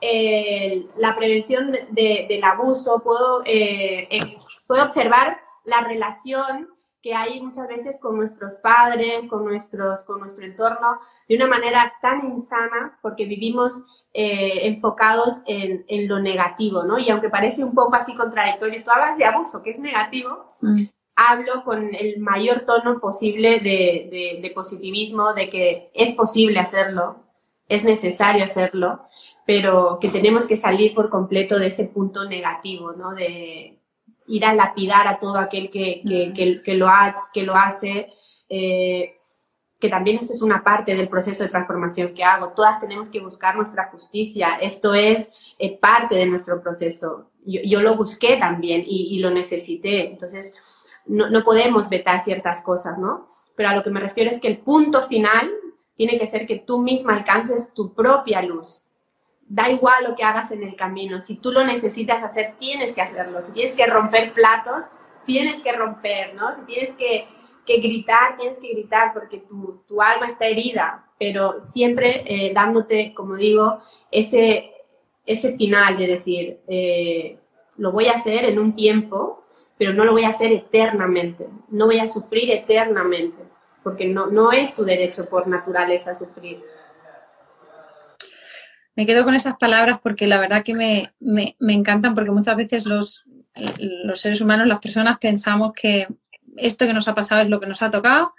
eh, 0.00 0.88
la 0.96 1.14
prevención 1.14 1.70
de, 1.70 2.26
del 2.28 2.42
abuso, 2.42 3.00
puedo, 3.04 3.44
eh, 3.46 4.34
puedo 4.66 4.82
observar 4.82 5.38
la 5.64 5.82
relación 5.82 6.70
que 7.00 7.14
hay 7.14 7.40
muchas 7.40 7.68
veces 7.68 8.00
con 8.00 8.16
nuestros 8.16 8.56
padres, 8.56 9.28
con, 9.28 9.44
nuestros, 9.44 10.02
con 10.02 10.18
nuestro 10.18 10.44
entorno, 10.44 10.98
de 11.28 11.36
una 11.36 11.46
manera 11.46 11.92
tan 12.02 12.32
insana, 12.32 12.98
porque 13.00 13.26
vivimos 13.26 13.84
eh, 14.12 14.66
enfocados 14.66 15.40
en, 15.46 15.84
en, 15.86 16.08
lo 16.08 16.18
negativo, 16.18 16.82
¿no? 16.82 16.98
Y 16.98 17.10
aunque 17.10 17.28
parece 17.28 17.62
un 17.62 17.74
poco 17.74 17.94
así 17.94 18.12
contradictorio, 18.16 18.82
tú 18.82 18.90
hablas 18.90 19.16
de 19.18 19.24
abuso, 19.24 19.62
que 19.62 19.70
es 19.70 19.78
negativo, 19.78 20.46
mm. 20.60 20.84
Hablo 21.16 21.64
con 21.64 21.94
el 21.94 22.18
mayor 22.20 22.64
tono 22.66 23.00
posible 23.00 23.60
de, 23.60 24.08
de, 24.10 24.38
de 24.42 24.50
positivismo, 24.54 25.32
de 25.34 25.48
que 25.48 25.90
es 25.94 26.14
posible 26.14 26.58
hacerlo, 26.58 27.16
es 27.68 27.84
necesario 27.84 28.44
hacerlo, 28.44 29.02
pero 29.46 29.98
que 30.00 30.08
tenemos 30.08 30.46
que 30.46 30.56
salir 30.56 30.94
por 30.94 31.10
completo 31.10 31.58
de 31.58 31.66
ese 31.68 31.84
punto 31.84 32.24
negativo, 32.24 32.92
¿no? 32.92 33.14
De, 33.14 33.78
ir 34.26 34.44
a 34.44 34.54
lapidar 34.54 35.06
a 35.06 35.18
todo 35.18 35.38
aquel 35.38 35.70
que, 35.70 36.02
que, 36.06 36.62
que, 36.62 36.74
lo, 36.74 36.88
ha, 36.88 37.14
que 37.32 37.42
lo 37.42 37.54
hace, 37.54 38.08
eh, 38.48 39.16
que 39.78 39.88
también 39.88 40.18
eso 40.18 40.32
es 40.32 40.42
una 40.42 40.64
parte 40.64 40.96
del 40.96 41.08
proceso 41.08 41.42
de 41.42 41.50
transformación 41.50 42.14
que 42.14 42.24
hago. 42.24 42.52
Todas 42.54 42.78
tenemos 42.78 43.10
que 43.10 43.20
buscar 43.20 43.56
nuestra 43.56 43.90
justicia. 43.90 44.56
Esto 44.60 44.94
es 44.94 45.30
eh, 45.58 45.76
parte 45.78 46.16
de 46.16 46.26
nuestro 46.26 46.62
proceso. 46.62 47.30
Yo, 47.44 47.60
yo 47.64 47.82
lo 47.82 47.96
busqué 47.96 48.36
también 48.36 48.84
y, 48.86 49.14
y 49.14 49.18
lo 49.18 49.30
necesité. 49.30 50.08
Entonces, 50.10 50.54
no, 51.06 51.28
no, 51.30 51.44
podemos 51.44 51.88
vetar 51.88 52.22
ciertas 52.22 52.62
cosas, 52.62 52.98
¿no? 52.98 53.28
Pero 53.56 53.68
a 53.68 53.76
lo 53.76 53.82
que 53.82 53.90
me 53.90 54.00
refiero 54.00 54.30
es 54.30 54.40
que 54.40 54.48
el 54.48 54.58
punto 54.58 55.02
final 55.02 55.50
tiene 55.96 56.18
que 56.18 56.26
ser 56.26 56.46
que 56.46 56.58
tú 56.58 56.80
misma 56.80 57.14
alcances 57.14 57.72
tu 57.72 57.94
propia 57.94 58.42
luz, 58.42 58.82
da 59.46 59.68
igual 59.70 60.04
lo 60.04 60.14
que 60.14 60.24
hagas 60.24 60.50
en 60.50 60.62
el 60.62 60.74
camino. 60.76 61.20
Si 61.20 61.36
tú 61.36 61.52
lo 61.52 61.64
necesitas 61.64 62.22
hacer, 62.22 62.54
tienes 62.58 62.94
que 62.94 63.02
hacerlo. 63.02 63.42
Si 63.42 63.52
tienes 63.52 63.74
que 63.74 63.86
romper 63.86 64.32
platos, 64.32 64.84
tienes 65.26 65.60
que 65.60 65.72
romper, 65.72 66.34
¿no? 66.34 66.52
Si 66.52 66.64
tienes 66.64 66.94
que, 66.94 67.26
gritar, 67.66 68.36
tienes 68.36 68.58
que 68.58 68.72
gritar 68.72 69.12
porque 69.12 69.38
tu, 69.38 69.82
tu 69.86 70.02
alma 70.02 70.26
está 70.26 70.46
herida, 70.46 71.06
pero 71.18 71.60
siempre 71.60 72.24
eh, 72.26 72.52
dándote, 72.54 73.14
como 73.14 73.36
digo, 73.36 73.80
ese, 74.10 74.72
ese 75.26 75.56
final 75.56 75.96
de 75.96 76.06
decir, 76.06 76.60
eh, 76.66 77.38
lo 77.78 77.92
voy 77.92 78.06
a 78.06 78.12
hacer 78.12 78.44
en 78.44 78.58
un 78.58 78.74
tiempo, 78.74 79.43
pero 79.84 79.96
no 79.96 80.04
lo 80.04 80.12
voy 80.12 80.24
a 80.24 80.30
hacer 80.30 80.50
eternamente, 80.50 81.46
no 81.68 81.86
voy 81.86 81.98
a 81.98 82.08
sufrir 82.08 82.50
eternamente, 82.50 83.42
porque 83.82 84.06
no, 84.06 84.26
no 84.26 84.50
es 84.50 84.74
tu 84.74 84.84
derecho 84.84 85.28
por 85.28 85.46
naturaleza 85.46 86.14
sufrir 86.14 86.62
me 88.96 89.06
quedo 89.06 89.24
con 89.24 89.34
esas 89.34 89.56
palabras 89.56 89.98
porque 90.02 90.26
la 90.26 90.38
verdad 90.38 90.62
que 90.62 90.74
me, 90.74 91.12
me, 91.20 91.56
me 91.58 91.72
encantan 91.72 92.14
porque 92.14 92.30
muchas 92.30 92.56
veces 92.56 92.86
los, 92.86 93.24
los, 93.78 94.20
seres 94.20 94.40
humanos, 94.40 94.66
las 94.66 94.78
personas 94.78 95.18
pensamos 95.18 95.72
que 95.72 96.06
esto 96.56 96.86
que 96.86 96.92
nos 96.92 97.08
ha 97.08 97.14
pasado 97.14 97.42
es 97.42 97.48
lo 97.48 97.60
que 97.60 97.66
nos 97.66 97.82
ha 97.82 97.90
tocado, 97.90 98.34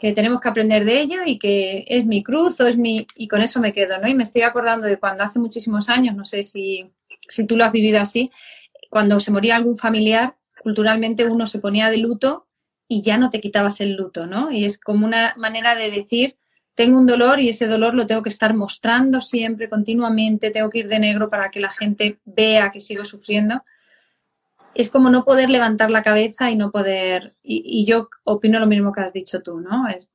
que 0.00 0.12
tenemos 0.12 0.40
que 0.40 0.48
aprender 0.48 0.84
de 0.84 1.00
ello 1.00 1.18
y 1.24 1.38
que 1.38 1.84
es 1.86 2.04
mi 2.04 2.22
cruz 2.22 2.60
o 2.60 2.66
es 2.66 2.76
mi... 2.76 3.06
y 3.14 3.28
con 3.28 3.40
eso 3.40 3.60
me 3.60 3.72
quedo, 3.72 3.98
¿no? 3.98 4.08
Y 4.08 4.14
me 4.14 4.24
estoy 4.24 4.42
acordando 4.42 4.86
de 4.86 4.98
cuando 4.98 5.22
hace 5.22 5.38
muchísimos 5.38 5.88
años, 5.88 6.16
no 6.16 6.24
sé 6.24 6.42
si, 6.42 6.90
si 7.28 7.46
tú 7.46 7.56
lo 7.56 7.64
has 7.64 7.72
vivido 7.72 8.00
así, 8.00 8.32
cuando 8.90 9.20
se 9.20 9.30
moría 9.30 9.54
algún 9.54 9.76
familiar, 9.76 10.34
culturalmente 10.64 11.24
uno 11.26 11.46
se 11.46 11.60
ponía 11.60 11.88
de 11.90 11.98
luto 11.98 12.48
y 12.88 13.02
ya 13.02 13.16
no 13.16 13.30
te 13.30 13.40
quitabas 13.40 13.80
el 13.80 13.92
luto, 13.92 14.26
¿no? 14.26 14.50
Y 14.50 14.64
es 14.64 14.80
como 14.80 15.06
una 15.06 15.34
manera 15.36 15.76
de 15.76 15.92
decir 15.92 16.36
tengo 16.74 16.98
un 16.98 17.06
dolor 17.06 17.38
y 17.40 17.48
ese 17.48 17.66
dolor 17.66 17.94
lo 17.94 18.06
tengo 18.06 18.22
que 18.22 18.28
estar 18.28 18.52
mostrando 18.54 19.20
siempre, 19.20 19.68
continuamente, 19.68 20.50
tengo 20.50 20.70
que 20.70 20.80
ir 20.80 20.88
de 20.88 20.98
negro 20.98 21.30
para 21.30 21.50
que 21.50 21.60
la 21.60 21.70
gente 21.70 22.18
vea 22.24 22.70
que 22.70 22.80
sigo 22.80 23.04
sufriendo. 23.04 23.62
Es 24.74 24.90
como 24.90 25.08
no 25.08 25.24
poder 25.24 25.50
levantar 25.50 25.92
la 25.92 26.02
cabeza 26.02 26.50
y 26.50 26.56
no 26.56 26.72
poder, 26.72 27.36
y, 27.44 27.84
yo 27.84 28.08
opino 28.24 28.58
lo 28.58 28.66
mismo 28.66 28.92
que 28.92 29.02
has 29.02 29.12
dicho 29.12 29.40
tú, 29.40 29.60
¿no? 29.60 29.88
Es, 29.88 30.08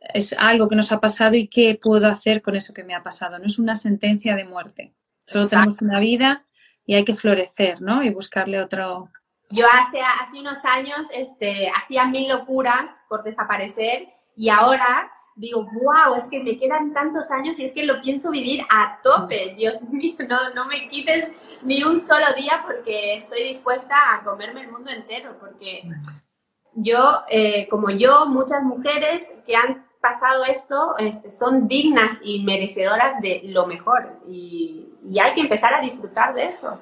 es 0.00 0.34
algo 0.38 0.68
que 0.68 0.76
nos 0.76 0.92
ha 0.92 1.00
pasado 1.00 1.34
y 1.36 1.46
qué 1.46 1.78
puedo 1.80 2.08
hacer 2.08 2.40
con 2.40 2.56
eso 2.56 2.72
que 2.72 2.84
me 2.84 2.94
ha 2.94 3.02
pasado. 3.02 3.38
No 3.38 3.44
es 3.44 3.58
una 3.58 3.74
sentencia 3.74 4.34
de 4.34 4.44
muerte. 4.44 4.94
Solo 5.26 5.46
tenemos 5.46 5.82
una 5.82 6.00
vida 6.00 6.46
y 6.86 6.94
hay 6.94 7.04
que 7.04 7.14
florecer, 7.14 7.82
¿no? 7.82 8.02
Y 8.02 8.08
buscarle 8.08 8.62
otro. 8.62 9.10
Yo 9.50 9.66
hace, 9.66 10.00
hace 10.02 10.40
unos 10.40 10.64
años 10.64 11.08
este, 11.12 11.70
hacía 11.70 12.04
mil 12.06 12.28
locuras 12.28 13.02
por 13.08 13.22
desaparecer 13.22 14.08
y 14.36 14.50
ahora 14.50 15.10
digo, 15.38 15.64
wow, 15.64 16.16
es 16.16 16.28
que 16.28 16.42
me 16.42 16.56
quedan 16.56 16.92
tantos 16.92 17.30
años 17.30 17.58
y 17.58 17.64
es 17.64 17.72
que 17.72 17.84
lo 17.84 18.00
pienso 18.02 18.30
vivir 18.30 18.60
a 18.68 19.00
tope. 19.02 19.54
Dios 19.56 19.80
mío, 19.90 20.16
no, 20.28 20.50
no 20.54 20.66
me 20.66 20.88
quites 20.88 21.28
ni 21.62 21.82
un 21.84 21.98
solo 21.98 22.26
día 22.36 22.62
porque 22.66 23.14
estoy 23.14 23.44
dispuesta 23.44 23.94
a 24.14 24.24
comerme 24.24 24.62
el 24.62 24.72
mundo 24.72 24.90
entero. 24.90 25.36
Porque 25.38 25.82
yo, 26.74 27.22
eh, 27.30 27.68
como 27.68 27.90
yo, 27.90 28.26
muchas 28.26 28.64
mujeres 28.64 29.32
que 29.46 29.56
han 29.56 29.86
pasado 30.00 30.44
esto 30.44 30.96
este, 30.98 31.30
son 31.30 31.68
dignas 31.68 32.20
y 32.22 32.42
merecedoras 32.44 33.20
de 33.20 33.42
lo 33.46 33.66
mejor 33.66 34.20
y, 34.28 34.84
hay 35.20 35.32
que 35.32 35.40
empezar 35.40 35.72
a 35.72 35.80
disfrutar 35.80 36.34
de 36.34 36.44
eso. 36.44 36.78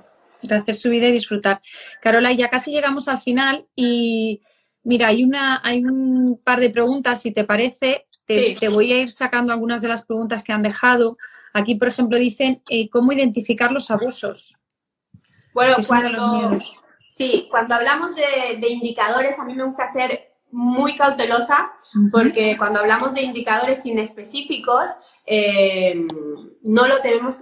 Hacer 0.55 0.77
su 0.77 0.91
vida 0.91 1.09
y 1.09 1.13
disfrutar. 1.13 1.61
Carola, 2.01 2.33
ya 2.33 2.49
casi 2.49 2.71
llegamos 2.71 3.09
al 3.09 3.19
final 3.19 3.67
y 3.75 4.41
mira, 4.85 5.09
hay, 5.09 5.25
una, 5.25 5.61
hay 5.65 5.85
un 5.85 6.41
par 6.43 6.61
de 6.61 6.71
preguntas, 6.71 7.21
si 7.23 7.33
te 7.33 7.45
parece, 7.45 8.07
te, 8.25 8.69
voy 8.69 8.93
a 8.93 9.01
ir 9.01 9.11
sacando 9.11 9.53
algunas 9.53 9.83
de 9.83 9.89
las 9.89 10.05
preguntas 10.05 10.43
que 10.43 10.53
han 10.53 10.63
dejado. 10.63 11.17
Aquí, 11.53 11.75
por 11.75 11.89
ejemplo, 11.89 12.19
dicen 12.19 12.63
eh, 12.69 12.89
cómo 12.91 13.13
identificar 13.13 13.73
los 13.73 13.91
abusos. 13.91 14.57
Bueno, 15.55 15.77
cuando, 15.87 16.59
sí, 17.09 17.49
cuando 17.51 17.75
hablamos 17.75 18.15
de, 18.15 18.59
de 18.61 18.69
indicadores, 18.69 19.39
a 19.39 19.45
mí 19.45 19.55
me 19.55 19.65
gusta 19.65 19.87
ser 19.87 20.37
muy 20.51 20.97
cautelosa 20.97 21.71
porque 22.13 22.57
cuando 22.57 22.81
hablamos 22.81 23.15
de 23.15 23.23
indicadores 23.23 23.85
inespecíficos, 23.87 24.91
eh, 25.27 26.07
no 26.63 26.87
lo 26.87 27.01
tenemos 27.01 27.41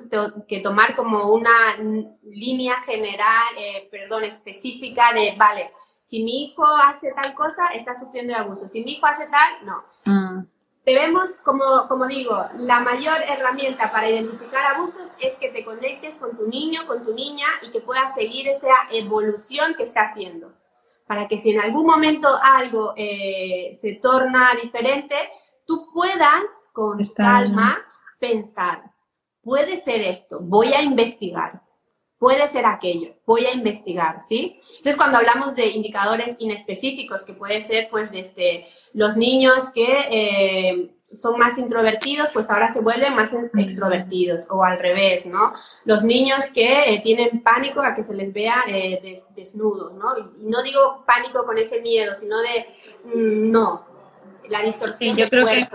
que 0.48 0.60
tomar 0.60 0.94
como 0.96 1.32
una 1.32 1.76
línea 2.22 2.76
general, 2.80 3.44
eh, 3.58 3.88
perdón, 3.90 4.24
específica 4.24 5.12
de, 5.12 5.34
vale, 5.36 5.70
si 6.02 6.22
mi 6.22 6.44
hijo 6.44 6.64
hace 6.66 7.12
tal 7.12 7.34
cosa, 7.34 7.68
está 7.68 7.94
sufriendo 7.94 8.34
de 8.34 8.40
abuso. 8.40 8.68
Si 8.68 8.82
mi 8.82 8.92
hijo 8.92 9.06
hace 9.06 9.26
tal, 9.26 9.64
no. 9.64 9.84
Mm. 10.04 10.46
Debemos, 10.84 11.38
como, 11.38 11.88
como 11.88 12.06
digo, 12.06 12.46
la 12.56 12.80
mayor 12.80 13.22
herramienta 13.22 13.90
para 13.90 14.10
identificar 14.10 14.74
abusos 14.74 15.12
es 15.18 15.34
que 15.36 15.48
te 15.48 15.64
conectes 15.64 16.16
con 16.16 16.36
tu 16.36 16.46
niño, 16.46 16.86
con 16.86 17.04
tu 17.04 17.14
niña 17.14 17.46
y 17.62 17.70
que 17.70 17.80
puedas 17.80 18.14
seguir 18.14 18.48
esa 18.48 18.74
evolución 18.90 19.74
que 19.76 19.84
está 19.84 20.02
haciendo 20.02 20.52
para 21.06 21.28
que 21.28 21.38
si 21.38 21.50
en 21.50 21.60
algún 21.60 21.86
momento 21.86 22.28
algo 22.42 22.94
eh, 22.96 23.70
se 23.74 23.94
torna 23.94 24.50
diferente, 24.62 25.14
tú 25.66 25.90
puedas 25.92 26.66
con 26.72 26.98
calma 27.16 27.78
pensar, 28.18 28.82
puede 29.42 29.76
ser 29.76 30.00
esto, 30.02 30.38
voy 30.40 30.72
a 30.72 30.82
investigar, 30.82 31.62
puede 32.18 32.48
ser 32.48 32.64
aquello, 32.66 33.14
voy 33.26 33.44
a 33.44 33.52
investigar, 33.52 34.20
¿sí? 34.20 34.58
Entonces, 34.76 34.96
cuando 34.96 35.18
hablamos 35.18 35.54
de 35.54 35.66
indicadores 35.66 36.36
inespecíficos, 36.38 37.24
que 37.24 37.34
puede 37.34 37.60
ser 37.60 37.88
pues 37.90 38.10
desde 38.10 38.66
los 38.94 39.16
niños 39.16 39.70
que 39.74 39.86
eh, 40.10 40.94
son 41.04 41.38
más 41.38 41.58
introvertidos, 41.58 42.30
pues 42.32 42.50
ahora 42.50 42.70
se 42.70 42.80
vuelven 42.80 43.14
más 43.14 43.34
extrovertidos 43.34 44.46
o 44.50 44.64
al 44.64 44.78
revés, 44.78 45.26
¿no? 45.26 45.52
Los 45.84 46.02
niños 46.02 46.46
que 46.52 46.94
eh, 46.94 47.00
tienen 47.02 47.42
pánico 47.42 47.80
a 47.80 47.94
que 47.94 48.02
se 48.02 48.14
les 48.14 48.32
vea 48.32 48.64
eh, 48.68 49.16
desnudos, 49.36 49.92
¿no? 49.94 50.16
Y 50.18 50.46
no 50.46 50.62
digo 50.62 51.04
pánico 51.06 51.44
con 51.44 51.58
ese 51.58 51.80
miedo, 51.82 52.14
sino 52.14 52.36
de, 52.40 52.66
mm, 53.04 53.50
no, 53.50 53.93
la 54.48 54.62
distorsión 54.62 55.16
sí, 55.16 55.22
yo 55.22 55.28
creo 55.28 55.46
Que 55.46 55.68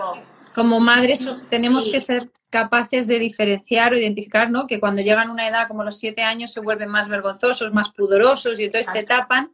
como 0.53 0.80
madres 0.80 1.30
tenemos 1.49 1.88
que 1.89 1.99
ser 1.99 2.30
capaces 2.49 3.07
de 3.07 3.20
diferenciar 3.20 3.93
o 3.93 3.97
identificar, 3.97 4.49
¿no? 4.49 4.65
Que 4.65 4.80
cuando 4.80 5.01
llegan 5.01 5.30
a 5.30 5.32
una 5.32 5.47
edad 5.47 5.67
como 5.67 5.84
los 5.84 5.97
siete 5.97 6.24
años 6.24 6.51
se 6.51 6.59
vuelven 6.59 6.89
más 6.89 7.07
vergonzosos, 7.07 7.72
más 7.72 7.89
pudorosos 7.89 8.59
y 8.59 8.65
entonces 8.65 8.91
se 8.91 9.03
tapan 9.03 9.51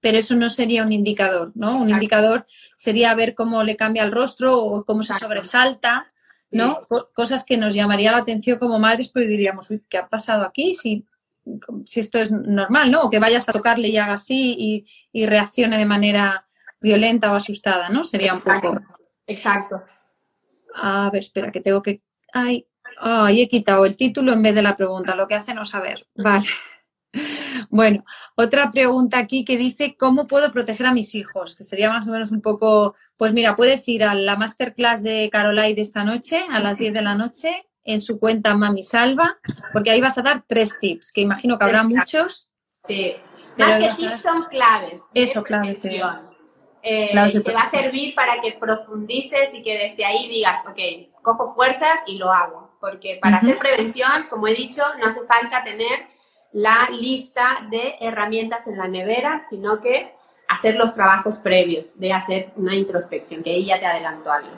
pero 0.00 0.18
eso 0.18 0.36
no 0.36 0.48
sería 0.48 0.84
un 0.84 0.92
indicador, 0.92 1.50
¿no? 1.56 1.78
Un 1.78 1.90
indicador 1.90 2.46
sería 2.76 3.12
ver 3.14 3.34
cómo 3.34 3.64
le 3.64 3.74
cambia 3.74 4.04
el 4.04 4.12
rostro 4.12 4.56
o 4.62 4.84
cómo 4.84 5.02
se 5.02 5.14
sobresalta, 5.14 6.12
¿no? 6.50 6.86
Cosas 7.12 7.44
que 7.44 7.56
nos 7.56 7.74
llamaría 7.74 8.12
la 8.12 8.18
atención 8.18 8.58
como 8.58 8.78
madres, 8.78 9.08
pues 9.08 9.26
diríamos, 9.26 9.68
uy, 9.70 9.82
¿qué 9.88 9.98
ha 9.98 10.06
pasado 10.06 10.44
aquí? 10.44 10.74
Si, 10.74 11.04
si 11.84 12.00
esto 12.00 12.18
es 12.18 12.30
normal, 12.30 12.90
¿no? 12.90 13.02
O 13.02 13.10
que 13.10 13.18
vayas 13.18 13.48
a 13.48 13.52
tocarle 13.52 13.88
y 13.88 13.96
haga 13.96 14.14
así 14.14 14.84
y, 15.12 15.26
reaccione 15.26 15.76
de 15.76 15.86
manera 15.86 16.45
violenta 16.86 17.32
o 17.32 17.34
asustada, 17.34 17.88
¿no? 17.88 18.04
Sería 18.04 18.32
un 18.32 18.40
poco. 18.40 18.80
Exacto. 19.26 19.82
A 20.74 21.10
ver, 21.10 21.20
espera, 21.20 21.50
que 21.50 21.60
tengo 21.60 21.82
que. 21.82 22.02
Ay, 22.32 22.68
ay, 22.98 23.42
he 23.42 23.48
quitado 23.48 23.84
el 23.84 23.96
título 23.96 24.32
en 24.32 24.42
vez 24.42 24.54
de 24.54 24.62
la 24.62 24.76
pregunta, 24.76 25.16
lo 25.16 25.26
que 25.26 25.34
hace 25.34 25.52
no 25.52 25.64
saber. 25.64 26.06
Vale. 26.14 26.46
Bueno, 27.70 28.04
otra 28.36 28.70
pregunta 28.70 29.18
aquí 29.18 29.44
que 29.44 29.56
dice, 29.56 29.96
¿cómo 29.96 30.26
puedo 30.26 30.52
proteger 30.52 30.86
a 30.86 30.92
mis 30.92 31.14
hijos? 31.14 31.56
Que 31.56 31.64
sería 31.64 31.88
más 31.88 32.06
o 32.06 32.10
menos 32.10 32.30
un 32.30 32.42
poco, 32.42 32.94
pues 33.16 33.32
mira, 33.32 33.56
puedes 33.56 33.88
ir 33.88 34.04
a 34.04 34.14
la 34.14 34.36
masterclass 34.36 35.02
de 35.02 35.30
Carolai 35.32 35.74
de 35.74 35.80
esta 35.80 36.04
noche, 36.04 36.44
a 36.50 36.60
las 36.60 36.76
10 36.76 36.92
de 36.92 37.02
la 37.02 37.14
noche, 37.14 37.66
en 37.84 38.02
su 38.02 38.18
cuenta 38.18 38.54
Mami 38.54 38.82
Salva, 38.82 39.38
porque 39.72 39.90
ahí 39.90 40.00
vas 40.00 40.18
a 40.18 40.22
dar 40.22 40.44
tres 40.46 40.78
tips, 40.78 41.10
que 41.12 41.22
imagino 41.22 41.58
que 41.58 41.64
habrá 41.64 41.82
muchos. 41.82 42.50
Sí, 42.84 43.14
más 43.56 43.78
que 43.78 44.02
tips 44.02 44.22
son 44.22 44.44
claves. 44.44 45.02
Eso, 45.14 45.42
claves. 45.42 45.82
Eh, 46.88 47.10
te 47.42 47.52
va 47.52 47.62
a 47.62 47.68
servir 47.70 48.14
para 48.14 48.40
que 48.40 48.52
profundices 48.52 49.52
y 49.52 49.64
que 49.64 49.76
desde 49.76 50.04
ahí 50.04 50.28
digas, 50.28 50.62
ok, 50.68 51.10
cojo 51.20 51.52
fuerzas 51.52 51.98
y 52.06 52.16
lo 52.16 52.30
hago. 52.30 52.70
Porque 52.80 53.18
para 53.20 53.38
hacer 53.38 53.58
prevención, 53.58 54.28
como 54.30 54.46
he 54.46 54.54
dicho, 54.54 54.82
no 55.00 55.08
hace 55.08 55.26
falta 55.26 55.64
tener 55.64 56.06
la 56.52 56.88
lista 56.90 57.66
de 57.70 57.96
herramientas 58.00 58.68
en 58.68 58.78
la 58.78 58.86
nevera, 58.86 59.40
sino 59.40 59.80
que 59.80 60.12
hacer 60.46 60.76
los 60.76 60.94
trabajos 60.94 61.38
previos, 61.38 61.90
de 61.98 62.12
hacer 62.12 62.52
una 62.54 62.76
introspección, 62.76 63.42
que 63.42 63.50
ahí 63.50 63.66
ya 63.66 63.80
te 63.80 63.86
adelanto 63.86 64.30
algo. 64.30 64.56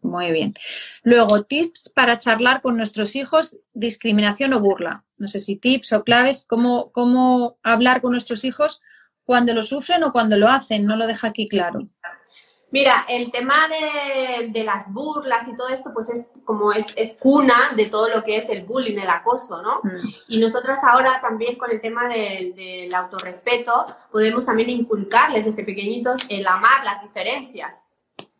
muy 0.00 0.32
bien. 0.32 0.54
Luego, 1.02 1.42
tips 1.42 1.90
para 1.90 2.16
charlar 2.16 2.62
con 2.62 2.78
nuestros 2.78 3.14
hijos, 3.14 3.58
discriminación 3.74 4.54
o 4.54 4.60
burla. 4.60 5.04
No 5.18 5.28
sé 5.28 5.38
si 5.38 5.56
tips 5.56 5.92
o 5.92 6.02
claves, 6.02 6.46
cómo, 6.48 6.92
cómo 6.92 7.58
hablar 7.62 8.00
con 8.00 8.12
nuestros 8.12 8.44
hijos 8.44 8.80
cuando 9.28 9.52
lo 9.52 9.60
sufren 9.60 10.02
o 10.04 10.10
cuando 10.10 10.38
lo 10.38 10.48
hacen, 10.48 10.86
no 10.86 10.96
lo 10.96 11.06
deja 11.06 11.28
aquí 11.28 11.46
claro. 11.46 11.80
Mira, 12.70 13.04
el 13.10 13.30
tema 13.30 13.68
de, 13.68 14.64
las 14.64 14.90
burlas 14.90 15.46
y 15.48 15.54
todo 15.54 15.68
esto, 15.68 15.90
pues 15.92 16.08
es 16.08 16.30
como 16.46 16.72
es, 16.72 16.94
es, 16.96 17.18
cuna 17.20 17.74
de 17.76 17.86
todo 17.86 18.08
lo 18.08 18.24
que 18.24 18.38
es 18.38 18.48
el 18.48 18.64
bullying, 18.64 18.96
el 18.96 19.10
acoso, 19.10 19.60
¿no? 19.60 19.80
Mm. 19.82 20.08
Y 20.28 20.40
nosotras 20.40 20.82
ahora 20.82 21.20
también 21.20 21.58
con 21.58 21.70
el 21.70 21.82
tema 21.82 22.08
del 22.08 22.94
autorrespeto, 22.94 23.84
podemos 24.10 24.46
también 24.46 24.70
inculcarles 24.70 25.44
desde 25.44 25.62
pequeñitos 25.62 26.22
el 26.30 26.46
amar 26.46 26.82
las 26.86 27.02
diferencias. 27.02 27.84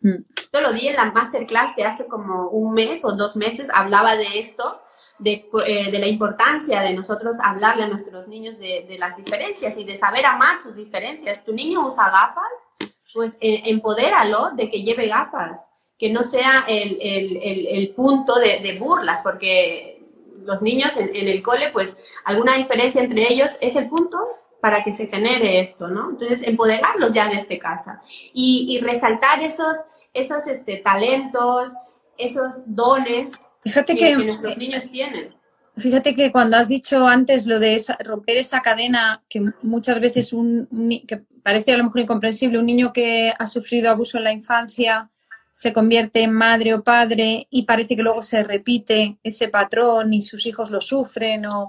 Mm. 0.00 0.24
Yo 0.54 0.60
lo 0.62 0.72
di 0.72 0.88
en 0.88 0.96
la 0.96 1.12
masterclass 1.12 1.76
de 1.76 1.84
hace 1.84 2.06
como 2.06 2.48
un 2.48 2.72
mes 2.72 3.04
o 3.04 3.12
dos 3.12 3.36
meses, 3.36 3.68
hablaba 3.74 4.16
de 4.16 4.38
esto, 4.38 4.80
de, 5.18 5.48
eh, 5.66 5.90
de, 5.90 5.98
la 5.98 6.06
importancia 6.06 6.80
de 6.80 6.94
nosotros 6.94 7.38
hablarle 7.42 7.84
a 7.84 7.88
nuestros 7.88 8.28
niños 8.28 8.58
de, 8.58 8.96
las 8.98 9.16
diferencias 9.16 9.76
y 9.76 9.84
de 9.84 9.96
saber 9.96 10.26
amar 10.26 10.60
sus 10.60 10.74
diferencias. 10.74 11.44
Tu 11.44 11.52
niño 11.52 11.86
usa 11.86 12.10
gafas, 12.10 12.92
pues 13.12 13.36
eh, 13.40 13.62
empodéralo 13.66 14.50
de 14.54 14.70
que 14.70 14.82
lleve 14.82 15.08
gafas, 15.08 15.66
que 15.98 16.10
no 16.12 16.22
sea 16.22 16.64
el, 16.68 16.98
el, 17.00 17.66
el, 17.66 17.90
punto 17.90 18.36
de, 18.38 18.78
burlas, 18.78 19.20
porque 19.22 20.02
los 20.44 20.62
niños 20.62 20.96
en, 20.96 21.14
el 21.14 21.42
cole, 21.42 21.70
pues 21.72 21.98
alguna 22.24 22.56
diferencia 22.56 23.02
entre 23.02 23.32
ellos 23.32 23.50
es 23.60 23.74
el 23.74 23.88
punto 23.88 24.18
para 24.60 24.84
que 24.84 24.92
se 24.92 25.08
genere 25.08 25.60
esto, 25.60 25.88
¿no? 25.88 26.10
Entonces, 26.10 26.42
empoderarlos 26.46 27.14
ya 27.14 27.28
desde 27.28 27.58
casa 27.58 28.02
y, 28.32 28.66
y 28.68 28.80
resaltar 28.80 29.42
esos, 29.42 29.76
esos 30.14 30.46
este, 30.46 30.76
talentos, 30.76 31.72
esos 32.16 32.74
dones 32.74 33.32
Fíjate 33.68 33.96
que, 33.96 34.16
nuestros 34.16 34.56
niños 34.56 34.90
tienen. 34.90 35.34
Fíjate 35.76 36.14
que 36.14 36.32
cuando 36.32 36.56
has 36.56 36.68
dicho 36.68 37.06
antes 37.06 37.46
lo 37.46 37.60
de 37.60 37.80
romper 38.00 38.38
esa 38.38 38.62
cadena, 38.62 39.22
que 39.28 39.42
muchas 39.62 40.00
veces 40.00 40.32
un, 40.32 40.66
que 41.06 41.18
parece 41.42 41.72
a 41.72 41.76
lo 41.76 41.84
mejor 41.84 42.00
incomprensible, 42.00 42.58
un 42.58 42.66
niño 42.66 42.92
que 42.92 43.32
ha 43.38 43.46
sufrido 43.46 43.90
abuso 43.90 44.16
en 44.16 44.24
la 44.24 44.32
infancia 44.32 45.10
se 45.52 45.72
convierte 45.72 46.22
en 46.22 46.32
madre 46.32 46.72
o 46.72 46.82
padre 46.82 47.46
y 47.50 47.64
parece 47.64 47.96
que 47.96 48.02
luego 48.02 48.22
se 48.22 48.42
repite 48.42 49.18
ese 49.22 49.48
patrón 49.48 50.14
y 50.14 50.22
sus 50.22 50.46
hijos 50.46 50.70
lo 50.70 50.80
sufren 50.80 51.44
o 51.46 51.68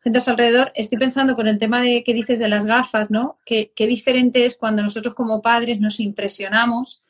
gente 0.00 0.18
a 0.18 0.20
su 0.20 0.30
alrededor. 0.30 0.70
Estoy 0.74 0.98
pensando 0.98 1.34
con 1.34 1.48
el 1.48 1.58
tema 1.58 1.80
de 1.80 2.04
que 2.04 2.14
dices 2.14 2.38
de 2.38 2.48
las 2.48 2.66
gafas, 2.66 3.10
¿no? 3.10 3.38
Que, 3.44 3.72
diferente 3.76 4.44
es 4.44 4.56
cuando 4.56 4.82
nosotros 4.82 5.14
como 5.14 5.40
padres 5.40 5.80
nos 5.80 5.98
impresionamos 5.98 7.01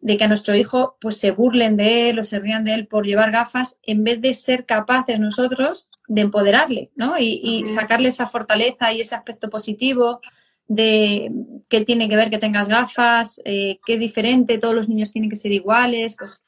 de 0.00 0.16
que 0.16 0.24
a 0.24 0.28
nuestro 0.28 0.54
hijo 0.54 0.96
pues 1.00 1.18
se 1.18 1.30
burlen 1.30 1.76
de 1.76 2.10
él 2.10 2.18
o 2.18 2.24
se 2.24 2.38
rían 2.38 2.64
de 2.64 2.74
él 2.74 2.86
por 2.86 3.04
llevar 3.04 3.32
gafas 3.32 3.78
en 3.82 4.04
vez 4.04 4.20
de 4.20 4.34
ser 4.34 4.64
capaces 4.64 5.18
nosotros 5.18 5.88
de 6.06 6.22
empoderarle, 6.22 6.90
¿no? 6.94 7.16
Y, 7.18 7.64
sacarle 7.66 8.08
esa 8.08 8.28
fortaleza 8.28 8.92
y 8.92 9.00
ese 9.00 9.14
aspecto 9.14 9.50
positivo 9.50 10.20
de 10.66 11.30
qué 11.68 11.82
tiene 11.82 12.08
que 12.08 12.16
ver 12.16 12.30
que 12.30 12.38
tengas 12.38 12.68
gafas, 12.68 13.40
eh, 13.44 13.78
qué 13.84 13.98
diferente, 13.98 14.58
todos 14.58 14.74
los 14.74 14.88
niños 14.88 15.12
tienen 15.12 15.30
que 15.30 15.36
ser 15.36 15.52
iguales, 15.52 16.16
pues, 16.18 16.44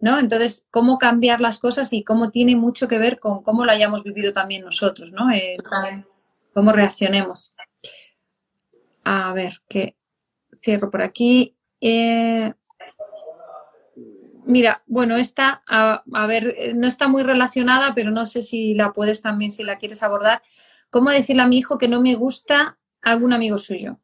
¿no? 0.00 0.18
Entonces, 0.18 0.66
cómo 0.70 0.98
cambiar 0.98 1.40
las 1.40 1.58
cosas 1.58 1.92
y 1.92 2.04
cómo 2.04 2.30
tiene 2.30 2.56
mucho 2.56 2.86
que 2.86 2.98
ver 2.98 3.18
con 3.18 3.42
cómo 3.42 3.64
lo 3.64 3.72
hayamos 3.72 4.04
vivido 4.04 4.32
también 4.32 4.64
nosotros, 4.64 5.12
¿no? 5.12 5.30
Eh, 5.30 5.56
cómo 6.52 6.72
reaccionemos. 6.72 7.54
A 9.04 9.32
ver, 9.32 9.62
que 9.68 9.96
cierro 10.62 10.90
por 10.90 11.02
aquí. 11.02 11.54
Eh, 11.80 12.52
Mira, 14.48 14.82
bueno, 14.86 15.16
esta, 15.16 15.62
a, 15.66 16.26
ver, 16.26 16.54
eh, 16.56 16.72
no 16.72 16.86
está 16.86 17.06
muy 17.06 17.22
relacionada, 17.22 17.92
pero 17.94 18.10
no 18.10 18.24
sé 18.24 18.40
si 18.40 18.72
la 18.72 18.94
puedes 18.94 19.20
también, 19.20 19.50
si 19.50 19.62
la 19.62 19.76
quieres 19.76 20.02
abordar. 20.02 20.40
¿Cómo 20.88 21.10
decirle 21.10 21.42
a 21.42 21.46
mi 21.46 21.58
hijo 21.58 21.76
que 21.76 21.86
no 21.86 22.00
me 22.00 22.14
gusta 22.14 22.78
algún 23.02 23.34
amigo 23.34 23.58
suyo? 23.58 23.98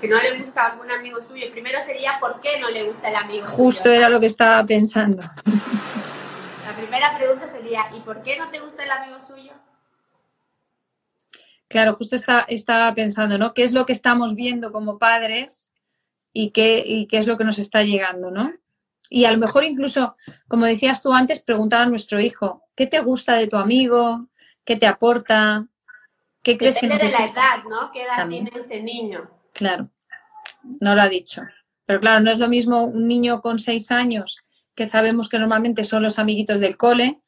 Que 0.00 0.08
no 0.08 0.20
le 0.20 0.36
gusta 0.40 0.66
algún 0.66 0.90
amigo 0.90 1.22
suyo. 1.22 1.46
Primero 1.52 1.80
sería 1.80 2.18
por 2.18 2.40
qué 2.40 2.58
no 2.58 2.70
le 2.70 2.82
gusta 2.82 3.08
el 3.08 3.14
amigo 3.14 3.46
Justo 3.46 3.88
era 3.88 4.08
lo 4.08 4.18
que 4.18 4.26
estaba 4.26 4.66
pensando. 4.66 5.22
La 5.22 6.76
primera 6.76 7.16
pregunta 7.16 7.46
sería, 7.46 7.82
¿y 7.96 8.00
por 8.00 8.24
qué 8.24 8.36
no 8.36 8.50
te 8.50 8.58
gusta 8.58 8.82
el 8.82 8.90
amigo 8.90 9.20
suyo? 9.20 9.52
Claro, 11.68 11.94
justo 11.94 12.16
está, 12.16 12.40
estaba 12.48 12.92
pensando, 12.94 13.38
¿no? 13.38 13.54
¿Qué 13.54 13.62
es 13.62 13.70
lo 13.70 13.86
que 13.86 13.92
estamos 13.92 14.34
viendo 14.34 14.72
como 14.72 14.98
padres 14.98 15.70
y 16.32 16.50
qué, 16.50 16.82
y 16.84 17.06
qué 17.06 17.18
es 17.18 17.28
lo 17.28 17.38
que 17.38 17.44
nos 17.44 17.60
está 17.60 17.84
llegando, 17.84 18.32
¿no? 18.32 18.52
Y 19.12 19.24
a 19.24 19.32
lo 19.32 19.38
mejor 19.38 19.64
incluso, 19.64 20.16
como 20.46 20.66
decías 20.66 21.02
tú 21.02 21.12
antes, 21.12 21.42
preguntar 21.42 21.82
a 21.82 21.86
nuestro 21.86 22.20
hijo, 22.20 22.62
¿qué 22.76 22.86
te 22.86 23.00
gusta 23.00 23.34
de 23.34 23.48
tu 23.48 23.56
amigo? 23.56 24.28
¿Qué 24.64 24.76
te 24.76 24.86
aporta? 24.86 25.66
¿Qué 26.42 26.56
crees 26.56 26.78
que 26.78 26.86
necesita? 26.86 27.18
de 27.18 27.26
la 27.26 27.32
edad, 27.32 27.64
¿no? 27.68 27.90
¿Qué 27.92 28.04
edad 28.04 28.28
tiene 28.28 28.52
ese 28.54 28.80
niño? 28.80 29.28
Claro, 29.52 29.88
no 30.80 30.94
lo 30.94 31.02
ha 31.02 31.08
dicho. 31.08 31.42
Pero 31.86 32.00
claro, 32.00 32.20
no 32.20 32.30
es 32.30 32.38
lo 32.38 32.48
mismo 32.48 32.84
un 32.84 33.08
niño 33.08 33.40
con 33.40 33.58
seis 33.58 33.90
años, 33.90 34.38
que 34.76 34.86
sabemos 34.86 35.28
que 35.28 35.40
normalmente 35.40 35.82
son 35.82 36.04
los 36.04 36.20
amiguitos 36.20 36.60
del 36.60 36.76
cole, 36.76 37.18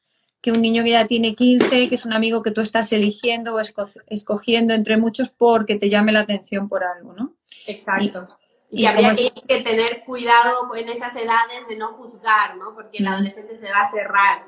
que 0.41 0.51
un 0.51 0.61
niño 0.61 0.83
que 0.83 0.91
ya 0.91 1.05
tiene 1.05 1.35
15, 1.35 1.89
que 1.89 1.95
es 1.95 2.05
un 2.05 2.13
amigo 2.13 2.41
que 2.41 2.51
tú 2.51 2.61
estás 2.61 2.93
eligiendo 2.93 3.55
o 3.55 3.61
escogiendo 4.07 4.73
entre 4.73 4.97
muchos 4.97 5.29
porque 5.29 5.75
te 5.75 5.89
llame 5.89 6.13
la 6.13 6.21
atención 6.21 6.69
por 6.69 6.83
algo, 6.83 7.13
¿no? 7.13 7.33
Exacto. 7.67 8.27
Y, 8.75 8.87
habría 8.87 9.13
que, 9.15 9.61
tener 9.61 10.03
cuidado 10.03 10.75
en 10.75 10.89
esas 10.89 11.15
edades 11.15 11.67
de 11.67 11.77
no 11.77 11.93
juzgar, 11.93 12.57
¿no? 12.57 12.73
Porque 12.73 12.97
el 12.97 13.07
adolescente 13.07 13.55
se 13.55 13.69
va 13.69 13.81
a 13.81 13.91
cerrar. 13.91 14.45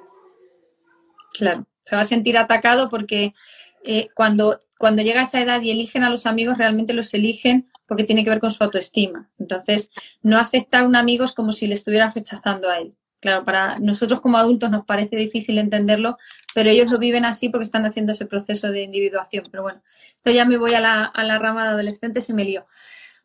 Claro, 1.38 1.68
se 1.82 1.96
va 1.96 2.02
a 2.02 2.06
sentir 2.06 2.36
atacado 2.36 2.90
porque 2.90 3.36
eh, 3.84 4.08
cuando, 4.16 4.62
cuando 4.80 5.04
llega 5.04 5.20
a 5.20 5.26
esa 5.26 5.42
edad 5.42 5.62
y 5.62 5.70
eligen 5.70 6.04
a 6.04 6.10
los 6.10 6.26
amigos, 6.26 6.58
realmente 6.58 6.94
los 6.94 7.14
eligen 7.14 7.70
porque 7.88 8.04
tiene 8.04 8.24
que 8.24 8.32
ver 8.32 8.40
con 8.40 8.50
su 8.50 8.64
autoestima. 8.64 9.30
Entonces, 9.38 9.92
no 10.24 10.40
aceptar 10.40 10.82
a 10.82 10.88
un 10.88 10.96
amigo 10.96 11.24
es 11.24 11.34
como 11.34 11.52
si 11.52 11.68
le 11.68 11.76
estuvieran 11.76 12.12
rechazando 12.12 12.68
a 12.68 12.80
él. 12.80 12.96
Claro, 13.22 13.44
para 13.44 13.78
nosotros 13.78 14.22
como 14.22 14.38
adultos 14.38 14.72
nos 14.72 14.86
parece 14.86 15.18
difícil 15.18 15.60
entenderlo, 15.60 16.18
pero 16.56 16.72
ellos 16.72 16.92
lo 16.92 16.98
viven 16.98 17.26
así 17.26 17.50
porque 17.50 17.64
están 17.64 17.86
haciendo 17.86 18.14
ese 18.14 18.26
proceso 18.26 18.72
de 18.72 18.82
individuación. 18.82 19.46
Pero 19.52 19.62
bueno, 19.62 19.82
esto 20.16 20.32
ya 20.32 20.46
me 20.46 20.58
voy 20.58 20.74
a 20.74 20.80
la, 20.80 21.06
a 21.06 21.24
la 21.24 21.38
rama 21.38 21.64
de 21.64 21.70
adolescentes 21.70 22.28
y 22.30 22.34
me 22.34 22.44
lío. 22.44 22.66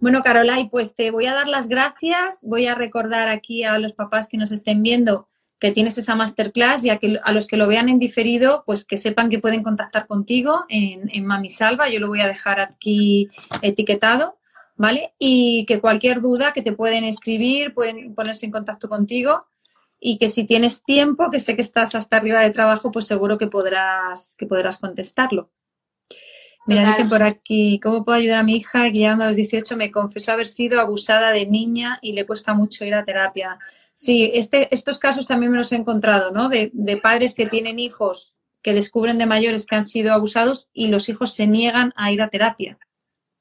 Bueno, 0.01 0.23
Carolai, 0.23 0.69
pues 0.71 0.97
te 0.97 1.11
voy 1.11 1.27
a 1.27 1.35
dar 1.35 1.47
las 1.47 1.69
gracias. 1.69 2.47
Voy 2.49 2.67
a 2.67 2.75
recordar 2.75 3.29
aquí 3.29 3.65
a 3.65 3.79
los 3.79 3.93
papás 3.93 4.29
que 4.29 4.39
nos 4.39 4.51
estén 4.51 4.83
viendo 4.83 5.29
que 5.61 5.73
tienes 5.73 5.99
esa 5.99 6.15
masterclass 6.15 6.85
y 6.85 6.91
a, 6.91 6.97
que, 6.97 7.21
a 7.23 7.33
los 7.33 7.47
que 7.47 7.59
lo 7.59 7.69
vean 7.69 7.91
en 7.91 7.99
diferido, 7.99 8.63
pues 8.65 8.87
que 8.87 8.97
sepan 8.97 9.29
que 9.29 9.41
pueden 9.41 9.63
contactar 9.63 10.07
contigo 10.07 10.65
en, 10.71 11.11
en 11.13 11.27
Mami 11.27 11.51
Salva. 11.51 11.91
Yo 11.91 12.01
lo 12.01 12.09
voy 12.09 12.23
a 12.23 12.27
dejar 12.27 12.61
aquí 12.61 13.29
etiquetado, 13.61 14.39
¿vale? 14.77 15.13
Y 15.19 15.67
que 15.67 15.81
cualquier 15.81 16.23
duda 16.23 16.55
que 16.55 16.63
te 16.63 16.73
pueden 16.73 17.05
escribir, 17.05 17.75
pueden 17.75 18.15
ponerse 18.15 18.47
en 18.47 18.53
contacto 18.53 18.89
contigo 18.89 19.45
y 20.01 20.17
que 20.17 20.29
si 20.29 20.45
tienes 20.45 20.83
tiempo, 20.83 21.31
que 21.31 21.41
sé 21.41 21.55
que 21.55 21.61
estás 21.61 21.95
hasta 21.95 22.17
arriba 22.17 22.41
de 22.41 22.53
trabajo, 22.53 22.91
pues 22.91 23.07
seguro 23.07 23.37
que 23.37 23.49
podrás, 23.49 24.37
que 24.39 24.47
podrás 24.47 24.79
contestarlo. 24.79 25.51
Mira, 26.67 26.87
dicen 26.87 27.09
por 27.09 27.23
aquí, 27.23 27.81
¿cómo 27.83 28.05
puedo 28.05 28.19
ayudar 28.19 28.39
a 28.39 28.43
mi 28.43 28.57
hija 28.57 28.85
que 28.85 28.93
llegando 28.93 29.25
a 29.25 29.29
los 29.29 29.37
18 29.37 29.77
me 29.77 29.91
confesó 29.91 30.33
haber 30.33 30.47
sido 30.47 30.81
abusada 30.81 31.31
de 31.31 31.47
niña 31.47 31.99
y 32.03 32.13
le 32.13 32.27
cuesta 32.27 32.55
mucho 32.55 32.85
ir 32.85 32.95
a 32.95 33.05
terapia? 33.05 33.59
Sí, 33.93 34.31
este, 34.35 34.73
estos 34.75 34.99
casos 34.99 35.27
también 35.27 35.53
me 35.53 35.59
los 35.59 35.73
he 35.73 35.77
encontrado, 35.77 36.31
¿no? 36.31 36.49
De, 36.49 36.71
de 36.73 36.97
padres 36.99 37.35
que 37.35 37.47
tienen 37.47 37.79
hijos 37.79 38.35
que 38.63 38.75
descubren 38.75 39.19
de 39.19 39.27
mayores 39.27 39.67
que 39.67 39.77
han 39.77 39.85
sido 39.85 40.13
abusados 40.13 40.69
y 40.73 40.89
los 40.89 41.09
hijos 41.09 41.35
se 41.35 41.47
niegan 41.47 41.93
a 41.97 42.13
ir 42.13 42.21
a 42.23 42.29
terapia. 42.29 42.79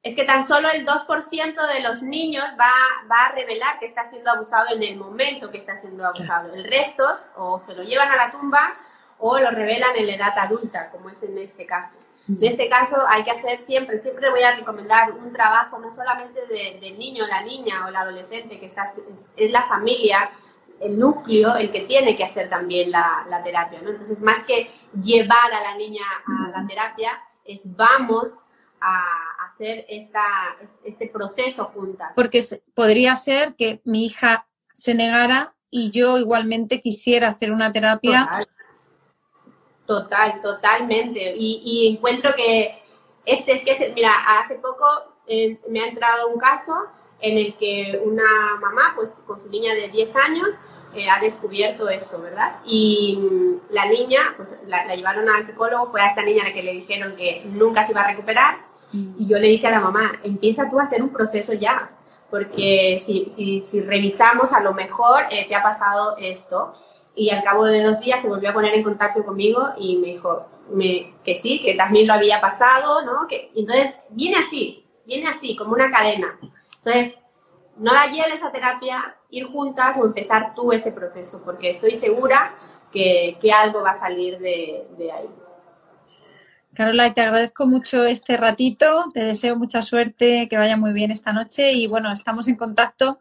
Es 0.02 0.16
que 0.16 0.24
tan 0.24 0.44
solo 0.44 0.70
el 0.72 0.86
2% 0.86 1.74
de 1.74 1.82
los 1.82 2.02
niños 2.04 2.46
va, 2.58 2.72
va, 3.12 3.26
a 3.26 3.32
revelar 3.34 3.80
que 3.80 3.86
está 3.86 4.06
siendo 4.06 4.32
abusado 4.32 4.74
en 4.74 4.82
el 4.82 4.96
momento 4.96 5.52
que 5.52 5.58
está 5.58 5.76
siendo 5.76 6.06
abusado. 6.06 6.54
El 6.54 6.64
resto 6.64 7.04
o 7.36 7.60
se 7.60 7.76
lo 7.76 7.84
llevan 7.84 8.10
a 8.10 8.16
la 8.16 8.32
tumba 8.32 8.78
o 9.18 9.38
lo 9.38 9.52
revelan 9.52 9.98
en 9.98 10.08
la 10.08 10.16
edad 10.16 10.38
adulta, 10.38 10.90
como 10.90 11.10
es 11.10 11.22
en 11.24 11.38
este 11.38 11.66
caso. 11.66 12.00
En 12.30 12.38
este 12.44 12.70
caso 12.70 12.98
hay 13.08 13.24
que 13.24 13.32
hacer 13.32 13.58
siempre, 13.58 13.98
siempre 13.98 14.30
voy 14.30 14.44
a 14.44 14.56
recomendar 14.56 15.12
un 15.14 15.32
trabajo 15.32 15.80
no 15.80 15.92
solamente 15.92 16.42
del 16.46 17.00
niño, 17.00 17.26
la 17.26 17.42
niña 17.42 17.86
o 17.86 17.90
el 17.90 17.96
adolescente, 17.96 18.60
que 18.60 18.68
está, 18.68 18.84
es, 18.84 19.52
la 19.52 19.64
familia, 19.64 20.30
el 20.80 21.00
núcleo, 21.00 21.56
el 21.56 21.72
que 21.72 21.82
tiene 21.82 22.16
que 22.16 22.24
hacer 22.24 22.48
también 22.48 22.92
la, 22.92 23.42
terapia. 23.44 23.82
¿no? 23.82 23.90
Entonces, 23.90 24.22
más 24.22 24.44
que 24.44 24.70
llevar 25.02 25.52
a 25.52 25.62
la 25.62 25.76
niña 25.76 26.04
a 26.28 26.60
la 26.60 26.68
terapia, 26.68 27.20
es 27.44 27.76
vamos 27.76 28.46
a 28.80 29.06
hacer 29.48 29.86
esta, 29.90 30.24
este 30.84 31.08
proceso 31.08 31.66
juntas. 31.66 32.12
Porque 32.14 32.44
podría 32.76 33.16
ser 33.16 33.56
que 33.56 33.82
mi 33.86 34.06
hija 34.06 34.48
se 34.72 34.94
negara 34.94 35.56
y 35.72 35.90
yo 35.90 36.20
igualmente 36.20 36.80
quisiera 36.80 37.30
hacer 37.30 37.52
una 37.52 37.72
terapia. 37.72 38.22
Total, 38.26 38.48
totalmente. 40.42 41.36
Y, 41.38 41.94
encuentro 41.96 42.34
que 42.36 42.82
este 43.26 43.54
es 43.54 43.64
que, 43.64 43.92
mira, 43.96 44.12
hace 44.40 44.56
poco 44.56 44.86
eh, 45.28 45.60
me 45.68 45.82
ha 45.82 45.88
entrado 45.88 46.30
un 46.30 46.40
caso 46.40 46.74
en 47.22 47.38
el 47.38 47.56
que 47.56 48.00
una 48.04 48.56
mamá, 48.62 48.94
pues 48.96 49.22
con 49.26 49.42
su 49.42 49.50
niña 49.50 49.74
de 49.74 49.90
10 49.90 50.16
años, 50.16 50.60
eh, 50.94 51.10
ha 51.10 51.20
descubierto 51.20 51.90
esto, 51.90 52.22
¿verdad? 52.22 52.60
Y 52.66 53.18
mm, 53.20 53.74
la 53.74 53.86
niña, 53.86 54.34
pues 54.38 54.58
la, 54.68 54.96
llevaron 54.96 55.30
al 55.30 55.46
psicólogo, 55.46 55.92
fue 55.92 56.02
a 56.02 56.08
esta 56.08 56.24
niña 56.24 56.44
a 56.44 56.48
la 56.48 56.54
que 56.54 56.64
le 56.64 56.74
dijeron 56.74 57.16
que 57.16 57.44
nunca 57.46 57.86
se 57.86 57.92
iba 57.92 58.02
a 58.02 58.08
recuperar. 58.08 58.70
Y 58.92 59.28
yo 59.28 59.38
le 59.38 59.50
dije 59.50 59.68
a 59.68 59.72
la 59.72 59.82
mamá, 59.82 60.20
empieza 60.24 60.68
tú 60.68 60.80
a 60.80 60.84
hacer 60.84 61.04
un 61.04 61.10
proceso 61.10 61.54
ya, 61.54 61.92
porque 62.32 63.00
si, 63.06 63.30
si, 63.30 63.62
si 63.62 63.82
revisamos, 63.82 64.52
a 64.52 64.62
lo 64.62 64.74
mejor 64.74 65.26
eh, 65.30 65.48
te 65.48 65.54
ha 65.54 65.62
pasado 65.62 66.18
esto 66.18 66.74
y 67.16 67.30
al 67.30 67.44
cabo 67.44 67.66
de 67.66 67.84
dos 67.84 68.00
días 68.00 68.22
se 68.22 68.30
volvió 68.30 68.50
a 68.50 68.54
poner 68.54 68.74
en 68.74 68.84
contacto 68.84 69.26
conmigo 69.26 69.70
y 69.78 69.98
me 69.98 70.08
dijo 70.08 70.46
me, 70.72 71.14
que 71.24 71.36
sí, 71.36 71.62
que 71.62 71.76
también 71.76 72.08
lo 72.08 72.14
había 72.14 72.40
pasado, 72.40 73.04
¿no? 73.04 73.28
Que, 73.28 73.52
entonces 73.56 73.96
viene 74.10 74.38
así, 74.38 74.86
viene 75.06 75.28
así, 75.28 75.56
como 75.56 75.74
una 75.74 75.92
cadena. 75.92 76.40
Entonces, 76.76 77.22
no 77.78 77.94
la 77.94 78.08
lleves 78.08 78.44
a 78.44 78.52
terapia, 78.52 79.16
ir 79.30 79.48
juntas 79.48 79.98
o 79.98 80.06
empezar 80.06 80.54
tú 80.54 80.72
ese 80.72 80.92
proceso, 80.92 81.42
porque 81.44 81.70
estoy 81.70 81.96
segura 81.96 82.56
que, 82.92 83.38
que 83.42 83.52
algo 83.52 83.82
va 83.82 83.92
a 83.92 83.96
salir 83.96 84.40
de, 84.40 84.88
de 84.98 85.12
ahí. 85.12 85.30
Carola, 86.74 87.14
te 87.14 87.22
agradezco 87.22 87.66
mucho 87.66 88.06
este 88.06 88.38
ratito, 88.38 89.06
te 89.14 89.24
deseo 89.24 89.56
mucha 89.56 89.82
suerte, 89.82 90.48
que 90.48 90.58
vaya 90.58 90.78
muy 90.78 90.94
bien 90.94 91.12
esta 91.12 91.34
noche 91.34 91.74
y 91.74 91.88
bueno, 91.88 92.12
estamos 92.12 92.48
en 92.48 92.56
contacto 92.56 93.20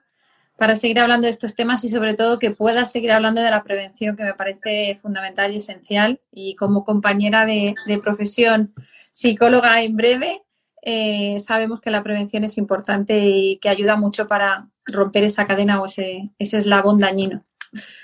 para 0.59 0.75
seguir 0.75 0.99
hablando 0.99 1.27
de 1.27 1.31
estos 1.31 1.55
temas 1.55 1.85
y 1.85 1.89
sobre 1.89 2.15
todo 2.15 2.41
que 2.41 2.51
puedas 2.51 2.91
seguir 2.91 3.13
hablando 3.13 3.41
de 3.41 3.51
la 3.51 3.63
prevención, 3.63 4.17
que 4.17 4.25
me 4.25 4.35
parece 4.35 4.99
fundamental 5.01 5.53
y 5.53 5.59
esencial. 5.59 6.21
Y 6.33 6.57
como 6.57 6.85
compañera 6.85 7.47
de, 7.47 7.77
profesión 8.03 8.75
psicóloga 9.13 9.81
en 9.83 9.97
breve, 9.97 10.43
eh, 10.83 11.39
sabemos 11.39 11.81
que 11.81 11.91
la 11.91 12.03
prevención 12.03 12.43
es 12.43 12.59
importante 12.59 13.21
y 13.21 13.59
que 13.59 13.69
ayuda 13.69 13.95
mucho 13.95 14.27
para 14.27 14.67
romper 14.85 15.23
esa 15.23 15.47
cadena 15.47 15.81
o 15.81 15.87
ese, 15.87 16.31
ese 16.41 16.59
eslabón 16.59 16.99
dañino. 16.99 17.45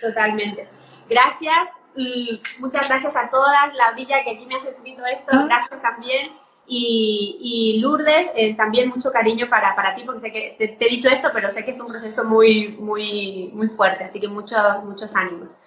Totalmente. 0.00 0.68
Gracias 1.10 1.70
y 1.96 2.40
muchas 2.60 2.86
gracias 2.88 3.16
a 3.16 3.30
todas. 3.30 3.74
La 3.74 3.86
Laurilla, 3.86 4.22
que 4.22 4.30
aquí 4.30 4.46
me 4.46 4.54
has 4.54 4.64
escrito 4.64 5.04
esto, 5.06 5.44
gracias 5.46 5.82
también. 5.82 6.30
Y, 6.66 7.78
Lourdes, 7.80 8.30
eh, 8.34 8.54
también 8.56 8.88
mucho 8.88 9.12
cariño 9.12 9.48
para, 9.48 9.76
para, 9.76 9.94
ti, 9.94 10.02
porque 10.04 10.20
sé 10.20 10.32
que 10.32 10.56
te, 10.58 10.86
he 10.86 10.90
dicho 10.90 11.08
esto, 11.08 11.28
pero 11.32 11.48
sé 11.50 11.64
que 11.64 11.72
es 11.72 11.80
un 11.80 11.88
proceso 11.88 12.24
muy, 12.24 12.68
muy, 12.68 13.50
muy 13.52 13.68
fuerte, 13.68 14.04
así 14.04 14.18
que 14.18 14.28
muchos, 14.28 14.84
muchos 14.84 15.14
ánimos. 15.14 15.58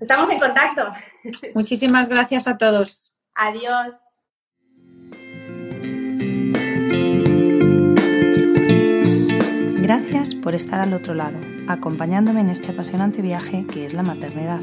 Estamos 0.00 0.28
en 0.30 0.38
contacto. 0.38 0.90
Muchísimas 1.54 2.08
gracias 2.08 2.48
a 2.48 2.58
todos. 2.58 3.12
Adiós. 3.34 4.00
Gracias 9.80 10.34
por 10.34 10.54
estar 10.54 10.80
al 10.80 10.94
otro 10.94 11.14
lado 11.14 11.38
acompañándome 11.68 12.40
en 12.40 12.50
este 12.50 12.72
apasionante 12.72 13.22
viaje 13.22 13.66
que 13.66 13.86
es 13.86 13.94
la 13.94 14.02
maternidad. 14.02 14.60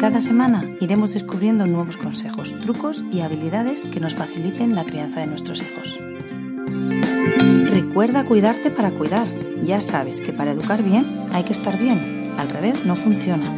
Cada 0.00 0.20
semana 0.20 0.64
iremos 0.80 1.12
descubriendo 1.12 1.66
nuevos 1.66 1.96
consejos, 1.96 2.56
trucos 2.60 3.02
y 3.10 3.20
habilidades 3.20 3.84
que 3.86 3.98
nos 3.98 4.14
faciliten 4.14 4.76
la 4.76 4.84
crianza 4.84 5.18
de 5.18 5.26
nuestros 5.26 5.60
hijos. 5.60 5.98
Recuerda 7.68 8.24
cuidarte 8.24 8.70
para 8.70 8.92
cuidar. 8.92 9.26
Ya 9.64 9.80
sabes 9.80 10.20
que 10.20 10.32
para 10.32 10.52
educar 10.52 10.84
bien 10.84 11.04
hay 11.32 11.42
que 11.42 11.52
estar 11.52 11.76
bien. 11.76 12.32
Al 12.38 12.48
revés 12.48 12.86
no 12.86 12.94
funciona. 12.94 13.52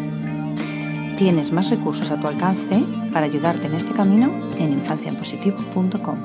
Tienes 1.18 1.52
más 1.52 1.68
recursos 1.68 2.10
a 2.10 2.18
tu 2.18 2.26
alcance 2.26 2.82
para 3.12 3.26
ayudarte 3.26 3.66
en 3.66 3.74
este 3.74 3.92
camino 3.92 4.32
en 4.58 4.72
infanciaenpositivo.com. 4.72 6.16